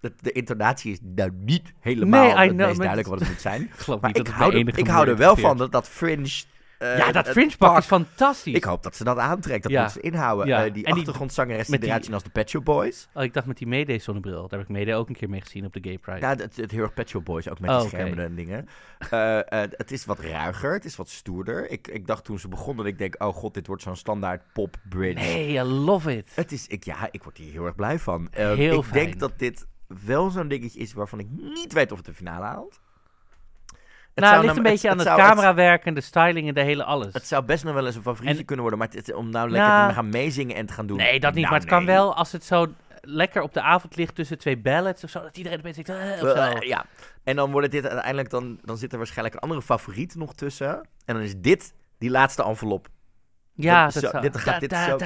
[0.02, 3.28] De, de intonatie is nou niet helemaal Nee, het know, meest maar- duidelijk wat het
[3.28, 3.62] moet zijn.
[3.72, 5.56] Ik geloof Maar niet ik dat hou, er, enige ik hou er manier wel van
[5.56, 6.42] dat dat fringe...
[6.78, 8.54] eh, Ja, dat fringe pak is fantastisch.
[8.54, 9.62] Ik hoop dat ze dat aantrekt.
[9.62, 9.88] Dat Ja.
[9.88, 10.46] ze inhouden.
[10.46, 10.64] Ja.
[10.66, 13.08] Eh, die En achtergrondzangeres die eruit zien als de Pet Shop Boys.
[13.14, 14.48] Oh, ik dacht met die Mayday zonnebril.
[14.48, 16.20] Daar heb ik Mayday ook een keer mee gezien op de Gay Pride.
[16.20, 18.68] Ja, het, het heel erg Pet Shop Boys, ook met Oh, die schermen en dingen.
[19.10, 19.38] Eh,
[19.70, 21.70] het is wat ruiger, het is wat stoerder.
[21.70, 24.76] Ik, ik dacht toen ze begonnen, ik denk, oh god, dit wordt zo'n standaard pop
[24.88, 25.24] bridge.
[25.24, 26.26] Nee, I love it.
[26.34, 28.28] Het is, ik, ja, ik word hier heel erg blij van.
[28.30, 29.04] Heel ik fijn.
[29.04, 29.66] denk dat dit
[30.04, 32.80] wel zo'n dingetje is waarvan ik niet weet of het de finale haalt.
[34.14, 36.84] Het nou, het ligt een beetje aan het, camerawerk en de styling en de hele
[36.84, 37.14] alles.
[37.14, 39.50] Het zou best nog wel eens een favorietje En- kunnen worden, maar het, om nou
[39.50, 40.96] lekker Nou, te gaan meezingen en te gaan doen.
[40.96, 41.40] nee, dat niet.
[41.40, 42.66] Nou, maar het kan wel als het zo
[43.00, 45.20] lekker op de avond ligt tussen twee ballads of zo.
[45.22, 46.52] Dat iedereen opeens denkt, eh.
[46.52, 46.84] Eh, ja,
[47.24, 50.74] en dan wordt dit uiteindelijk, dan, dan zit er waarschijnlijk een andere favoriet nog tussen.
[51.04, 52.88] En dan is dit die laatste envelop.
[53.54, 54.96] Ja, dat- dat zo- zou- dit gaat- dit zo-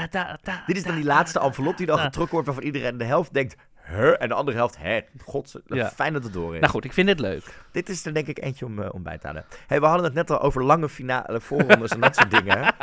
[0.66, 2.02] Dit is dan da, die laatste envelop die dan da.
[2.02, 3.56] getrokken wordt waarvan iedereen de helft denkt...
[3.88, 4.22] huh?
[4.22, 5.00] En de andere helft, hè?
[5.24, 5.90] God, Ja.
[5.90, 6.60] fijn dat het door is.
[6.60, 7.64] Nou goed, ik vind het leuk.
[7.72, 9.44] Dit is er denk ik eentje om, eh, om bij te houden.
[9.66, 12.64] Hey, we hadden het net al over lange finale voorrondes en dat soort dingen.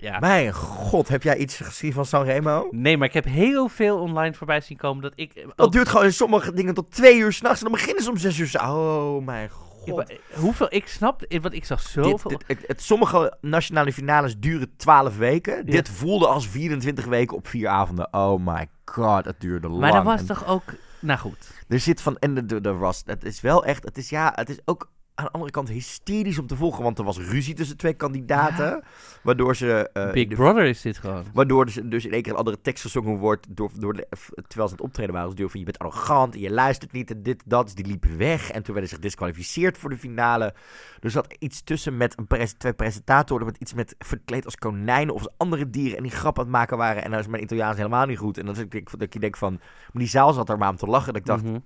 [0.00, 0.18] Ja.
[0.18, 2.68] Mijn god, heb jij iets gezien van Sanremo?
[2.70, 5.46] Nee, maar ik heb heel veel online voorbij zien komen dat ik...
[5.56, 8.16] Dat duurt gewoon in sommige dingen tot twee uur s'nachts en dan beginnen ze om
[8.16, 8.60] zes uur.
[8.62, 10.08] Oh mijn Ja, god.
[10.08, 12.30] maar hoeveel ik snap, want ik zag zoveel.
[12.30, 15.66] dit- het, het- sommige nationale finales duren 12 weken.
[15.66, 18.08] Dit voelde als 24 weken op vier avonden.
[18.12, 19.80] Oh my god, het duurde lang.
[19.80, 20.62] maar dat was En toch ook.
[21.00, 21.50] Nou goed.
[21.68, 22.16] Er zit van.
[22.16, 23.02] En de was.
[23.06, 23.84] Het is wel echt.
[23.84, 24.32] Het is ja.
[24.34, 26.82] Het is ook aan de andere kant hysterisch om te volgen.
[26.82, 28.82] Want er was ruzie tussen twee kandidaten.
[29.22, 29.90] Waardoor ze.
[29.92, 31.24] eh, Big de- Brother is dit gewoon.
[31.32, 33.46] Waardoor dus, dus in één keer een andere tekst gezongen wordt.
[33.56, 34.06] Door, door de,
[34.46, 35.28] terwijl ze het optreden waren.
[35.30, 36.34] Dus door van je bent arrogant.
[36.34, 37.10] En je luistert niet.
[37.10, 37.64] En dit, dat.
[37.64, 38.50] Dus die liepen weg.
[38.50, 40.54] En toen werden ze gedisqualificeerd voor de finale.
[41.00, 43.46] Er zat iets tussen met een pres- twee presentatoren.
[43.46, 45.96] Met iets met verkleed als konijnen of als andere dieren.
[45.96, 47.04] En die grap aan het maken waren.
[47.04, 48.38] En dan is mijn Italiaans helemaal niet goed.
[48.38, 49.52] En dan denk ik dat je denkt van.
[49.52, 51.06] Maar die zaal zat er maar om te lachen.
[51.12, 51.42] Dat ik dacht.
[51.44, 51.58] Mhm.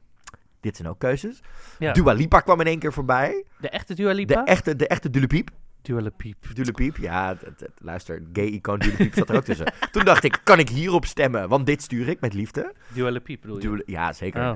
[0.62, 1.40] Dit zijn ook keuzes.
[1.78, 1.92] Ja.
[1.92, 3.44] Dua Lipa kwam in één keer voorbij.
[3.60, 4.42] De echte Dua Lipa?
[4.44, 5.50] De echte, de echte Dua Piep.
[5.82, 6.52] Dua Lipa.
[6.54, 9.72] Dua Piep, ja, het- luister, gay-icoon Dua Piep zat er ook tussen.
[9.92, 11.48] Toen dacht ik, kan ik hierop stemmen?
[11.48, 12.72] Want dit stuur ik met liefde.
[12.94, 13.68] Dua bedoel je?
[13.68, 14.42] Dua- ja, zeker.
[14.50, 14.52] Oh.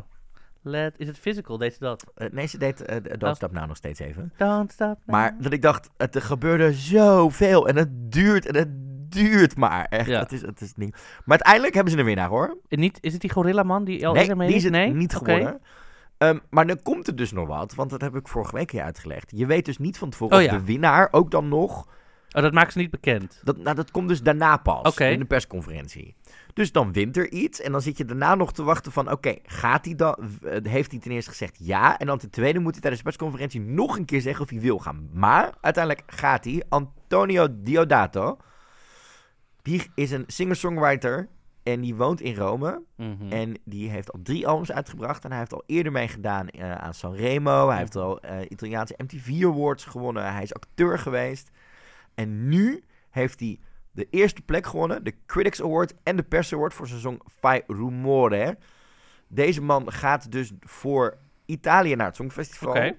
[0.62, 2.04] Let, is het physical, deed ze dat?
[2.14, 3.34] Eh, nee, ze deed eh, Don't Oh.
[3.34, 4.32] Stop Now nog steeds even.
[4.36, 5.14] Don't stop now.
[5.16, 8.68] Maar dat ik dacht, het, er gebeurde zoveel en het duurt en het
[9.12, 9.84] duurt maar.
[9.84, 10.20] Echt, Ja.
[10.20, 10.90] het, is, het is niet...
[10.92, 12.56] Maar uiteindelijk hebben ze een winnaar hoor.
[12.68, 14.92] En niet, is het die gorilla man die al nee, mee die is het nee?
[14.92, 15.60] niet geworden.
[16.18, 18.82] Ehm, maar dan komt er dus nog wat, want dat heb ik vorige week je
[18.82, 19.32] uitgelegd.
[19.34, 20.50] Je weet dus niet van tevoren Oh ja.
[20.58, 21.86] de winnaar ook dan nog
[22.30, 23.40] Oh, dat maakt ze niet bekend.
[23.44, 26.14] Dat, nou, dat komt dus daarna pas, in de persconferentie.
[26.54, 29.10] Dus dan wint er iets en dan zit je daarna nog te wachten van...
[29.10, 30.16] Oké, gaat hij dan...
[30.42, 31.98] eh, Heeft hij ten eerste gezegd ja?
[31.98, 34.60] En dan ten tweede moet hij tijdens de persconferentie nog een keer zeggen of hij
[34.60, 35.08] wil gaan.
[35.12, 36.62] Maar uiteindelijk gaat hij.
[36.68, 38.36] Antonio Diodato,
[39.62, 41.28] die is een singer-songwriter
[41.66, 42.82] en die woont in Rome.
[42.96, 43.32] Mhm.
[43.32, 45.24] En die heeft al drie albums uitgebracht.
[45.24, 47.68] En hij heeft al eerder meegedaan eh, aan Sanremo.
[47.68, 50.32] Hij heeft al eh, Italiaanse MTV Awards gewonnen.
[50.32, 51.50] Hij is acteur geweest.
[52.14, 53.58] En nu heeft hij
[53.90, 55.04] de eerste plek gewonnen.
[55.04, 58.58] De Critics Award en de Pers Award voor zijn song Fai Rumore.
[59.28, 62.70] Deze man gaat dus voor Italië naar het Songfestival.
[62.70, 62.96] Oké.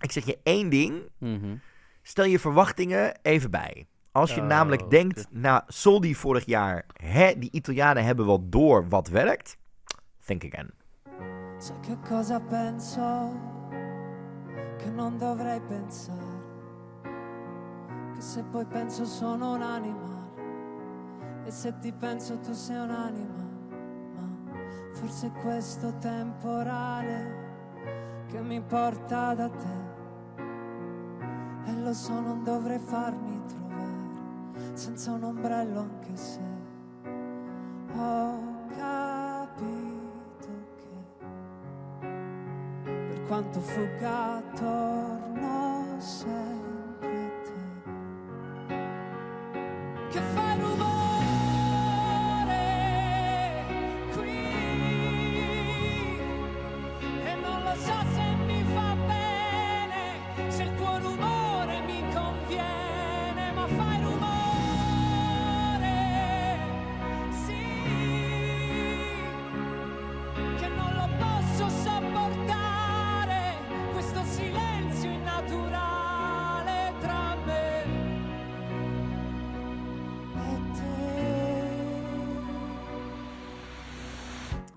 [0.00, 1.02] Ik zeg je één ding.
[1.18, 1.56] Mhm.
[2.02, 3.86] Stel je verwachtingen even bij.
[4.18, 4.90] Als je Oh, namelijk oké.
[4.90, 9.56] denkt, na Soldi vorig jaar, hè, die Italianen hebben wel door wat werkt.
[10.24, 10.70] Think again.
[11.58, 13.30] Sai che cosa penso?
[14.78, 16.36] Che non dovrei pensare.
[18.14, 20.16] Che se poi penso sono un animale.
[21.46, 23.46] E se ti penso tu sei un animale.
[24.14, 24.28] Ma
[24.92, 27.36] forse questo temporale
[28.26, 29.86] che mi porta da te.
[31.64, 33.57] E lo so, non dovrei farmi trovare
[34.74, 36.40] senza un ombrello anche se
[37.96, 40.90] ho capito che
[42.82, 48.76] per quanto fugga torno sempre a te.
[50.10, 50.47] Che fai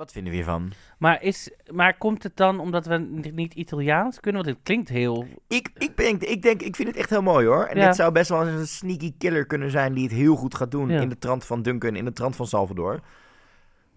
[0.01, 0.71] Wat vinden we hiervan?
[0.97, 2.97] Maar, is, maar komt het dan omdat we
[3.33, 4.43] niet Italiaans kunnen?
[4.43, 5.27] Want het klinkt heel...
[5.47, 7.63] Ik, ik, denk, ik denk, ik vind het echt heel mooi hoor.
[7.65, 7.85] En Ja.
[7.85, 10.71] dit zou best wel eens een sneaky killer kunnen zijn die het heel goed gaat
[10.71, 11.01] doen Ja.
[11.01, 12.99] in de trant van Duncan, in de trant van Salvador.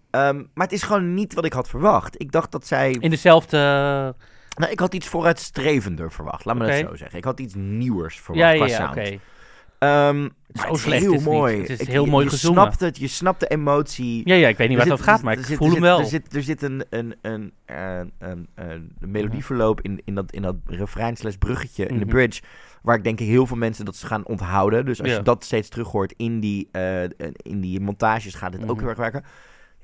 [0.09, 2.21] Ehm, maar het is gewoon niet wat ik had verwacht.
[2.21, 2.91] Ik dacht dat zij...
[2.99, 3.57] In dezelfde...
[4.55, 6.45] Nou, ik had iets vooruitstrevender verwacht.
[6.45, 7.17] Laat me dat zo zeggen.
[7.17, 8.97] Ik had iets nieuwers verwacht Ja, qua ja, ja, sound.
[9.07, 9.19] oké.
[9.79, 11.57] Ehm, zo het slecht heel is het mooi.
[11.59, 12.61] Het is heel je- mooi je gezongen.
[12.61, 14.21] snapt het, je snapt de emotie.
[14.27, 15.99] Ja, ja, ik weet niet waar het over gaat, maar ik voel hem wel.
[15.99, 20.31] Er zit, er zit een, een, een, een, een, een, een melodieverloop in, in dat,
[20.31, 22.13] in dat refrein slash bruggetje in de Mhm.
[22.13, 22.41] bridge.
[22.81, 24.85] Waar ik denk heel veel mensen dat ze gaan onthouden.
[24.85, 27.03] Dus als je dat steeds terug hoort in die, eh,
[27.35, 28.79] in die montages, gaat dit ook Mhm.
[28.79, 29.23] heel erg werken.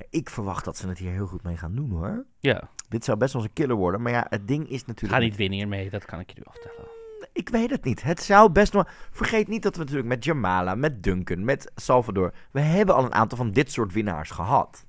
[0.10, 2.26] Ik verwacht dat ze het hier heel goed mee gaan doen hoor.
[2.39, 4.02] Ja, Dit zou best wel eens een killer worden.
[4.02, 5.14] Maar ja, het ding is natuurlijk...
[5.22, 6.89] ga niet winnen hiermee, dat kan ik je nu aftellen.
[7.34, 8.03] Ik weet het niet.
[8.03, 8.86] Het zou best wel...
[9.11, 12.34] Vergeet niet dat we natuurlijk met Jamala, met Duncan, met Salvador...
[12.51, 14.86] We hebben al een aantal van dit soort winnaars gehad.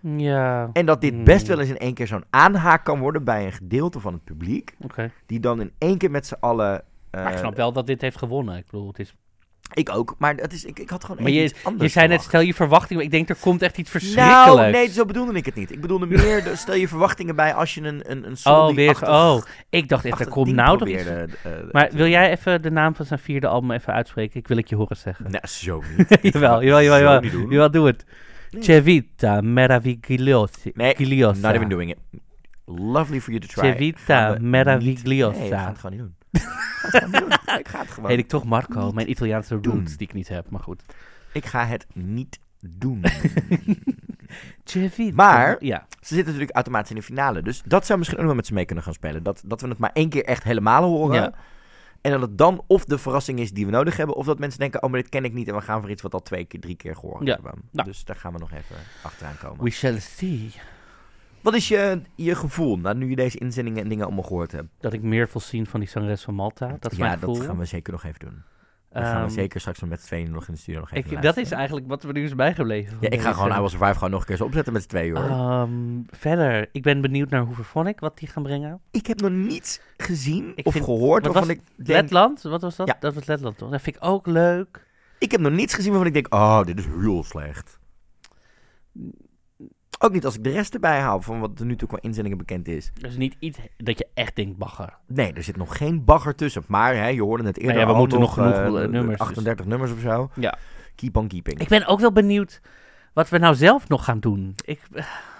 [0.00, 1.24] Ja, En dat dit Hmm.
[1.24, 4.24] best wel eens in één keer zo'n aanhaak kan worden bij een gedeelte van het
[4.24, 4.74] publiek.
[4.80, 5.10] oké.
[5.26, 6.82] Die dan in één keer met z'n allen...
[7.10, 8.56] eh, Maar ik snap wel dat dit heeft gewonnen.
[8.56, 9.14] Ik bedoel, het is...
[9.74, 12.08] Ik ook, maar dat is, ik, ik had gewoon Maar je, iets anders je zei
[12.08, 13.02] net, stel je verwachtingen.
[13.04, 14.54] Ik denk, er komt echt iets verschrikkelijks.
[14.56, 15.72] Nou, nee, zo bedoelde ik het niet.
[15.72, 19.08] Ik bedoelde meer, de- stel je verwachtingen bij als je een, een, een Oh, weer.
[19.08, 21.02] Oh, ik dacht echt, er komt nou toch iets.
[21.02, 24.40] probeerde, eh, Maar wil jij even de naam van zijn vierde album even uitspreken?
[24.40, 25.30] Ik wil het je horen zeggen.
[25.30, 26.18] Nee, zo niet.
[26.22, 27.30] Jawel, jawel, jawel, jawel.
[27.30, 27.50] doen.
[27.50, 28.04] Jawel, doe het.
[28.58, 30.52] Cevita meravigliosa.
[30.74, 31.98] Nee, not even doing it.
[32.64, 33.70] Lovely for you to try.
[33.72, 35.38] Cevita meravigliosa.
[35.38, 35.46] Nee.
[35.48, 36.14] Ik ga het gewoon niet doen.
[37.58, 40.50] Ik ga het gewoon Heet ik toch Marco, mijn Italiaanse roots die ik niet heb,
[40.50, 40.82] maar goed.
[41.32, 43.04] Ik ga het niet doen.
[45.14, 47.42] Maar- Ja, Ze zitten natuurlijk automatisch in de finale.
[47.42, 49.22] Dus dat zou misschien ook wel met ze mee kunnen gaan spelen.
[49.22, 51.22] Dat, dat we het maar één keer echt helemaal horen.
[51.22, 51.32] Ja.
[52.00, 54.16] En dat het dan of de verrassing is die we nodig hebben.
[54.16, 55.48] Of dat mensen denken, oh maar dit ken ik niet.
[55.48, 57.34] En we gaan voor iets wat al twee keer, drie keer gehoord Ja.
[57.34, 57.52] hebben.
[57.70, 57.88] Nou.
[57.88, 59.64] Dus daar gaan we nog even achteraan komen.
[59.64, 60.52] we shall see.
[61.42, 64.68] Wat is je, je gevoel, nou, nu je deze inzendingen en dingen allemaal gehoord hebt?
[64.80, 66.76] Dat ik meer wil zien van die zangeres van Malta.
[66.80, 67.34] Dat is ja, mijn gevoel.
[67.34, 68.42] dat gaan we zeker nog even doen.
[68.92, 70.92] Dat gaan we Ehm, zeker straks nog met z'n tweeën nog in de studio nog
[70.92, 72.96] even ik, dat is eigenlijk wat we nu is bijgebleven.
[73.00, 74.88] Ja, ik ga gewoon I Was Survive gewoon nog een keer zo opzetten met z'n
[74.88, 75.24] tweeën hoor.
[75.24, 75.70] Ehm,
[76.06, 78.80] verder, ik ben benieuwd naar Hooverphonic, wat die gaan brengen.
[78.90, 81.88] ik heb nog niets gezien Ik of vind- gehoord wat was ik denk...
[81.88, 82.86] Letland, wat was dat?
[82.86, 82.96] Ja.
[83.00, 83.70] Dat was Letland toch?
[83.70, 84.86] Dat vind ik ook leuk.
[85.18, 87.78] Ik heb nog niets gezien waarvan ik denk, oh, dit is heel slecht.
[89.98, 92.38] Ook niet als ik de rest erbij haal van wat er nu toe qua inzendingen
[92.38, 92.90] bekend is.
[93.00, 94.96] Dus niet iets dat je echt denkt, bagger.
[95.06, 96.62] Nee, er zit nog geen bagger tussen.
[96.66, 98.90] Maar hè, je hoorde het eerder Nou ja, we al moeten nog genoeg, eh, eh,
[98.90, 99.26] nummers, dus.
[99.26, 100.30] 38 nummers of zo.
[100.34, 100.58] Ja.
[100.94, 101.60] Keep on keeping.
[101.60, 102.60] Ik ben ook wel benieuwd
[103.12, 104.54] wat we nou zelf nog gaan doen.
[104.64, 104.80] Ik,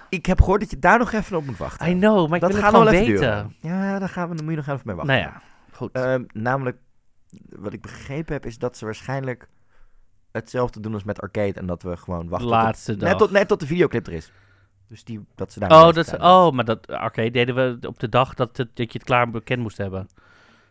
[0.09, 1.89] Ik heb gehoord dat je daar nog even op moet wachten.
[1.89, 3.07] I know, maar ik wil het gewoon weten.
[3.07, 3.55] duren.
[3.61, 5.15] Ja, daar, gaan we, daar moet je nog even mee wachten.
[5.15, 5.43] Nou ja,
[5.73, 5.93] goed.
[5.93, 6.77] Ehm, namelijk,
[7.49, 9.49] wat ik begrepen heb, is dat ze waarschijnlijk
[10.33, 11.53] hetzelfde doen als met Arcade.
[11.53, 13.09] En dat we gewoon wachten Laatste tot, dag.
[13.09, 14.33] net, tot, net tot de videoclip er is.
[14.89, 18.09] Dus die, dat ze daar oh, dat, oh, maar dat oké, deden we op de
[18.09, 20.09] dag dat, het, dat je het klaar bekend moest hebben.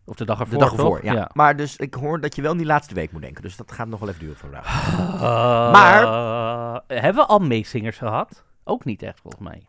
[0.05, 1.29] Of de dag ervoor, De dag ervoor, ja.
[1.33, 3.41] Maar dus ik hoor dat je wel in die laatste week moet denken.
[3.41, 4.93] Dus dat gaat nog wel even duren vandaag.
[5.13, 8.43] Eh, Maar- Hebben we al meezingers gehad?
[8.63, 9.67] Ook niet echt, volgens mij.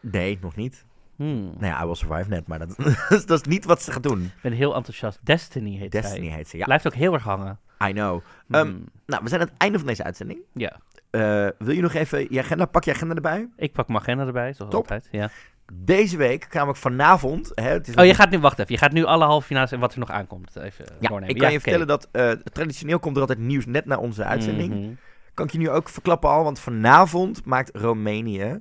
[0.00, 0.84] Nee, nog niet.
[1.16, 1.42] Hmm.
[1.58, 2.76] Nou ja, I Will Survive net, maar dat,
[3.26, 4.22] dat is niet wat ze gaat doen.
[4.22, 5.18] Ik ben heel enthousiast.
[5.22, 6.36] Destiny heet Destiny zij.
[6.36, 6.64] heet ze, ja.
[6.64, 7.58] Blijft ook heel erg hangen.
[7.88, 8.20] I know.
[8.50, 8.84] Ehm, Hmm.
[9.06, 10.40] nou, we zijn aan het einde van deze uitzending.
[10.52, 10.76] Ja.
[11.10, 13.48] Eh, wil je nog even je agenda, pak je agenda erbij?
[13.56, 14.80] Ik pak mijn agenda erbij, zoals Top.
[14.80, 15.08] altijd.
[15.10, 15.30] Ja.
[15.74, 17.52] Deze week, namelijk vanavond.
[17.54, 18.72] Hè, het is Oh, je gaat nu, wacht even.
[18.72, 21.34] Je gaat nu alle halve finales en wat er nog aankomt even Ja, doornemen.
[21.34, 24.74] ik kan je vertellen dat eh, traditioneel komt er altijd nieuws net na onze uitzending.
[24.74, 24.90] Mhm.
[25.34, 28.60] Kan ik je nu ook verklappen al, want vanavond maakt Roemenië...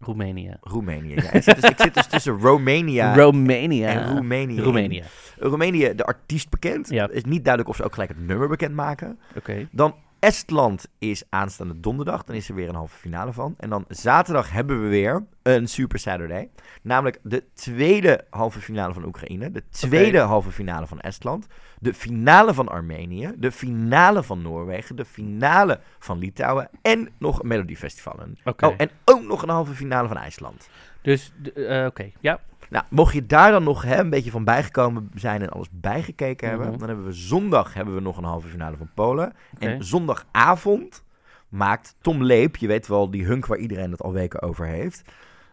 [0.00, 0.56] Roemenië.
[0.60, 1.32] Roemenië, ja.
[1.32, 3.88] Ik zit dus, ik zit dus tussen Romania Romania.
[3.88, 4.60] en Roemenië.
[4.60, 5.02] Roemenië.
[5.38, 6.88] Roemenië, de artiest bekend.
[6.90, 7.08] Ja.
[7.10, 9.18] Is niet duidelijk of ze ook gelijk het nummer bekend maken.
[9.36, 9.68] Oké.
[9.70, 12.24] Dan Estland is aanstaande donderdag.
[12.24, 13.54] Dan is er weer een halve finale van.
[13.58, 16.48] En dan zaterdag hebben we weer een Super Saturday.
[16.82, 19.50] Namelijk de tweede halve finale van Oekraïne.
[19.50, 21.46] De tweede halve finale van Estland.
[21.80, 23.32] De finale van Armenië.
[23.36, 24.96] De finale van Noorwegen.
[24.96, 26.70] De finale van Litouwen.
[26.82, 28.14] En nog een Melody Festival.
[28.44, 28.66] Oké.
[28.66, 30.68] Oh, en ook nog een halve finale van IJsland.
[31.02, 32.10] Dus, eh, oké.
[32.20, 32.40] Ja.
[32.70, 36.48] Nou, mocht je daar dan nog hè, een beetje van bijgekomen zijn en alles bijgekeken
[36.48, 36.78] hebben, Mhm.
[36.78, 39.32] dan hebben we zondag hebben we nog een halve finale van Polen.
[39.58, 41.04] En zondagavond
[41.48, 45.02] maakt Tom Leep, je weet wel, die hunk waar iedereen het al weken over heeft,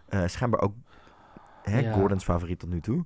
[0.07, 0.73] eh, schijnbaar ook
[1.63, 1.91] hè, Ja.
[1.91, 3.03] Gordons favoriet tot nu toe.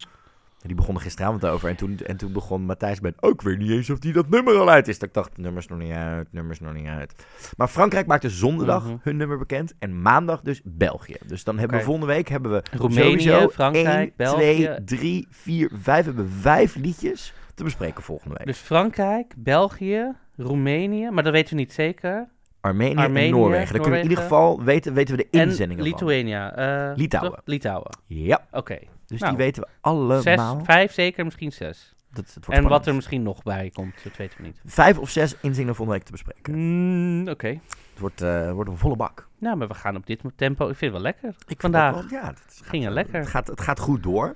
[0.62, 3.58] Die begon er gisteravond over en toen, en toen begon Matthijs met, oh, ik weet
[3.58, 5.00] niet eens of die dat nummer al uit is.
[5.00, 7.14] Dat ik dacht, nummer is nog niet uit, nummer is nog niet uit.
[7.58, 8.96] Maar Frankrijk maakt dus zondag Mhm.
[9.02, 11.16] hun nummer bekend en maandag dus België.
[11.26, 14.38] Dus dan hebben we volgende week hebben we Roemenië, sowieso Frankrijk, 1, België.
[14.64, 16.06] 2, 3, 4, 5.
[16.06, 18.48] We hebben vijf liedjes te bespreken volgende week.
[18.48, 22.28] Dus Frankrijk, België, Roemenië, maar dat weten we niet zeker.
[22.62, 23.74] Armenië, Armenië, en Noorwegen.
[23.74, 26.10] Dan kunnen we in ieder geval weten, weten we de En inzendingen van.
[26.10, 27.32] Eh, Litouwen.
[27.32, 27.42] toch?
[27.46, 27.90] Litouwen.
[28.06, 28.78] Ja, Oké.
[29.10, 30.22] Dus Nou, die weten we allemaal.
[30.22, 31.94] Zes, vijf zeker, misschien zes.
[32.12, 32.68] Dat, En spannend.
[32.70, 34.62] wat er misschien nog bij komt, dat weten we niet.
[34.66, 36.54] Vijf of zes inzendingen volgende week te bespreken.
[36.56, 37.48] Mm, Oké.
[37.48, 39.28] Het wordt, eh, wordt een volle bak.
[39.40, 40.70] Nou, maar we gaan op dit tempo.
[40.70, 41.36] Ik vind het wel lekker.
[41.48, 41.94] Ik Vandaag.
[41.94, 43.20] wel- ja, het Ging eh, lekker.
[43.20, 44.36] Het gaat, het gaat goed door.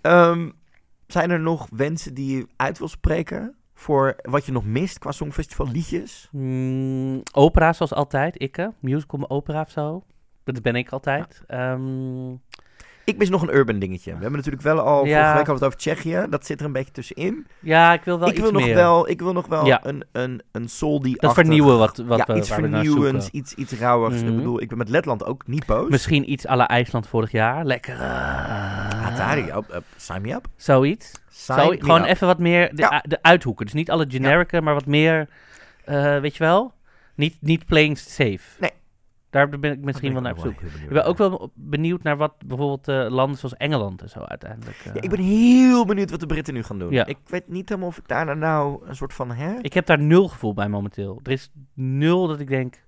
[0.00, 0.50] Ehm,
[1.06, 3.54] zijn er nog wensen die je uit wil spreken?
[3.74, 6.28] Voor wat je nog mist qua Songfestival liedjes?
[6.32, 8.72] Mm, opera zoals altijd, ikke.
[8.80, 10.04] Musical opera of zo.
[10.44, 11.42] Dat ben ik altijd.
[11.46, 12.30] Ehm,
[13.10, 14.10] Ik mis nog een urban dingetje.
[14.10, 15.10] We hebben natuurlijk wel al, Ja.
[15.12, 16.26] vorige week hadden we het over Tsjechië.
[16.30, 17.46] Dat zit er een beetje tussenin.
[17.60, 19.80] ja, ik wil wel ik iets wil nog wel, ik wil nog wel Ja.
[19.86, 23.72] een, een, een soul die dat vernieuwen wat, wat ja, we, iets vernieuwends, iets, iets
[23.72, 24.16] rauwigs.
[24.22, 24.28] Mhm.
[24.30, 25.88] Ik bedoel, ik ben met Letland ook niet boos.
[25.90, 27.64] Misschien iets à la IJsland vorig jaar.
[27.64, 27.94] Lekker.
[29.04, 30.46] Atari, op, op, sign me up.
[30.56, 31.12] Zoiets.
[31.30, 32.06] Sign Zo, gewoon up.
[32.08, 33.04] even wat meer de, Ja.
[33.08, 33.64] de uithoeken.
[33.64, 35.28] Dus niet alle generica, maar wat meer,
[35.84, 36.72] eh, weet je wel?
[37.14, 38.70] Niet, niet playing safe.
[39.30, 40.60] Daar ben ik misschien wel naar op zoek.
[40.60, 44.78] Ik ben ook wel benieuwd naar wat bijvoorbeeld eh, landen zoals Engeland en zo uiteindelijk...
[44.78, 46.90] eh, Ja, ik ben heel benieuwd wat de Britten nu gaan doen.
[46.92, 47.06] Ja.
[47.06, 49.30] Ik weet niet helemaal of ik daar nou- een soort van...
[49.30, 49.58] Hè?
[49.60, 51.20] Ik heb daar nul gevoel bij momenteel.
[51.22, 52.84] Er is nul dat ik denk...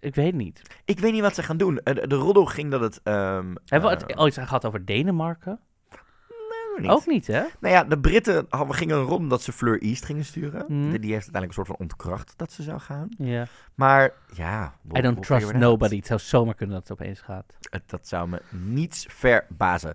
[0.00, 0.62] Ik weet niet.
[0.84, 1.78] Ik weet niet wat ze gaan doen.
[1.78, 3.00] Eh, De, de roddel ging dat het...
[3.02, 5.60] ehm, Hebben we het ooit gehad over Denemarken?
[6.80, 6.90] Niet.
[6.90, 7.40] Ook niet, hè?
[7.60, 10.64] Nou ja, de Britten gingen rond dat ze Fleur East gingen sturen.
[10.68, 10.80] Mhm.
[10.80, 11.00] Die, heeft
[11.30, 13.08] uiteindelijk een soort van ontkracht dat ze zou gaan.
[13.18, 13.46] Ja.
[13.74, 14.74] Maar ja...
[14.82, 15.96] we'll- I don't we'll trust nobody.
[15.96, 17.56] Het zou zomaar kunnen dat het opeens gaat.
[17.70, 19.94] Het- Dat zou me niets verbazen.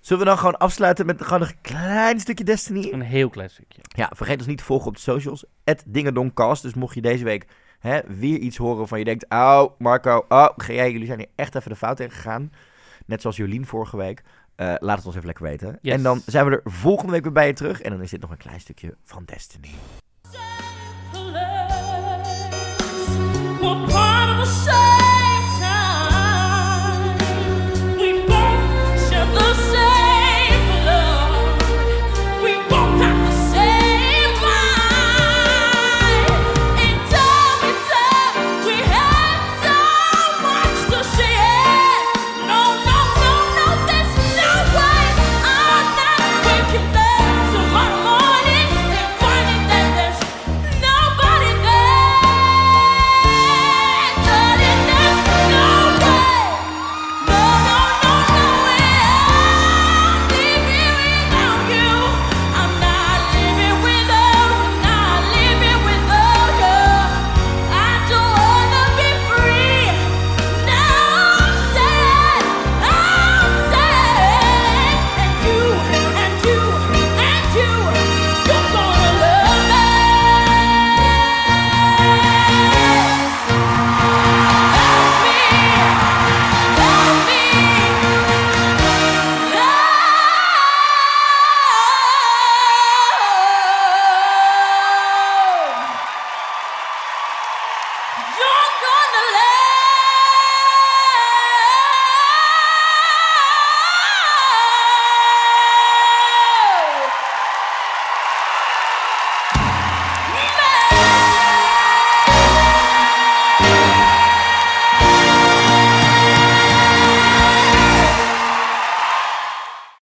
[0.00, 2.92] Zullen we dan gewoon afsluiten met gewoon een klein stukje Destiny?
[2.92, 3.80] Een heel klein stukje.
[3.88, 5.44] Ja, vergeet ons niet te volgen op de socials.
[5.86, 6.62] Dingedoncast.
[6.62, 7.46] Dus mocht je deze week
[7.78, 9.26] hè, weer iets horen van je denkt...
[9.28, 12.52] Oh, Marco, oh, jij, jullie zijn hier echt even de fout in gegaan.
[13.06, 14.22] Net zoals Jolien vorige week.
[14.56, 15.78] Eh, laat het ons even lekker weten.
[15.82, 17.80] En dan zijn we er volgende week weer bij je terug.
[17.80, 19.70] En dan is dit nog een klein stukje van Destiny.